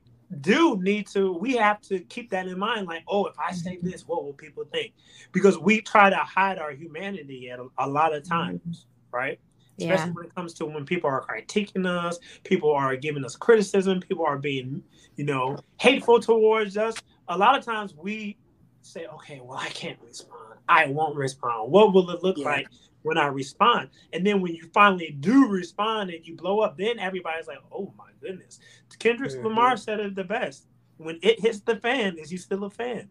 [0.41, 3.77] do need to we have to keep that in mind like oh if i say
[3.77, 3.91] mm-hmm.
[3.91, 4.95] this what will people think
[5.31, 8.33] because we try to hide our humanity at a, a lot of mm-hmm.
[8.33, 9.39] times right
[9.79, 9.95] Yeah.
[9.95, 14.01] especially when it comes to when people are critiquing us people are giving us criticism
[14.01, 14.83] people are being
[15.17, 16.95] you know hateful towards us
[17.29, 18.37] a lot of times we
[18.83, 22.45] say okay well i can't respond i won't respond what will it look Yeah.
[22.45, 22.69] like
[23.03, 26.99] when i respond and then when you finally do respond and you blow up then
[26.99, 28.61] everybody's like oh my goodness
[28.99, 29.45] kendrick Mhm.
[29.45, 30.67] lamar said it the best
[30.99, 33.09] when it hits the fan is you still a fan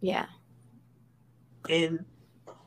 [0.00, 0.26] Yeah.
[1.70, 2.04] and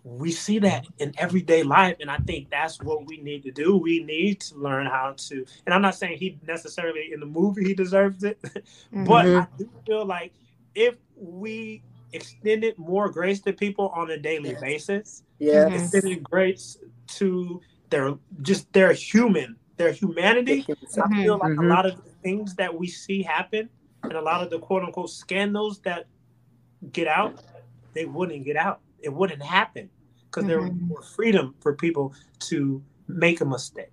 [0.06, 3.76] we see that in everyday life and i think that's what we need to do
[3.76, 7.65] we need to learn how to and i'm not saying he necessarily in the movie
[7.65, 8.38] he deserves it
[8.94, 9.41] but Mhm.
[9.41, 10.32] i do feel like
[10.76, 11.82] if we
[12.14, 14.61] extended more grace to people on a daily Yes.
[14.61, 16.77] basis yeah extended grace
[17.07, 17.60] to
[17.90, 18.14] their
[18.44, 21.03] just their human their humanity The human side.
[21.11, 21.65] I feel like Mhm.
[21.65, 23.69] a lot of things that we see happen
[24.03, 26.06] and a lot of the quote unquote scandals that
[26.91, 27.44] get out,
[27.94, 28.82] they wouldn't get out.
[28.99, 29.90] It wouldn't happen
[30.36, 33.90] because there was more freedom for people to make a mistake.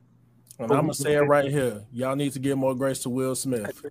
[0.58, 1.82] And I'm gonna say it right here.
[1.92, 3.82] Y'all need to give more grace to Will Smith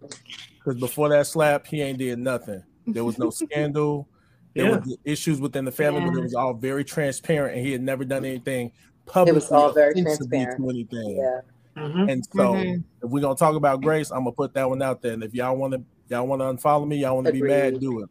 [0.57, 2.64] because before that slap, he ain't did nothing.
[2.88, 4.07] There was no scandal.
[4.53, 4.78] There Yeah.
[4.78, 8.03] was issues within the family, but it was all very transparent, and he had never
[8.03, 8.72] done anything
[9.06, 9.32] publicly.
[9.32, 10.69] It was all very offensively to transparent.
[10.72, 11.18] anything.
[11.18, 11.41] Yeah.
[11.78, 12.11] Mhm.
[12.11, 12.84] And so, Mhm.
[13.02, 15.14] if we're gonna talk about grace, I'm gonna put that one out there.
[15.14, 17.80] And if y'all want to, y'all want to unfollow me, y'all want to be mad,
[17.80, 18.10] do it.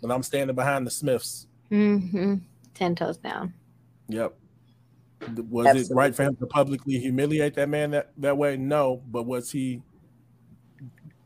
[0.00, 1.46] But I'm standing behind the Smiths.
[1.70, 2.40] Mhm.
[2.74, 3.52] Ten toes down.
[4.08, 4.34] Yep.
[5.48, 8.56] Was it right for him to publicly humiliate that man that, that way?
[8.56, 9.82] No, but was he?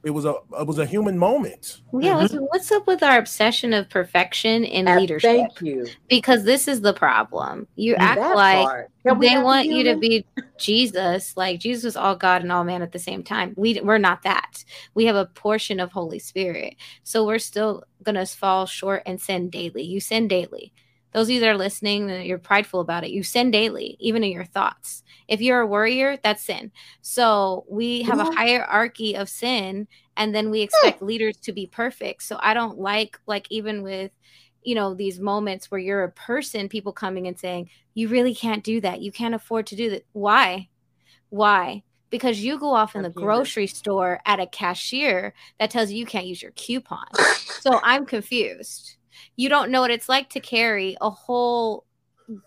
[0.05, 1.83] It was a it was a human moment.
[1.93, 2.19] Yeah, Mhm.
[2.19, 5.31] what's, what's up with our obsession of perfection in Uh, leadership?
[5.31, 5.87] Thank you.
[6.09, 7.67] Because this is the problem.
[7.75, 8.91] You act like part.
[9.07, 10.25] Can they want you to be
[10.59, 13.55] Jesus, like Jesus was all God and all man at the same time.
[13.57, 14.65] We we're not that.
[14.95, 19.51] We have a portion of Holy Spirit, so we're still gonna fall short and sin
[19.51, 19.83] daily.
[19.83, 20.73] You sin daily.
[21.13, 23.11] Those of you that are listening, that you're prideful about it.
[23.11, 25.03] You sin daily, even in your thoughts.
[25.27, 26.71] If you're a worrier, that's sin.
[27.01, 32.23] So we have a hierarchy of sin, and then we expect leaders to be perfect.
[32.23, 34.13] So I don't like like even with
[34.69, 38.63] you know these moments where you're a person people coming and saying you really can't
[38.63, 40.69] do that you can't afford to do that why
[41.31, 45.97] why because you go off in the grocery store at a cashier that tells you
[45.97, 47.07] you can't use your coupon
[47.61, 48.98] so i'm confused
[49.37, 51.85] you don't know what it's like to carry a whole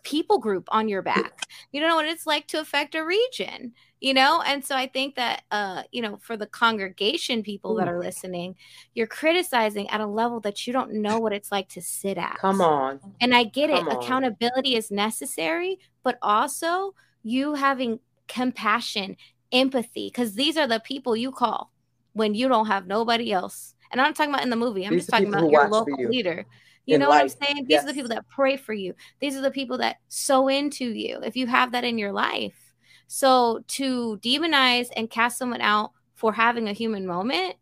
[0.04, 3.74] people group on your back you don't know what it's like to affect a region
[4.00, 7.88] you know and so i think that uh you know for the congregation people that
[7.88, 8.56] are listening
[8.94, 12.38] you're criticizing at a level that you don't know what it's like to sit at
[12.38, 13.00] Come on.
[13.22, 13.80] and I get it.
[13.80, 13.92] On.
[13.92, 16.94] Accountability is necessary, but also
[17.24, 19.18] you having compassion,
[19.52, 21.72] empathy, because these are the people you call
[22.14, 23.74] when you don't have nobody else.
[23.92, 24.86] And I'm not talking about in the movie.
[24.86, 26.46] I'm These just talking about your local you leader.
[26.86, 27.66] You in know what I'm saying?
[27.68, 28.96] These are the people that pray for you.
[29.20, 32.74] These are the people that sow into you if you have that in your life.
[33.08, 37.56] So to demonize and cast someone out for having a human moment,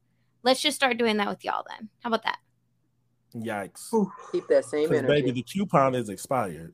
[0.44, 1.90] let's just start doing that with y'all then.
[2.02, 2.38] How about that?
[3.36, 3.90] Yikes!
[4.32, 5.08] Keep that same energy.
[5.08, 6.74] baby, the coupon is expired.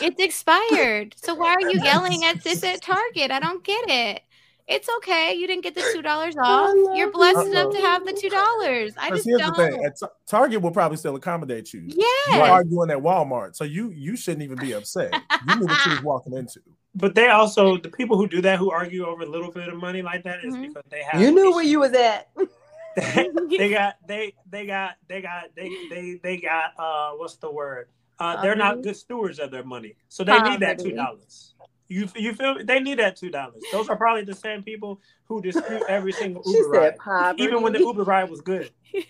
[0.00, 1.14] It's expired.
[1.16, 3.30] So why are you yelling at this at Target?
[3.30, 4.22] I don't get it.
[4.68, 5.34] It's okay.
[5.34, 6.72] You didn't get the two dollars off.
[6.94, 7.52] You're love blessed you.
[7.52, 8.92] enough to have the two dollars.
[8.98, 9.56] I Because just here's don't.
[9.56, 11.80] the thing: at Ta- Target will probably still accommodate you.
[11.80, 12.50] Yeah, You're Yes.
[12.50, 15.12] arguing at Walmart, so you you shouldn't even be upset.
[15.46, 16.60] You knew what you was walking into.
[16.96, 19.76] But they also the people who do that who argue over a little bit of
[19.76, 20.62] money like that is Mhm.
[20.68, 22.28] because they have You knew where you was at.
[22.96, 27.88] they got they they got they got they they they got uh what's the word?
[28.18, 29.94] Uh they're not good stewards of their money.
[30.08, 31.54] So they need that two dollars.
[31.90, 32.56] You you feel?
[32.64, 33.64] They need that two dollars.
[33.72, 36.96] Those are probably the same people who dispute every single Uber said ride.
[36.98, 37.42] poverty.
[37.42, 38.70] Even when the Uber ride was good.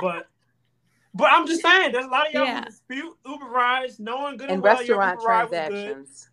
[0.00, 0.26] But
[1.14, 2.58] but I'm just saying there's a lot of y'all Yeah.
[2.60, 5.68] who dispute Uber rides, knowing good and, and well your restaurant Uber ride was good.
[5.84, 6.30] transactions.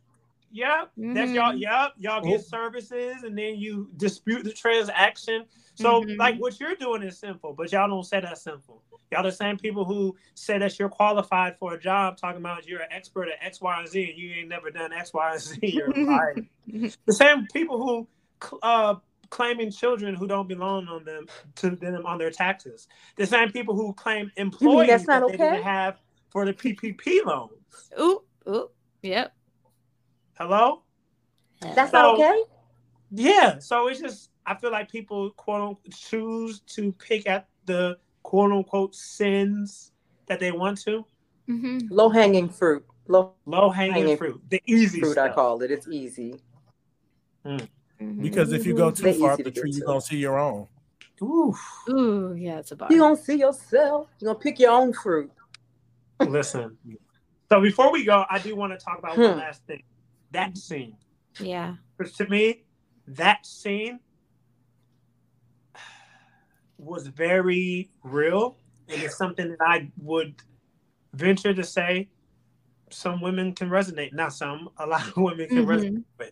[0.53, 1.53] Yep, that's y'all.
[1.53, 1.59] Mhm.
[1.61, 5.45] Yep, y'all get services, and then you dispute the transaction.
[5.75, 6.17] So, Mhm.
[6.17, 8.83] like, what you're doing is simple, but y'all don't say that's simple.
[9.11, 12.81] Y'all the same people who say that you're qualified for a job, talking about you're
[12.81, 15.41] an expert at X, Y, and Z, and you ain't never done X, Y, and
[15.41, 15.59] Z.
[15.61, 16.47] You're lying.
[17.05, 18.07] the same people who
[18.63, 18.95] uh,
[19.29, 21.25] claiming children who don't belong on them
[21.55, 22.87] to them on their taxes.
[23.15, 25.51] The same people who claim employees that's not that they okay?
[25.55, 25.99] didn't have
[26.29, 27.53] for the PPP loans.
[27.99, 28.73] Oop, oop.
[29.03, 29.33] Yep.
[30.37, 30.83] Hello.
[31.61, 32.43] That's So- not okay.
[33.11, 37.97] Yeah, so it's just I feel like people quote unquote choose to pick at the
[38.21, 39.93] quote unquote sins
[40.27, 41.05] that they want to.
[41.47, 42.85] hmm Low hanging fruit.
[43.07, 45.71] Low Low hanging Hanging fruit, the easy fruit, I call it.
[45.71, 46.35] It's easy.
[48.19, 50.67] Because if you go too They're far up the tree, you're gonna see your own.
[51.21, 51.55] Ooh,
[51.89, 52.91] Ooh, yeah, it's a bar.
[52.91, 54.09] You gonna see yourself.
[54.19, 55.31] You're gonna pick your own fruit.
[56.19, 56.77] listen.
[57.49, 59.37] So before we go, I do want to talk about one Hmm.
[59.39, 59.81] last thing.
[60.31, 60.97] That scene,
[61.39, 61.75] Yeah.
[61.97, 62.63] because to me,
[63.07, 63.99] that scene
[66.81, 68.57] was very real,
[68.89, 70.35] and it's something that I would
[71.13, 72.09] venture to say
[72.89, 74.13] some women can resonate.
[74.13, 76.03] Not some, a lot of women can resonate.
[76.19, 76.31] Mhm.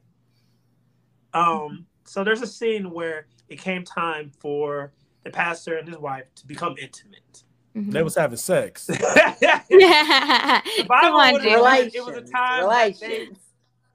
[1.33, 4.91] Um, so there's a scene where it came time for
[5.23, 7.43] the pastor and his wife to become intimate.
[7.75, 7.91] Mhm.
[7.91, 8.89] They was having sex.
[9.41, 9.61] Yeah.
[9.69, 11.55] Come Bible on, would Jay.
[11.55, 11.95] Relations.
[11.95, 13.29] it was a time that they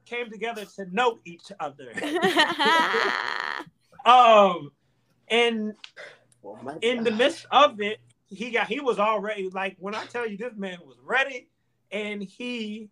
[0.05, 1.91] came together to know each other.
[4.05, 4.71] um,
[5.27, 5.73] and
[6.45, 10.05] Oh my in the midst of it, he got he was already like when I
[10.05, 11.49] tell you this man was ready,
[11.91, 12.89] and he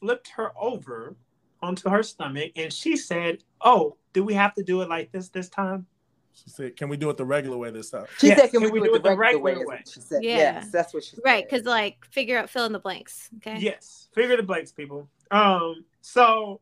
[0.00, 1.16] flipped her over
[1.62, 5.28] onto her stomach, and she said, "Oh, do we have to do it like this
[5.28, 5.86] this time?"
[6.32, 8.62] She said, "Can we do it the regular way this time?" She Yes, said, "Can,
[8.62, 9.82] can we, we do it the regular, way?" way?
[9.92, 10.36] She said, Yeah.
[10.36, 13.28] "Yes, that's what she said." Right, because like figure out fill in the blanks.
[13.36, 13.58] Okay.
[13.58, 15.08] Yes, figure the blanks, people.
[15.30, 16.60] Um, so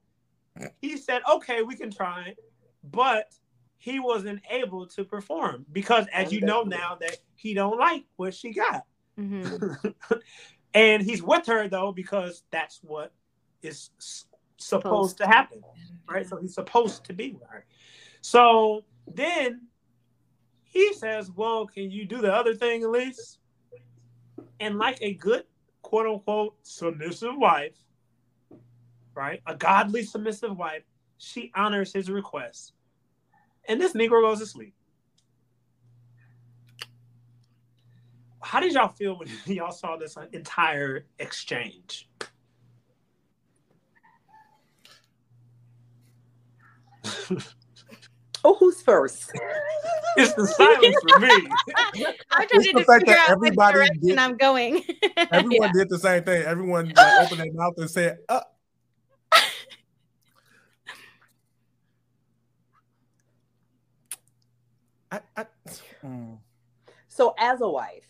[0.81, 2.39] he said, "Okay, we can try," it,
[2.91, 3.33] but
[3.79, 8.35] he wasn't able to perform because, as you know now, that he don't like what
[8.35, 8.85] she got,
[9.17, 9.57] hmm
[10.75, 13.13] and he's with her though because that's what
[13.63, 14.27] is s-
[14.59, 15.63] supposed to happen,
[16.09, 16.27] right?
[16.29, 17.65] So he's supposed to be with her.
[18.21, 19.69] So then
[20.65, 23.39] he says, "Well, can you do the other thing at least?"
[24.61, 25.45] And like a good
[25.83, 27.77] quote unquote submissive wife,
[29.15, 29.41] right?
[29.47, 30.83] A godly submissive wife,
[31.17, 32.73] she honors his request.
[33.69, 34.74] And this Negro goes to sleep.
[38.43, 42.09] How did y'all feel when y'all saw this entire exchange?
[48.45, 49.31] Oh, who's first?
[50.16, 51.28] It's the silence for me.
[52.32, 54.82] I'm It's the to fact figure that out which everybody direction did- I'm going.
[55.31, 56.43] Everyone did the same thing.
[56.43, 58.40] Everyone like, opened their mouth and said, "Uh."
[65.10, 65.47] I, I,
[66.05, 66.39] mm.
[67.09, 68.09] So, as a wife,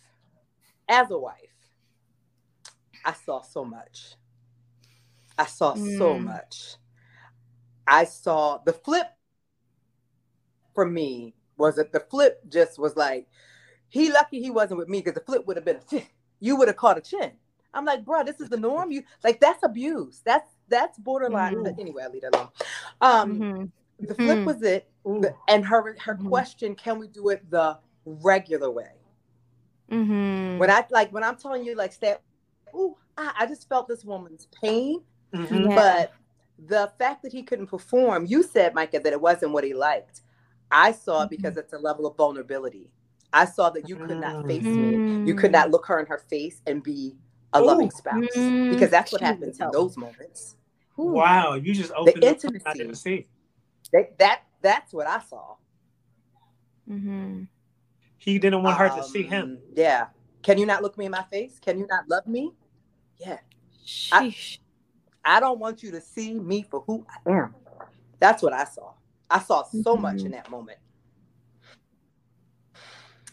[0.89, 1.35] as a wife,
[3.05, 4.15] I saw so much.
[5.39, 6.25] I saw so Mm.
[6.25, 6.77] much.
[7.87, 9.07] I saw the flip
[10.75, 13.27] for me was that the flip just was like,
[13.89, 16.07] he lucky he wasn't with me because the flip would have been, a
[16.41, 17.33] you would have caught a chin.
[17.75, 18.91] I'm like, bro, this is the norm.
[18.91, 20.21] You like that's abuse.
[20.25, 21.55] That's that's borderline.
[21.57, 21.65] Mhm.
[21.65, 22.49] But anyway, I leave that alone.
[23.01, 23.73] Um, Mhm.
[24.01, 24.47] The flip Mhm.
[24.47, 25.25] was it, Ooh.
[25.49, 26.29] and her her Mhm.
[26.29, 28.93] question, can we do it the regular way?
[29.91, 30.59] Mhm.
[30.59, 32.23] When I like when I'm telling you like step,
[32.75, 35.03] ooh, I, I just felt this woman's pain.
[35.33, 35.69] Mhm.
[35.69, 35.75] Yeah.
[35.75, 36.13] But
[36.59, 40.23] the fact that he couldn't perform, you said, Micah, that it wasn't what he liked.
[40.71, 42.91] I saw it because it's a level of vulnerability.
[43.33, 45.03] I saw that you could not face me.
[45.25, 47.17] You could not look her in her face and be
[47.53, 47.65] a Ooh.
[47.65, 48.71] loving spouse Mm.
[48.71, 50.57] because that's what Jeez, happens in those moments.
[50.99, 51.13] Ooh.
[51.13, 53.29] Wow, you just opened up something I intimacy.
[53.93, 54.19] Didn't.
[54.19, 55.55] That, that that's what I saw.
[56.91, 57.45] Mm-hmm.
[58.19, 59.43] He didn't want her to see him.
[59.45, 60.07] Um, Yeah.
[60.43, 61.59] Can you not look me in my face?
[61.61, 62.53] Can you not love me?
[63.19, 63.39] Yeah.
[64.13, 64.59] I- Sheesh.
[65.25, 67.55] I don't want you to see me for who I am.
[68.19, 68.93] That's what I saw.
[69.29, 70.27] I saw so much Mhm.
[70.27, 70.79] in that moment.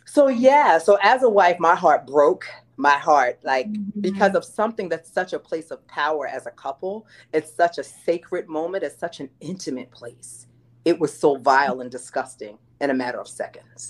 [0.06, 2.46] So yeah, so as a wife, my heart broke.
[2.78, 3.68] My heart, like
[4.02, 7.84] because of something that's such a place of power as a couple, it's such a
[7.84, 10.48] sacred moment, it's such an intimate place.
[10.84, 13.88] It was so vile and disgusting in a matter of seconds.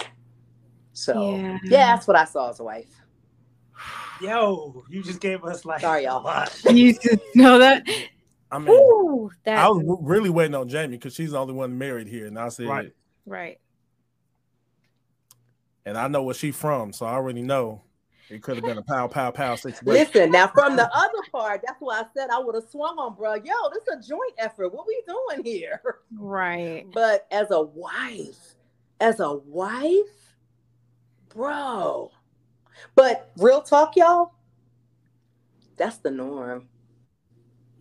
[0.94, 1.58] So Yeah.
[1.64, 3.02] yeah, that's what I saw as a wife.
[4.22, 6.26] Yo, you just gave us like Sorry, y'all.
[6.26, 7.84] a you just know that.
[8.52, 11.78] I mean, Ooh, that I was really waiting on Jamie because she's the only one
[11.78, 12.94] married here, and I said, Right.
[13.26, 13.58] right.
[13.58, 15.90] Mm-hmm.
[15.90, 17.82] and I know where she from, so I already know
[18.30, 19.86] it could have been a pow pow pow situation.
[19.86, 23.16] Listen, now from the other part, that's why I said I would have swung on,
[23.16, 23.36] bro.
[23.36, 24.74] Yo, this is a joint effort.
[24.74, 25.82] What we doing here?
[26.18, 26.86] Right.
[26.92, 28.56] But as a wife,
[29.00, 30.36] as a wife,
[31.30, 32.12] bro.
[32.96, 34.34] But real talk, y'all,
[35.78, 36.68] that's the norm.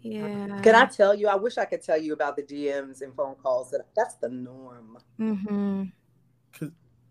[0.03, 0.61] Yeah.
[0.63, 1.29] Can I tell you?
[1.29, 3.71] I wish I could tell you about the DMs and phone calls.
[3.71, 5.85] That that's the norm, Mm-hmm.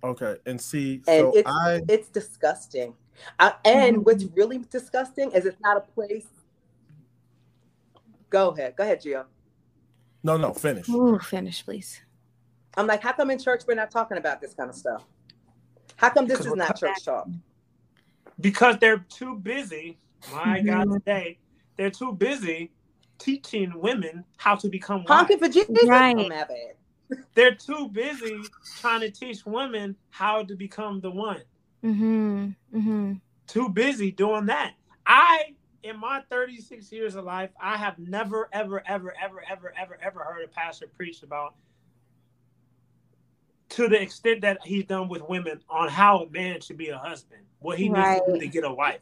[0.03, 2.93] Okay, and see, and so it's I it's disgusting.
[3.39, 4.05] I, and Mhm.
[4.05, 6.27] what's really disgusting is it's not a place.
[8.29, 9.25] Go ahead, go ahead, Gio.
[10.23, 10.89] no no finish.
[10.89, 12.01] Ooh, finish, please.
[12.75, 15.05] I'm like, how come in church we're not talking about this kind of stuff?
[15.95, 17.27] How come this Because is not cut- church talk?
[18.41, 19.99] because they're too busy.
[20.31, 20.93] My God, Mhm.
[20.95, 21.39] today
[21.77, 22.71] they're too busy
[23.19, 25.29] teaching women how to become wives.
[25.29, 25.85] Honking for Jesus?
[25.87, 26.15] Right.
[27.35, 28.41] They're too busy
[28.79, 31.41] trying to teach women how to become the one.
[31.83, 32.49] Mm-hmm.
[32.73, 33.13] Mm-hmm.
[33.47, 34.73] Too busy doing that.
[35.05, 35.53] I,
[35.83, 40.19] in my 36 years of life, I have never, ever, ever, ever, ever, ever, ever
[40.23, 41.55] heard a pastor preach about
[43.69, 46.97] to the extent that he's done with women on how a man should be a
[46.97, 49.01] husband, what he needs to do to get a wife.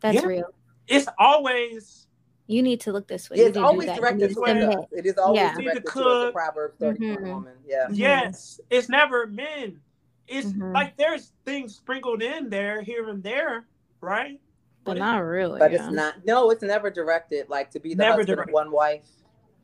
[0.00, 0.26] That's Yeah.
[0.26, 0.54] real.
[0.86, 2.06] It's always
[2.46, 3.38] You need to look this way.
[3.38, 4.84] Yeah, it's need to do always directed need to towards us.
[4.92, 5.48] It is always Yeah.
[5.48, 6.34] Need to directed towards the cook.
[6.34, 7.28] Proverbs 31 Mhm.
[7.28, 7.54] woman.
[7.66, 7.86] Yeah.
[7.88, 7.96] Mhm.
[7.96, 9.80] Yes, it's never men.
[10.28, 10.74] It's Mhm.
[10.74, 13.66] like there's things sprinkled in there here and there,
[14.00, 14.40] right?
[14.84, 15.58] but not really.
[15.58, 15.86] But yeah.
[15.86, 18.50] it's not, no, it's never directed like to be the Never husband directed.
[18.50, 19.06] of one wife.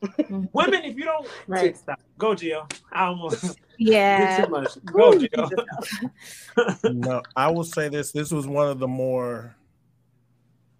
[0.02, 0.48] Mhm.
[0.54, 1.76] Women, if you don't Right.
[1.76, 2.00] Stop.
[2.16, 2.72] go, Gio.
[2.90, 4.42] I almost Yeah.
[4.46, 4.82] too much.
[4.86, 6.10] Go, Ooh, Gio.
[6.94, 8.12] no, I will say this.
[8.12, 9.54] This was one of the more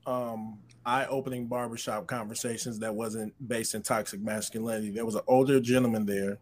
[0.07, 4.91] um eye-opening barbershop conversations that wasn't based in toxic masculinity.
[4.91, 6.39] There was an older gentleman there,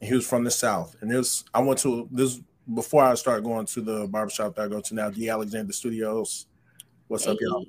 [0.00, 0.96] He was from the South.
[1.00, 2.40] And this I went to this
[2.74, 6.46] before I started going to the barbershop that I go to now, the Alexander Studios.
[7.08, 7.66] What's up, y'all?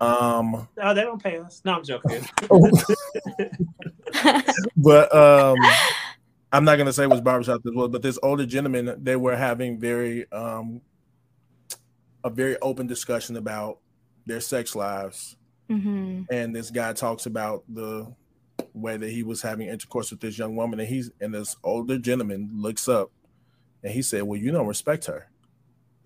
[0.00, 1.60] Um No, they don't pay us.
[1.64, 2.24] No, I'm joking.
[4.76, 5.56] but um
[6.52, 9.78] I'm not gonna say which barbershop this was, but this older gentleman, they were having
[9.80, 10.80] very um
[12.24, 13.78] a very open discussion about
[14.28, 15.36] their sex lives.
[15.68, 18.06] hmm And this guy talks about the
[18.74, 21.98] way that he was having intercourse with this young woman, and he's and this older
[21.98, 23.10] gentleman looks up
[23.82, 25.28] and he said, Well, you don't respect her.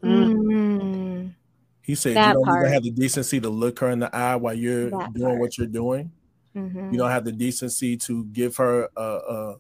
[0.03, 1.35] Mm.
[1.83, 4.37] He said That you don't even have the decency to look her in the eye
[4.37, 5.41] while you're That doing part.
[5.41, 6.13] what you're doing.
[6.55, 6.93] Mhm.
[6.93, 9.57] You don't have the decency to give her a, a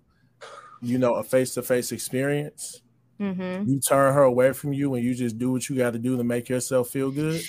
[0.83, 2.83] you know a face-to-face experience.
[3.21, 3.69] Mhm.
[3.69, 6.17] You turn her away from you and you just do what you got to do
[6.17, 7.41] to make yourself feel good.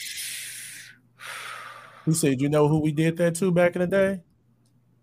[2.06, 4.22] He said, You know who we did that to back in the day?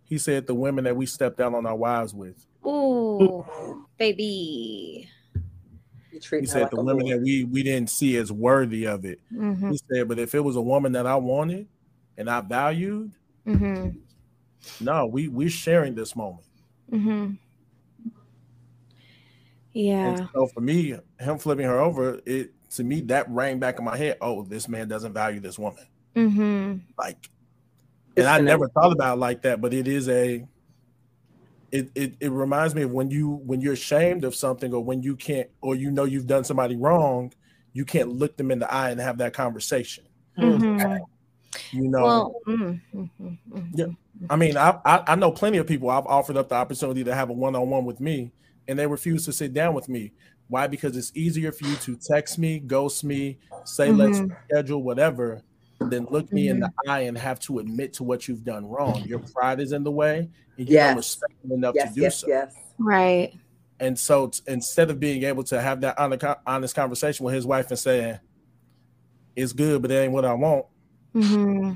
[0.04, 2.44] He said the women that we stepped out on our wives with.
[2.66, 3.44] Ooh,
[3.96, 5.08] baby.
[6.10, 7.18] He said like the women lord.
[7.18, 9.20] that we we didn't see as worthy of it.
[9.32, 11.68] hmm He said, but if it was a woman that I wanted
[12.18, 13.12] and I valued,
[13.44, 13.90] hmm
[14.80, 16.46] no, we we're sharing this moment.
[16.90, 17.32] hmm
[19.72, 20.06] Yeah.
[20.08, 23.84] And so for me, him flipping her over, it to me that rang back in
[23.84, 24.18] my head.
[24.20, 25.86] Oh, this man doesn't value this woman.
[26.14, 27.16] Hmm Like,
[28.16, 30.44] It's and I an- never thought about it like that, but it is a.
[31.72, 35.02] It, it it reminds me of when you when you're ashamed of something or when
[35.02, 37.32] you can't or you know you've done somebody wrong,
[37.72, 40.04] you can't look them in the eye and have that conversation.
[40.36, 40.96] hmm
[41.72, 43.70] You know, Well, mm, mhm, mhm.
[43.72, 43.86] Yeah.
[44.28, 47.14] I mean, I, I I know plenty of people I've offered up the opportunity to
[47.14, 48.32] have a one on one with me,
[48.66, 50.12] and they refuse to sit down with me.
[50.48, 50.66] Why?
[50.66, 54.20] Because it's easier for you to text me, ghost me, say let's
[54.50, 55.42] schedule whatever,
[55.88, 59.02] than look me in the eye and have to admit to what you've done wrong.
[59.06, 60.18] Your pride is in the way,
[60.58, 60.88] and you Yes.
[60.88, 62.28] don't respect enough Yes, to do yes, so.
[62.28, 62.54] yes.
[62.78, 63.32] Right.
[63.78, 67.46] And so, t- instead of being able to have that honest, honest conversation with his
[67.46, 68.18] wife and saying,
[69.34, 70.66] "It's good, but it ain't what I want,"
[71.14, 71.72] hmm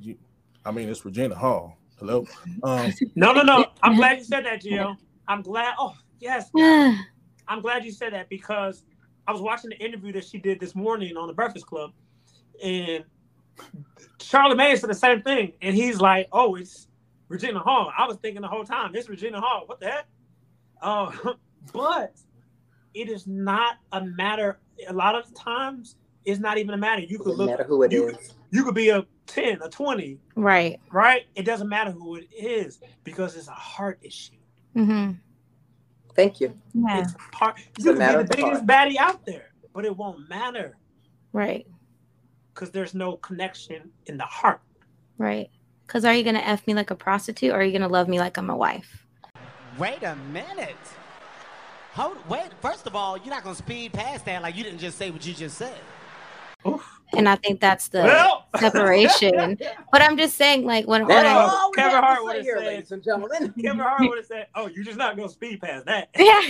[0.00, 0.16] you,
[0.64, 1.76] I mean, it's Regina Hall.
[1.98, 2.24] Hello.
[2.62, 3.66] Um, No, no, no.
[3.82, 4.96] I'm glad you said that, Gio.
[5.28, 5.74] I'm glad.
[5.78, 6.48] Oh, yes.
[7.48, 8.84] I'm glad you said that because
[9.26, 11.90] I was watching the interview that she did this morning on the Breakfast Club,
[12.62, 13.04] and
[14.18, 16.88] Charlamagne said the same thing, and he's like, "Oh, it's
[17.28, 20.06] Regina Hall." I was thinking the whole time, "It's Regina Hall." What the heck?
[20.80, 21.12] Uh,
[21.72, 22.14] but
[22.94, 24.58] it is not a matter.
[24.88, 27.02] A lot of times, it's not even a matter.
[27.02, 27.50] You could Doesn't look.
[27.50, 28.34] matter who it you, is.
[28.50, 30.80] you could be a ten, a twenty, Right.
[30.90, 31.26] right?
[31.34, 34.36] It doesn't matter who it is because it's a heart issue.
[34.74, 35.12] hmm
[36.14, 36.54] Thank you.
[36.74, 37.00] Yeah.
[37.00, 37.58] It's part.
[37.78, 40.76] You a can be the the biggest baddie out there, but it won't matter
[41.32, 41.66] Right.
[42.54, 44.60] Because there's no connection in the heart.
[45.18, 45.50] Right.
[45.86, 47.88] Because are you going to F me like a prostitute or are you going to
[47.88, 49.06] love me like I'm a wife?
[49.78, 50.76] Wait a minute.
[51.94, 52.48] Hold, wait.
[52.62, 55.26] First of all, you're not gonna speed past that like you didn't just say what
[55.26, 55.76] you just said.
[57.14, 59.58] And I think that's the Well, separation.
[59.90, 63.02] But I'm just saying, like, when, when Oh, I, Kevin Hart would've said- ladies and
[63.02, 63.52] gentlemen.
[63.60, 66.40] Kevin Hart would have said, "Oh, you're just not gonna speed past that." yeah.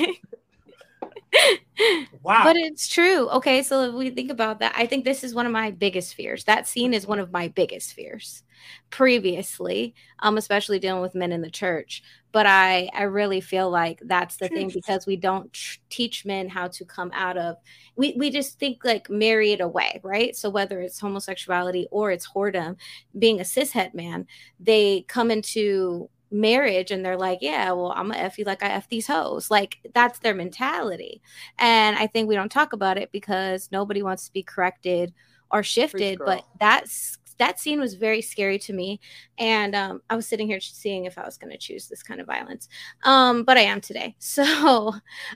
[2.23, 2.45] Wow.
[2.45, 3.29] But it's true.
[3.31, 6.15] Okay, so if we think about that, I think this is one of my biggest
[6.15, 6.45] fears.
[6.45, 8.45] That scene is one of my biggest fears
[8.91, 12.03] previously, um, especially dealing with men in the church.
[12.31, 16.49] But I, I really feel like that's the thing because we don't tr- teach men
[16.49, 17.57] how to come out of.
[17.97, 20.37] We we just think like marry it away, right?
[20.37, 22.77] So whether it's homosexuality or it's whoredom,
[23.19, 24.27] being a cishet man,
[24.61, 28.69] they come into marriage and they're like, yeah, well, I'm gonna f you like I
[28.69, 29.51] f these hoes.
[29.51, 31.23] Like that's their mentality.
[31.59, 35.13] And I think we don't talk about it because nobody wants to be corrected
[35.51, 36.19] or shifted.
[36.25, 39.01] But that's that scene was very scary to me.
[39.39, 42.21] And um, I was sitting here seeing if I was going to choose this kind
[42.21, 42.69] of violence.
[43.05, 44.17] Um, but I am today.
[44.21, 44.95] So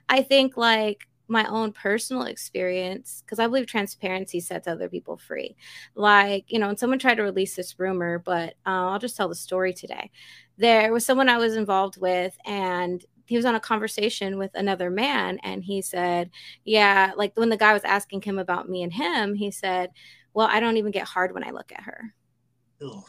[0.09, 5.57] I think like my own personal experience, because I believe transparency sets other people free.
[5.95, 9.29] Like, you know, and someone tried to release this rumor, but uh, I'll just tell
[9.29, 10.11] the story today.
[10.59, 14.91] There was someone I was involved with, and he was on a conversation with another
[14.91, 16.31] man and he said
[16.65, 19.91] yeah like when the guy was asking him about me and him he said
[20.33, 22.15] well i don't even get hard when i look at her
[22.83, 23.05] Ugh.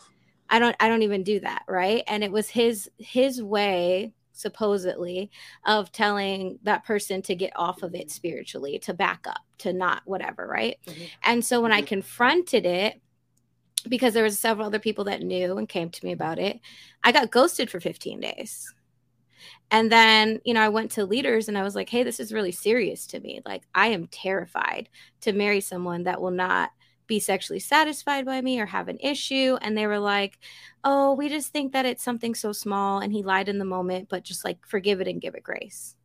[0.49, 5.29] i don't i don't even do that right and it was his his way supposedly
[5.65, 10.01] of telling that person to get off of it spiritually to back up to not
[10.05, 11.09] whatever right Mhm.
[11.23, 11.87] and so when i Mhm.
[11.87, 13.01] confronted it
[13.89, 16.59] because there was several other people that knew and came to me about it
[17.03, 18.73] i got ghosted for 15 days
[19.71, 22.31] and then, you know, I went to leaders and I was like, hey, this is
[22.33, 23.41] really serious to me.
[23.45, 24.89] Like, I am terrified
[25.21, 26.71] to marry someone that will not
[27.07, 29.57] be sexually satisfied by me or have an issue.
[29.61, 30.39] And they were like,
[30.83, 34.09] oh, we just think that it's something so small and he lied in the moment,
[34.09, 35.95] but just like forgive it and give it grace.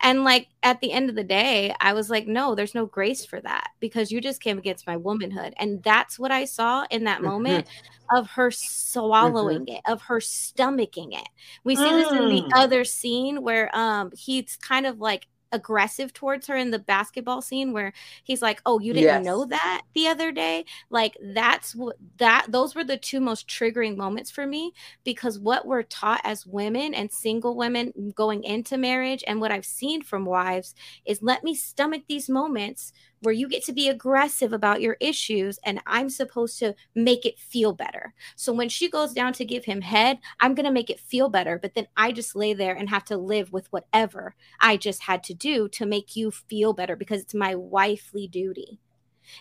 [0.00, 3.24] And like at the end of the day, I was like, no, there's no grace
[3.24, 5.54] for that because you just came against my womanhood.
[5.58, 7.66] And that's what I saw in that moment
[8.14, 11.28] of her swallowing it, of her stomaching it.
[11.64, 12.50] We see this in the Mm.
[12.54, 17.72] other scene where um he's kind of like aggressive towards her in the basketball scene
[17.72, 17.92] where
[18.24, 19.24] he's like, "Oh, you didn't Yes.
[19.24, 23.96] know that the other day?" Like that's what that those were the two most triggering
[23.96, 24.72] moments for me
[25.04, 29.66] because what we're taught as women and single women going into marriage and what I've
[29.66, 30.74] seen from wives
[31.04, 32.92] is let me stomach these moments
[33.24, 37.38] where you get to be aggressive about your issues and I'm supposed to make it
[37.38, 38.14] feel better.
[38.36, 41.28] So when she goes down to give him head, I'm going to make it feel
[41.28, 45.02] better, but then I just lay there and have to live with whatever I just
[45.02, 48.80] had to do to make you feel better because it's my wifely duty.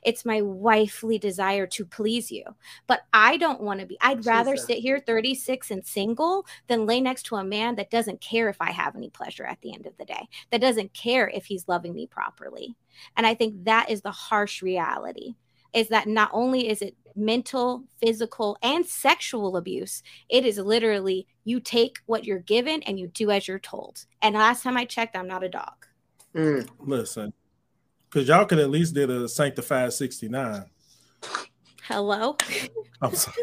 [0.04, 2.44] It's my wifely desire to please you.
[2.88, 4.68] But I don't want to be, I'd rather Jesus.
[4.68, 8.58] sit here 36 and single than lay next to a man that doesn't care if
[8.60, 11.68] I have any pleasure at the end of the day, that doesn't care if he's
[11.68, 12.76] loving me properly.
[13.18, 15.36] And I think that is the harsh reality
[15.74, 21.60] is that not only is it mental, physical, and sexual abuse, it is literally you
[21.60, 24.06] take what you're given and you do as you're told.
[24.22, 25.86] And last time I checked, I'm not a dog.
[26.36, 26.68] Mm.
[26.80, 27.34] Listen,
[28.14, 30.66] because y'all could at least did a sanctified 69.
[31.88, 32.38] Hello.
[33.02, 33.36] I'm sorry.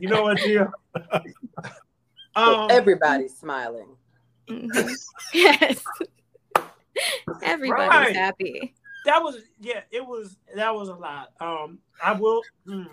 [0.00, 0.70] You know what, Gia?
[2.36, 3.88] Um, everybody's smiling.
[4.48, 4.88] Mhm.
[5.34, 5.82] Yes.
[7.42, 8.14] Everybody's Right.
[8.14, 8.72] happy.
[9.04, 11.32] that was yeah, it was that was a lot.
[11.40, 12.86] Um, I will mm.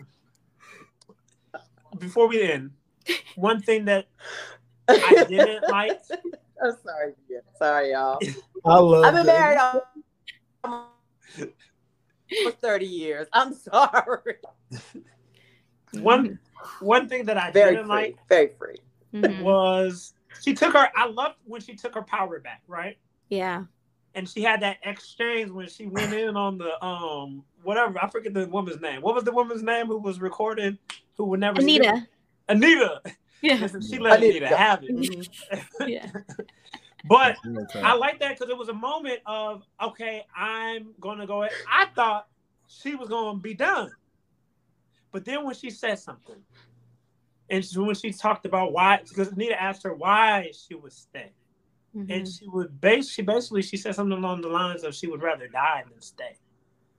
[1.99, 2.72] before we end.
[3.35, 4.07] One thing that
[4.89, 5.99] I didn't like.
[6.64, 7.14] I'm sorry.
[7.59, 8.19] Sorry, y'all.
[8.65, 9.39] I love I've been that.
[9.39, 9.81] married
[12.44, 13.27] for 30 years.
[13.34, 14.35] I'm sorry.
[15.94, 16.39] One
[16.81, 17.95] one thing that I Very didn't free.
[17.95, 18.76] like Very free.
[19.14, 19.41] Mhm.
[19.41, 20.89] was she took her.
[20.95, 22.98] I loved when she took her power back, right?
[23.30, 23.64] Yeah.
[24.15, 28.34] And she had that exchange when she went in on the um whatever I forget
[28.34, 29.02] the woman's name.
[29.02, 30.77] What was the woman's name who was recording?
[31.15, 31.60] Who would never?
[31.61, 32.06] Anita.
[32.49, 33.02] Anita.
[33.41, 33.56] Yeah.
[33.56, 34.38] Listen, she let Anita.
[34.48, 34.95] Anita have it.
[34.95, 35.30] Mhm.
[35.88, 36.10] Yeah.
[37.06, 37.38] But
[37.76, 41.44] I like that because it was a moment of okay, I'm gonna go.
[41.44, 41.53] ahead.
[41.72, 42.28] I thought
[42.68, 43.91] she was gonna be done,
[45.11, 46.41] but then when she said something,
[47.49, 51.32] and she, when she talked about why, because Anita asked her why she would stay,
[51.95, 52.10] Mhm.
[52.10, 53.10] and she would base.
[53.10, 56.36] She basically she said something along the lines of she would rather die than stay,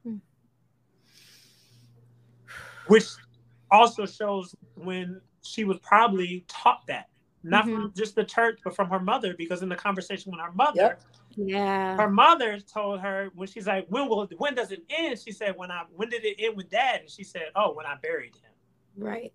[0.05, 0.17] Hmm.
[2.87, 3.05] which
[3.71, 7.09] also shows when she was probably taught that.
[7.49, 7.75] Not Mm-hmm.
[7.75, 10.81] from just the church, but from her mother, because in the conversation with her mother,
[10.81, 11.03] Yep.
[11.37, 11.97] Yeah.
[11.97, 15.57] her mother told her when she's like, "When will when does it end?" She said,
[15.57, 18.35] "When I when did it end with Dad?" And she said, "Oh, when I buried
[18.35, 18.53] him."
[18.97, 19.33] Right.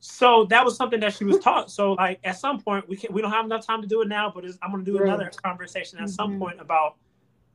[0.00, 1.70] So that was something that she was taught.
[1.70, 4.08] So like at some point we can we don't have enough time to do it
[4.08, 5.08] now, but it's, I'm going to do Right.
[5.08, 6.38] another conversation at some Mhm.
[6.38, 6.96] point about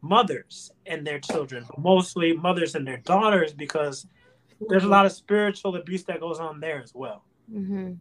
[0.02, 4.06] mothers and their children, mostly mothers and their daughters, because
[4.68, 7.24] there's a lot of spiritual abuse that goes on there as well.
[7.52, 7.94] Mm-hmm.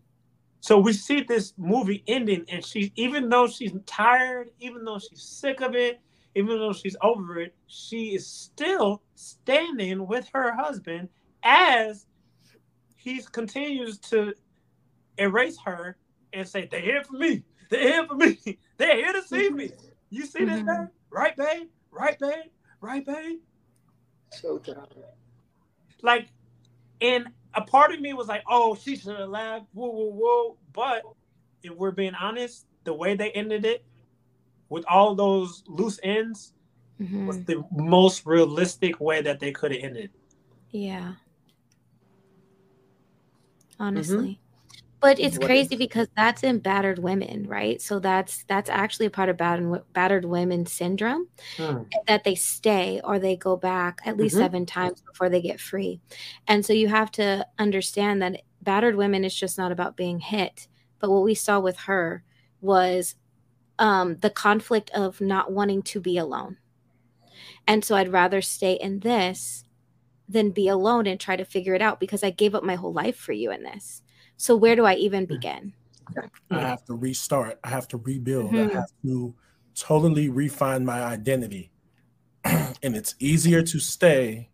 [0.62, 5.20] So we see this movie ending, and she, even though she's tired, even though she's
[5.20, 6.00] sick of it,
[6.36, 11.08] even though she's over it, she is still standing with her husband
[11.42, 12.06] as
[12.96, 14.34] he continues to
[15.18, 15.96] erase her
[16.32, 17.42] and say, "They're here for me.
[17.68, 18.38] They're here for me.
[18.76, 19.72] They're here to see me.
[20.10, 20.66] You see this, Mhm.
[20.66, 20.88] babe?
[21.10, 21.68] Right, babe?
[21.90, 22.52] Right, babe?
[22.80, 23.40] Right, babe?"
[24.30, 24.94] So tired.
[26.02, 26.28] like,
[27.00, 30.56] and a part of me was like, "Oh, she should have laughed." Whoa, whoa, whoa!
[30.72, 31.02] But
[31.62, 33.84] if we're being honest, the way they ended it,
[34.68, 36.54] with all those loose ends,
[37.00, 37.26] Mm-hmm.
[37.26, 40.10] was the most realistic way that they could have ended.
[40.70, 41.14] Yeah.
[43.80, 44.38] Honestly.
[45.02, 47.82] But it's What crazy is- because that's in battered women, right?
[47.82, 51.28] So that's that's actually a part of battered battered women syndrome
[52.08, 54.38] that they stay or they go back at least Mhm.
[54.38, 56.00] seven times before they get free.
[56.48, 60.68] And so you have to understand that battered women is just not about being hit.
[61.00, 62.24] But what we saw with her
[62.60, 63.16] was
[63.78, 66.58] um, the conflict of not wanting to be alone.
[67.66, 69.64] And so I'd rather stay in this
[70.28, 72.92] than be alone and try to figure it out because I gave up my whole
[72.92, 74.02] life for you in this.
[74.42, 75.72] So where do I even begin?
[76.50, 77.60] I have to restart.
[77.62, 78.50] I have to rebuild.
[78.50, 78.70] Mhm.
[78.70, 79.32] I have to
[79.76, 81.70] totally refine my identity.
[82.44, 84.50] and it's easier to stay.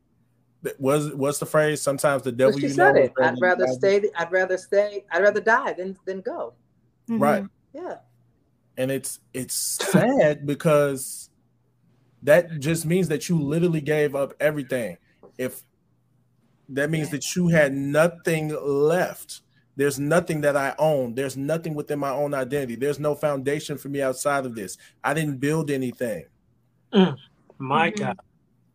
[0.61, 1.81] That was what's the phrase?
[1.81, 3.01] Sometimes the devil But she you said know.
[3.01, 3.13] it.
[3.19, 4.03] I'd rather stay.
[4.15, 5.07] I'd rather stay.
[5.11, 6.53] I'd rather die than than go.
[7.09, 7.47] Right.
[7.73, 7.97] Yeah.
[8.77, 11.31] And it's it's sad because
[12.25, 14.99] that just means that you literally gave up everything.
[15.39, 15.63] If
[16.69, 19.41] that means that you had nothing left,
[19.79, 21.15] There's nothing that I own.
[21.15, 22.75] There's nothing within my own identity.
[22.75, 24.77] There's no foundation for me outside of this.
[25.05, 26.25] I didn't build anything.
[26.93, 27.17] Mm,
[27.59, 27.99] my Mhm.
[28.01, 28.19] God.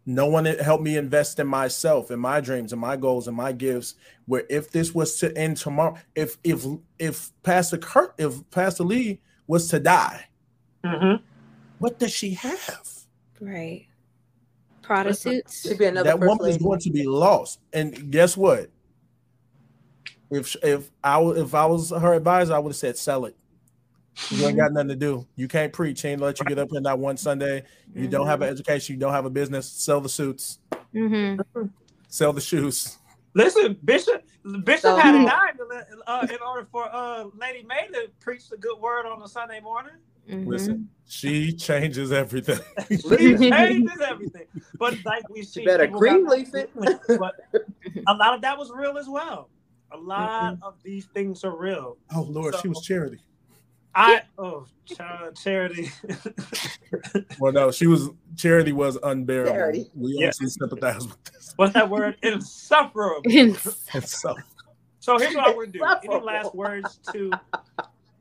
[0.06, 3.52] No one helped me invest in myself, in my dreams, and my goals, and my
[3.52, 3.96] gifts.
[4.28, 6.66] Where if this was to end tomorrow, if if
[7.00, 10.30] if Pastor Kurt, if Pastor Lee was to die,
[10.86, 11.16] hmm
[11.80, 12.88] what does she have?
[13.42, 13.88] Right.
[14.82, 15.68] Prada suits.
[15.68, 17.60] Should be another that first woman is going to be lost.
[17.74, 18.70] And guess what?
[20.32, 23.36] If if I if I was her advisor, I would have said sell it.
[24.30, 25.28] You ain't got nothing to do.
[25.36, 26.06] You can't preach.
[26.06, 27.64] Ain't let you get up in that one Sunday.
[27.96, 28.94] You don't have an education.
[28.96, 29.68] You don't have a business.
[29.68, 30.60] Sell the suits.
[30.92, 31.38] hmm
[32.10, 32.98] Sell the shoes.
[33.34, 34.24] Listen, Bishop
[34.64, 38.10] Bishop So- had to die to let- uh, in order for uh, Lady May to
[38.20, 39.94] preach the good word on a Sunday morning.
[40.30, 40.48] Mm-hmm.
[40.50, 42.60] Listen, she changes everything.
[42.90, 42.98] She
[43.50, 44.46] changes everything.
[44.78, 46.70] But like we see, You better people green leaf it.
[46.76, 47.34] but
[48.08, 49.50] a lot of that was real as well.
[49.94, 51.98] A lot of these things are real.
[52.14, 53.20] Oh Lord, she was charity.
[53.96, 55.92] I oh child, charity.
[57.40, 59.54] Well, no, she was charity was unbearable.
[59.54, 59.92] Charity.
[59.96, 60.28] We Yeah.
[60.28, 61.54] also sympathize with this.
[61.56, 62.18] What's that word?
[62.24, 63.22] Insufferable.
[63.32, 64.36] And so
[65.00, 65.84] So here's what I would do.
[66.04, 67.32] Any last words to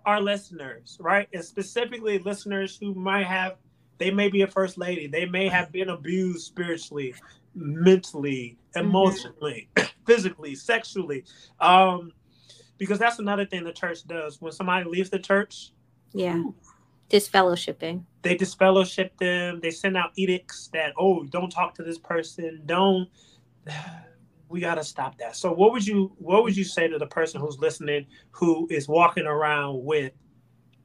[0.05, 1.29] our listeners, right?
[1.33, 3.57] And specifically listeners who might have,
[3.99, 5.07] they may be a first lady.
[5.07, 7.15] They may have been abused spiritually,
[7.55, 8.87] mentally, mm-hmm.
[8.89, 9.69] emotionally,
[10.07, 11.25] physically, sexually.
[11.61, 12.13] Um,
[12.79, 14.41] because that's another thing the church does.
[14.41, 15.73] When somebody leaves the church,
[16.13, 16.43] Yeah.
[17.11, 18.05] Disfellowshipping.
[18.23, 19.61] they disfellowship them.
[19.61, 22.63] They send out edicts that, oh, don't talk to this person.
[22.67, 23.09] Don't.
[24.49, 25.35] We got to stop that.
[25.35, 28.87] So, what would you what would you say to the person who's listening who is
[28.87, 30.13] walking around with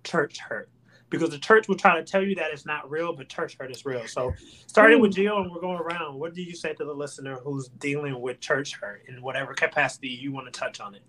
[0.05, 0.69] church hurt?
[1.09, 3.71] Because the church will try to tell you that it's not real, but church hurt
[3.71, 4.07] is real.
[4.07, 4.33] So,
[4.67, 6.19] starting with Gio and we're going around.
[6.19, 10.09] What do you say to the listener who's dealing with church hurt in whatever capacity
[10.09, 11.03] you want to touch on it?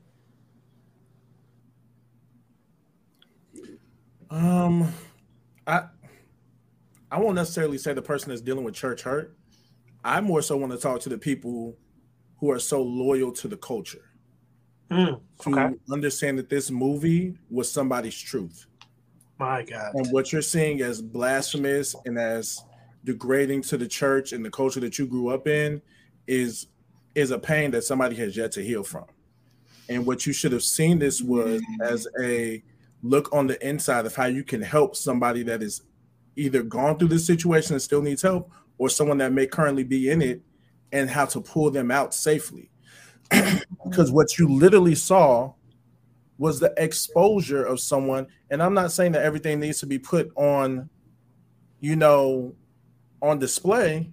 [4.31, 4.93] Um,
[5.67, 5.85] I
[7.11, 9.37] I won't necessarily say the person that's dealing with church hurt.
[10.05, 11.77] I more so want to talk to the people
[12.39, 14.05] who are so loyal to the culture
[14.91, 18.67] Mm, to understand that this movie was somebody's truth,
[19.39, 19.95] My God.
[19.95, 22.63] and what you're seeing as blasphemous and as
[23.05, 25.81] degrading to the church and the culture that you grew up in
[26.27, 26.67] is
[27.15, 29.07] is a pain that somebody has yet to heal from.
[29.89, 32.63] And what you should have seen this was as a
[33.03, 35.83] look on the inside of how you can help somebody that is
[36.37, 40.11] either gone through this situation and still needs help, or someone that may currently be
[40.11, 40.43] in it,
[40.93, 42.71] and how to pull them out safely.
[43.85, 45.55] Because what you literally saw
[46.39, 50.31] was the exposure of someone, and I'm not saying that everything needs to be put
[50.37, 50.89] on,
[51.81, 52.55] you know,
[53.21, 54.11] on display.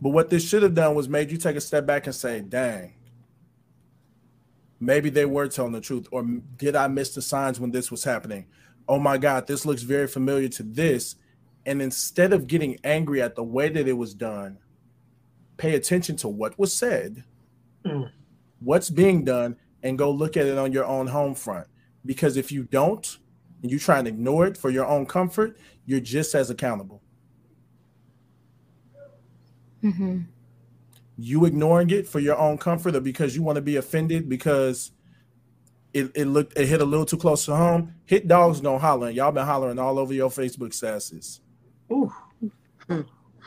[0.00, 2.40] But what this should have done was made you take a step back and say,
[2.40, 2.94] dang,
[4.78, 6.06] maybe they were telling the truth.
[6.12, 6.22] Or
[6.56, 8.46] did I miss the signs when this was happening?
[8.88, 11.16] Oh my God, this looks very familiar to this.
[11.64, 14.58] And instead of getting angry at the way that it was done,
[15.56, 17.24] pay attention to what was said,
[17.84, 18.10] Mm.
[18.60, 21.66] what's being done, and go look at it on your own home front.
[22.04, 23.18] Because if you don't,
[23.62, 27.02] and you try and ignore it for your own comfort, you're just as accountable.
[29.82, 30.20] Mm-hmm.
[31.16, 34.90] you ignoring it for your own comfort or because you want to be offended because
[35.92, 39.10] it, it looked it hit a little too close to home hit dogs don't holler
[39.10, 41.40] y'all been hollering all over your facebook statuses
[41.92, 42.12] Ooh.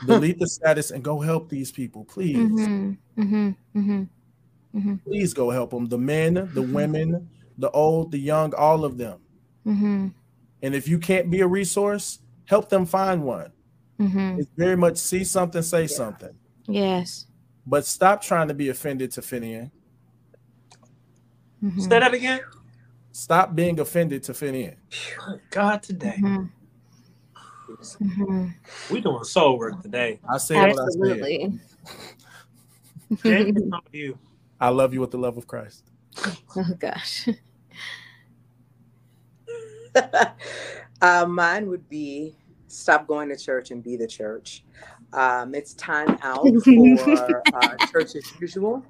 [0.06, 3.50] delete the status and go help these people please Mm-hmm.
[3.76, 4.02] Mm-hmm.
[4.74, 4.96] Mm-hmm.
[5.04, 7.28] please go help them the men the women
[7.58, 9.18] the old the young all of them
[9.66, 10.08] Mm-hmm.
[10.62, 13.50] and if you can't be a resource help them find one
[13.98, 14.38] Mm-hmm.
[14.40, 16.34] it's very much see something say something
[16.66, 17.26] Yes.
[17.66, 19.70] but stop trying to be offended to fit in
[21.62, 21.80] Mm-hmm.
[21.80, 22.40] Say that again.
[23.12, 24.76] stop being offended to fit in
[25.50, 26.44] God, today Mm-hmm.
[28.04, 28.94] Mm-hmm.
[28.94, 30.18] we doing soul work today.
[30.28, 31.60] i say what i said Absolutely.
[33.22, 33.52] Jay,
[33.92, 34.18] you.
[34.60, 35.84] I love you with the love of Christ.
[36.56, 37.28] oh gosh.
[41.02, 42.36] uh, mine would be
[42.68, 44.64] stop going to church and be the church.
[45.12, 48.84] Um, it's time out for uh, church as usual.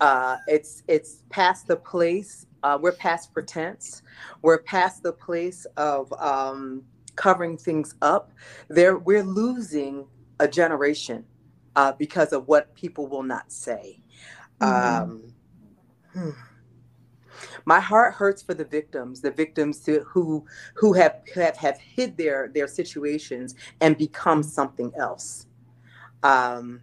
[0.00, 2.46] Uh, it's it's past the place.
[2.62, 4.02] Uh, we're past pretense.
[4.42, 6.82] We're past the place of um,
[7.16, 8.32] covering things up.
[8.68, 10.06] There, we're losing
[10.40, 11.24] a generation
[11.74, 14.00] uh, because of what people will not say.
[14.60, 15.32] Um,
[16.12, 16.30] hmm.
[17.64, 20.44] My heart hurts for the victims, the victims who
[20.74, 25.46] who, have, have have hid their their situations and become something else.
[26.22, 26.80] Um,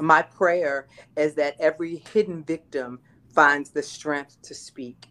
[0.00, 3.00] my prayer is that every hidden victim
[3.34, 5.08] finds the strength to speak.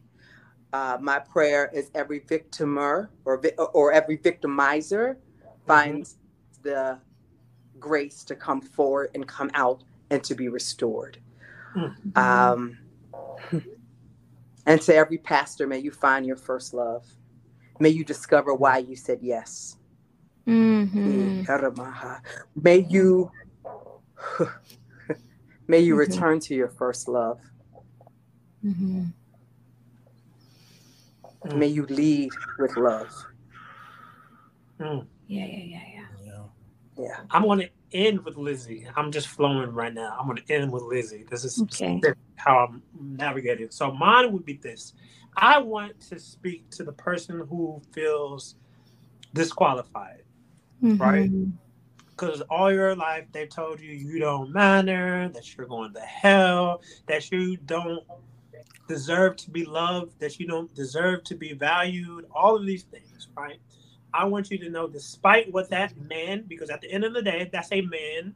[0.74, 5.18] Uh, my prayer is every victimer or vi- or every victimizer
[5.68, 6.70] finds mm-hmm.
[6.70, 7.00] the
[7.80, 11.20] grace to come forward and come out and to be restored.
[11.76, 12.18] Mm-hmm.
[12.18, 12.78] Um,
[14.66, 17.06] and to every pastor, may you find your first love.
[17.80, 19.78] May you discover why you said yes.
[20.48, 21.44] Mm-hmm.
[22.56, 23.32] May you
[25.68, 26.00] may you mm-hmm.
[26.00, 27.40] return to your first love.
[28.64, 29.06] Mm-hmm.
[31.58, 33.12] May you lead with love.
[34.80, 35.08] Mm.
[35.28, 36.02] Yeah, yeah, yeah, yeah.
[36.98, 37.18] Yeah.
[37.32, 38.88] I'm gonna end with Lizzy.
[38.96, 40.16] I'm just flowing right now.
[40.20, 41.26] I'm gonna end with Lizzy.
[41.30, 42.02] This is okay.
[42.36, 43.72] how I'm navigating.
[43.72, 44.94] So mine would be this.
[45.36, 48.56] I want to speak to the person who feels
[49.34, 50.24] disqualified,
[50.84, 50.98] mm-hmm.
[50.98, 51.32] right?
[52.10, 56.82] Because all your life they've told you you don't matter, that you're going to hell,
[57.08, 58.04] that you don't
[58.88, 63.30] deserve to be loved, that you don't deserve to be valued, all of these things,
[63.38, 63.60] right?
[64.14, 67.22] I want you to know, despite what that man, because at the end of the
[67.22, 68.34] day, that's a man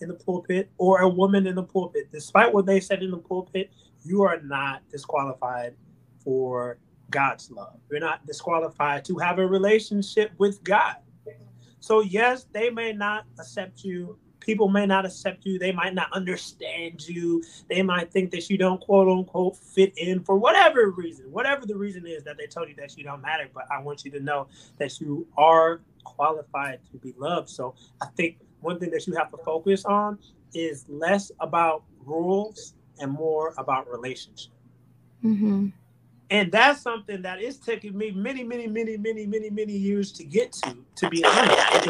[0.00, 3.18] in the pulpit or a woman in the pulpit, despite what they said in the
[3.18, 3.70] pulpit,
[4.04, 5.74] you are not disqualified
[6.22, 6.78] for
[7.10, 7.78] God's love.
[7.90, 10.96] You're not disqualified to have a relationship with God.
[11.80, 15.58] So, yes, they may not accept you people may not accept you.
[15.58, 17.42] They might not understand you.
[17.68, 21.76] They might think that you don't quote unquote fit in for whatever reason, whatever the
[21.76, 23.48] reason is that they told you that you don't matter.
[23.52, 24.48] But I want you to know
[24.78, 27.48] that you are qualified to be loved.
[27.48, 30.18] So I think one thing that you have to focus on
[30.54, 34.52] is less about rules and more about relationship.
[35.24, 35.68] Mm-hmm.
[36.30, 40.24] And that's something that is taking me many, many, many, many, many, many years to
[40.24, 41.88] get to, to be honest.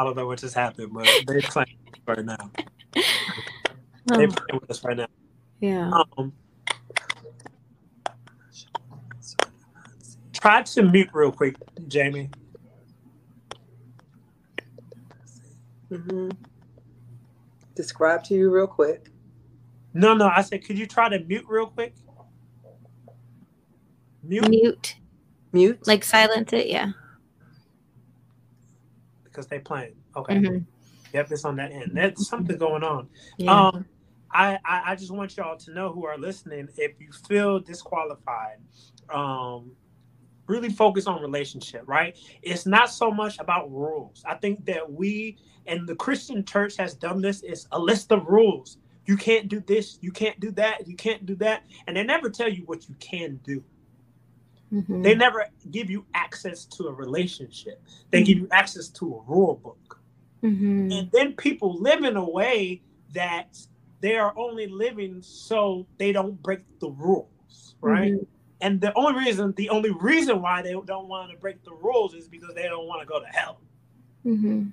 [0.00, 2.50] I don't know what just happened, but they're playing right now.
[4.06, 4.28] They're oh.
[4.28, 5.06] playing with us right now.
[5.60, 5.90] Yeah.
[6.16, 6.32] Um,
[10.32, 11.56] try to mute real quick,
[11.86, 12.30] Jamie.
[15.92, 16.30] Mm-hmm.
[17.74, 19.10] Describe to you real quick.
[19.92, 20.32] No, no.
[20.34, 21.94] I said, could you try to mute real quick?
[24.22, 24.48] Mute.
[24.48, 24.96] Mute.
[25.52, 25.86] Mute.
[25.86, 26.68] Like silence it.
[26.68, 26.92] Yeah
[29.30, 29.94] because they playing.
[30.16, 30.36] Okay.
[30.36, 30.58] Mm-hmm.
[31.12, 31.92] Yep, it's on that end.
[31.94, 33.08] That's something going on.
[33.36, 33.68] Yeah.
[33.68, 33.84] Um,
[34.32, 36.68] I, I, I just want y'all to know who are listening.
[36.76, 38.58] If you feel disqualified,
[39.12, 39.72] um,
[40.46, 41.82] really focus on relationship.
[41.86, 42.16] Right?
[42.42, 44.22] It's not so much about rules.
[44.24, 45.36] I think that we
[45.66, 47.42] and the Christian church has done this.
[47.42, 48.78] It's a list of rules.
[49.06, 49.98] You can't do this.
[50.00, 50.86] You can't do that.
[50.86, 53.64] You can't do that, and they never tell you what you can do.
[54.72, 55.02] Mm-hmm.
[55.02, 57.82] They never give you access to a relationship.
[58.10, 58.24] They mm-hmm.
[58.24, 60.00] give you access to a rule book.
[60.42, 60.92] Mm-hmm.
[60.92, 62.82] And then people live in a way
[63.12, 63.58] that
[64.00, 68.12] they are only living so they don't break the rules, right?
[68.12, 68.24] Mm-hmm.
[68.62, 72.14] And the only reason, the only reason why they don't want to break the rules
[72.14, 73.60] is because they don't want to go to hell.
[74.24, 74.68] Mm-hmm.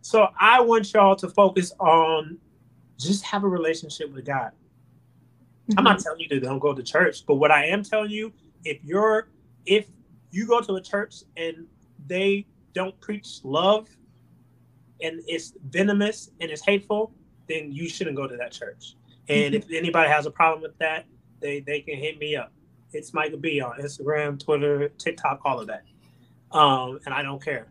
[0.00, 2.38] So I want y'all to focus on
[2.98, 4.52] just have a relationship with God.
[5.76, 6.04] I'm not mm-hmm.
[6.04, 8.32] telling you to don't go to church, but what I am telling you
[8.64, 9.28] if you're
[9.66, 9.86] if
[10.30, 11.66] you go to a church and
[12.06, 13.88] they don't preach love
[15.02, 17.12] and it's venomous and it's hateful,
[17.48, 18.94] then you shouldn't go to that church.
[19.28, 19.70] And mm-hmm.
[19.70, 21.06] if anybody has a problem with that,
[21.40, 22.52] they they can hit me up.
[22.92, 25.84] It's Micah B on Instagram, Twitter, TikTok, all of that.
[26.50, 27.66] Um, and I don't care.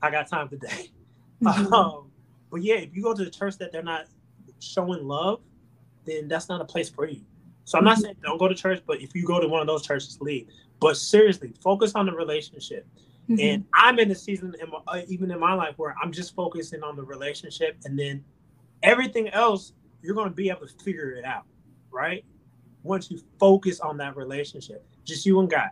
[0.00, 0.90] I got time today.
[1.42, 1.74] Mm-hmm.
[1.74, 2.12] Um,
[2.52, 4.06] but yeah, if you go to the church that they're not
[4.60, 5.40] showing love,
[6.04, 7.22] then that's not a place for you.
[7.64, 9.66] So I'm not saying don't go to church, but if you go to one of
[9.66, 10.48] those churches, leave.
[10.80, 12.86] But seriously, focus on the relationship.
[13.28, 13.40] Mm-hmm.
[13.40, 16.34] And I'm in a season, in my, uh, even in my life, where I'm just
[16.34, 18.24] focusing on the relationship, and then
[18.82, 19.72] everything else
[20.02, 21.44] you're going to be able to figure it out,
[21.92, 22.24] right?
[22.82, 25.70] Once you focus on that relationship, just you and God,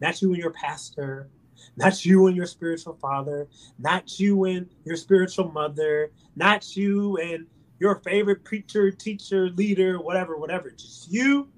[0.00, 1.28] not you and your pastor,
[1.76, 3.48] not you and your spiritual father,
[3.78, 7.46] not you and your spiritual mother, not you and
[7.82, 10.70] your favorite preacher, teacher, leader, whatever, whatever.
[10.70, 11.48] Just you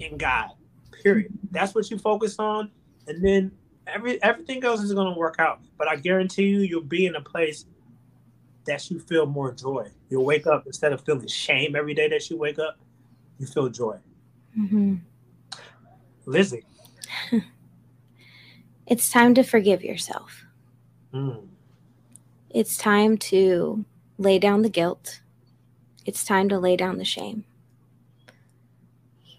[0.00, 0.50] and God.
[1.02, 1.36] Period.
[1.50, 2.70] That's what you focus on,
[3.08, 3.50] and then
[3.88, 5.58] every everything else is going to work out.
[5.76, 7.66] But I guarantee you, you'll be in a place
[8.66, 9.88] that you feel more joy.
[10.10, 12.78] You'll wake up instead of feeling shame every day that you wake up.
[13.40, 13.98] You feel joy.
[14.56, 14.94] Mm-hmm.
[16.24, 16.64] Lizzy,
[18.86, 20.46] it's time to forgive yourself.
[21.12, 21.48] Mm.
[22.50, 23.84] It's time to
[24.18, 25.20] lay down the guilt
[26.06, 27.44] it's time to lay down the shame.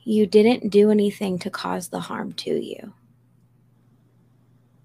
[0.03, 2.93] You didn't do anything to cause the harm to you.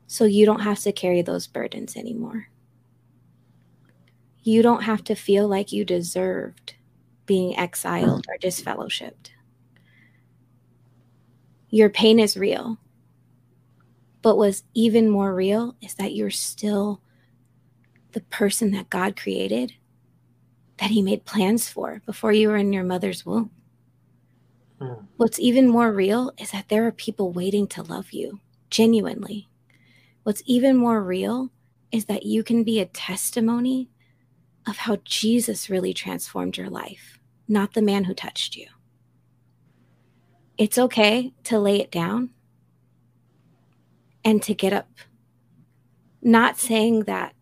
[0.06, 2.48] So you don't have to carry those burdens anymore.
[4.42, 6.74] you don't have to feel like you deserved
[7.26, 9.30] being exiled or disfellowshipped.
[11.68, 12.78] Your pain is real.
[14.22, 17.00] But what's even more real is that you're still
[18.12, 19.74] the person that God created,
[20.80, 23.50] that He made plans for before you were in your mother's womb.
[24.80, 25.06] Mm.
[25.16, 28.40] What's even more real is that there are people waiting to love you
[28.70, 29.48] genuinely.
[30.22, 31.50] What's even more real
[31.92, 33.90] is that you can be a testimony
[34.66, 38.66] of how Jesus really transformed your life, not the man who touched you.
[40.56, 42.30] It's okay to lay it down
[44.24, 44.88] and to get up.
[46.22, 47.34] Not saying that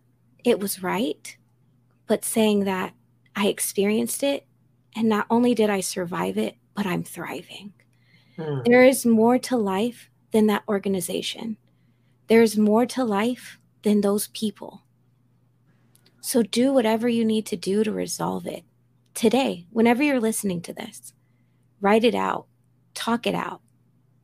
[0.43, 1.37] it was right,
[2.07, 2.93] but saying that
[3.35, 4.45] I experienced it.
[4.95, 7.73] And not only did I survive it, but I'm thriving.
[8.37, 8.65] Mm.
[8.65, 11.57] There is more to life than that organization.
[12.27, 14.83] There's more to life than those people.
[16.21, 18.63] So do whatever you need to do to resolve it
[19.13, 21.13] today, whenever you're listening to this.
[21.81, 22.45] Write it out,
[22.93, 23.61] talk it out.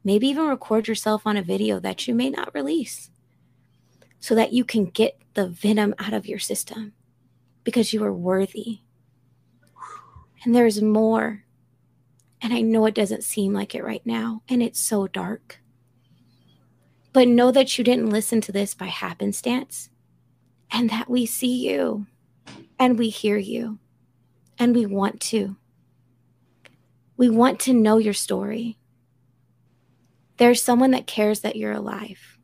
[0.03, 3.09] Maybe even record yourself on a video that you may not release
[4.19, 6.93] so that you can get the venom out of your system
[7.63, 8.81] because you are worthy.
[10.45, 11.43] And there's more.
[12.39, 15.59] And I know it doesn't seem like it right now, and it's so dark.
[17.11, 19.89] But know that you didn't listen to this by happenstance
[20.69, 22.05] and that we see you
[22.77, 23.79] and we hear you
[24.59, 25.55] and we want to.
[27.17, 28.77] We want to know your story.
[30.37, 32.37] There's someone that cares that you're alive.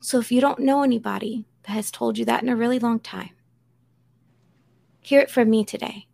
[0.00, 3.00] So if you don't know anybody that has told you that in a really long
[3.00, 3.30] time,
[5.00, 6.06] hear it from me today.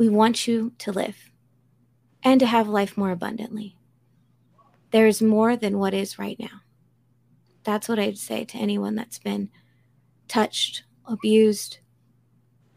[0.00, 1.30] We want you to live
[2.22, 3.76] and to have life more abundantly.
[4.92, 6.62] There is more than what is right now.
[7.64, 9.50] That's what I'd say to anyone that's been
[10.26, 11.80] touched, abused,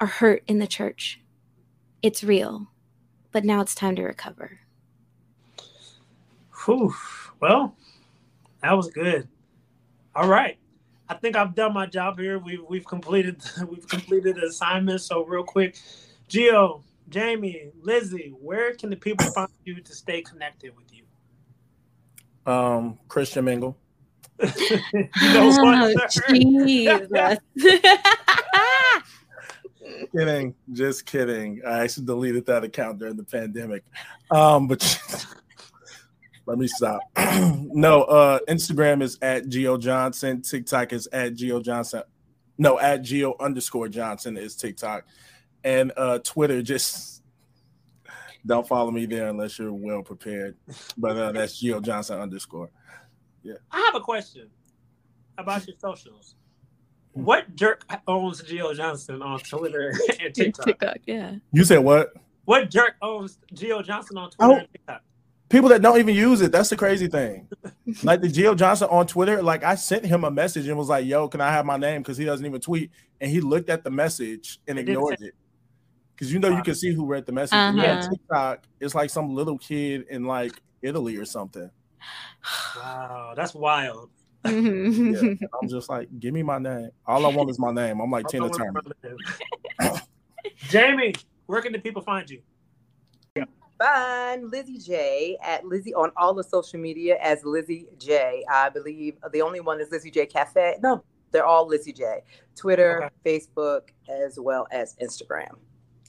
[0.01, 1.21] or hurt in the church.
[2.01, 2.67] It's real,
[3.31, 4.59] but now it's time to recover.
[6.65, 6.93] Whew.
[7.39, 7.73] Well,
[8.61, 9.29] that was good.
[10.13, 10.57] All right.
[11.07, 12.37] I think I've done my job here.
[12.37, 14.99] We've we've completed we've completed the assignment.
[14.99, 15.77] So real quick,
[16.27, 21.03] Gio, Jamie, Lizzy, where can the people find you to stay connected with you?
[22.51, 23.77] Um, Christian Mingle.
[24.41, 25.93] you oh,
[26.29, 27.37] Jesus.
[30.15, 31.61] kidding, just kidding.
[31.65, 33.83] I actually deleted that account during the pandemic.
[34.31, 34.99] Um, but
[36.45, 37.01] let me stop.
[37.15, 40.41] no, uh, Instagram is at Gio Johnson.
[40.41, 42.03] TikTok is at Gio Johnson.
[42.57, 45.05] No, at Gio underscore Johnson is TikTok.
[45.63, 47.23] And uh, Twitter, just
[48.45, 50.57] don't follow me there unless you're well prepared.
[50.97, 52.69] But uh, that's Gio Johnson underscore.
[53.43, 53.55] Yeah.
[53.71, 54.49] I have a question
[55.37, 56.35] about your socials.
[57.13, 60.65] What jerk owns Gio Johnson on Twitter and TikTok?
[60.65, 61.35] TikTok, yeah.
[61.51, 62.13] You said what?
[62.45, 65.01] What jerk owns Gio Johnson on Twitter oh, and TikTok?
[65.53, 66.51] people that don't even use it.
[66.51, 67.47] That's the crazy thing.
[68.03, 71.05] like the Gio Johnson on Twitter, like I sent him a message and was like,
[71.05, 72.91] "Yo, can I have my name?" Because he doesn't even tweet,
[73.21, 75.35] and he looked at the message and ignored it.
[76.15, 77.57] Because you know you can see who read the message.
[77.57, 77.81] Uh-huh.
[77.81, 81.69] Yeah, TikTok, it's like some little kid in like Italy or something.
[82.75, 84.09] Wow, that's wild.
[84.45, 86.89] yeah, I'm just like, give me my name.
[87.05, 88.01] All I want is my name.
[88.01, 88.81] I'm like Tina Turner.
[90.57, 91.13] Jamie,
[91.45, 92.41] where can the people find you?
[93.79, 98.43] find Lizzy J at Lizzy on all the social media as Lizzy J.
[98.49, 100.77] I believe the only one is Lizzy J Cafe.
[100.81, 102.21] No, they're all Lizzy J.
[102.55, 103.39] Twitter, okay.
[103.39, 105.57] Facebook, as well as Instagram.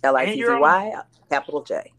[0.04, 0.94] L I T Z Y
[1.30, 1.92] capital J.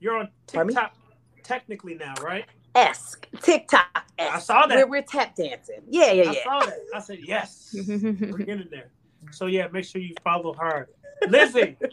[0.00, 0.94] You're on TikTok
[1.42, 2.44] technically now, right?
[2.74, 4.04] Esque TikTok.
[4.18, 4.76] I saw that.
[4.76, 5.82] We're, we're tap dancing.
[5.88, 6.30] Yeah, yeah, yeah.
[6.30, 6.78] I saw that.
[6.94, 7.74] I said yes.
[7.88, 8.90] we're getting there.
[9.30, 10.88] So yeah, make sure you follow her,
[11.28, 11.76] Lizzy.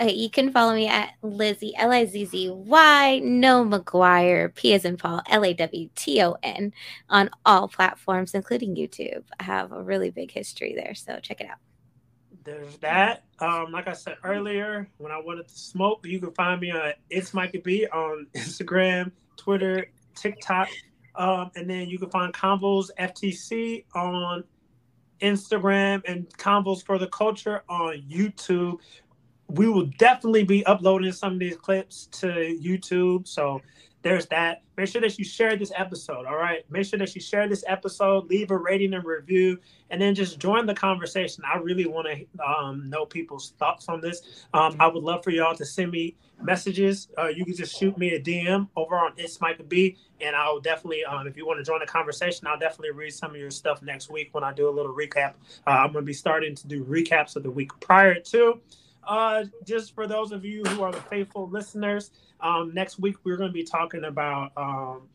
[0.00, 4.72] Uh, you can follow me at Lizzy L I Z Z Y No McGuire P
[4.72, 6.72] as in Paul L A W T O N
[7.08, 9.24] on all platforms, including YouTube.
[9.40, 11.58] I have a really big history there, so check it out.
[12.44, 13.24] There's that.
[13.38, 16.92] Um, like I said earlier, when I wanted to smoke, you can find me on
[17.10, 20.68] It's Micah B on Instagram, Twitter, TikTok,
[21.16, 24.44] um, and then you can find Convos FTC on
[25.20, 28.78] Instagram and Convos for the Culture on YouTube
[29.54, 32.26] we will definitely be uploading some of these clips to
[32.62, 33.26] YouTube.
[33.26, 33.60] So
[34.02, 34.62] there's that.
[34.76, 36.26] Make sure that you share this episode.
[36.26, 36.64] All right.
[36.70, 39.58] Make sure that you share this episode, leave a rating and review,
[39.90, 41.44] and then just join the conversation.
[41.44, 44.46] I really want to um, know people's thoughts on this.
[44.54, 47.08] Um, I would love for y'all to send me messages.
[47.18, 50.60] Uh, you can just shoot me a DM over on It's Micah B, and I'll
[50.60, 53.50] definitely, um, if you want to join the conversation, I'll definitely read some of your
[53.50, 55.34] stuff next week when I do a little recap.
[55.66, 58.60] Uh, I'm going to be starting to do recaps of the week prior to.
[59.06, 62.10] Uh, just for those of you who are the faithful listeners,
[62.42, 64.52] um, next week we're going to be talking about.
[64.56, 65.08] Um,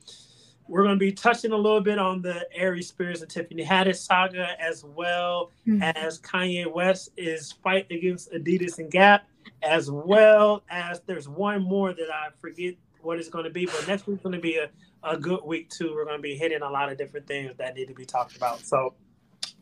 [0.67, 3.97] we're going to be touching a little bit on the Aries Spears and Tiffany Haddish
[3.97, 5.81] saga, as well mm-hmm.
[5.83, 9.27] as Kanye West is fight against Adidas and Gap,
[9.61, 13.87] as well as there's one more that I forget what it's going to be, but
[13.87, 14.69] next week's going to be a,
[15.03, 15.93] a good week too.
[15.93, 18.35] We're going to be hitting a lot of different things that need to be talked
[18.35, 18.65] about.
[18.65, 18.95] So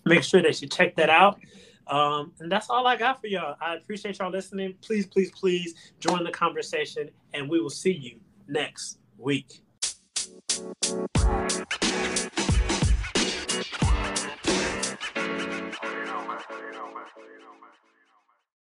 [0.06, 1.40] make sure that you check that out.
[1.88, 3.56] Um, and that's all I got for y'all.
[3.62, 4.76] I appreciate y'all listening.
[4.82, 9.62] Please, please, please join the conversation, and we will see you next week.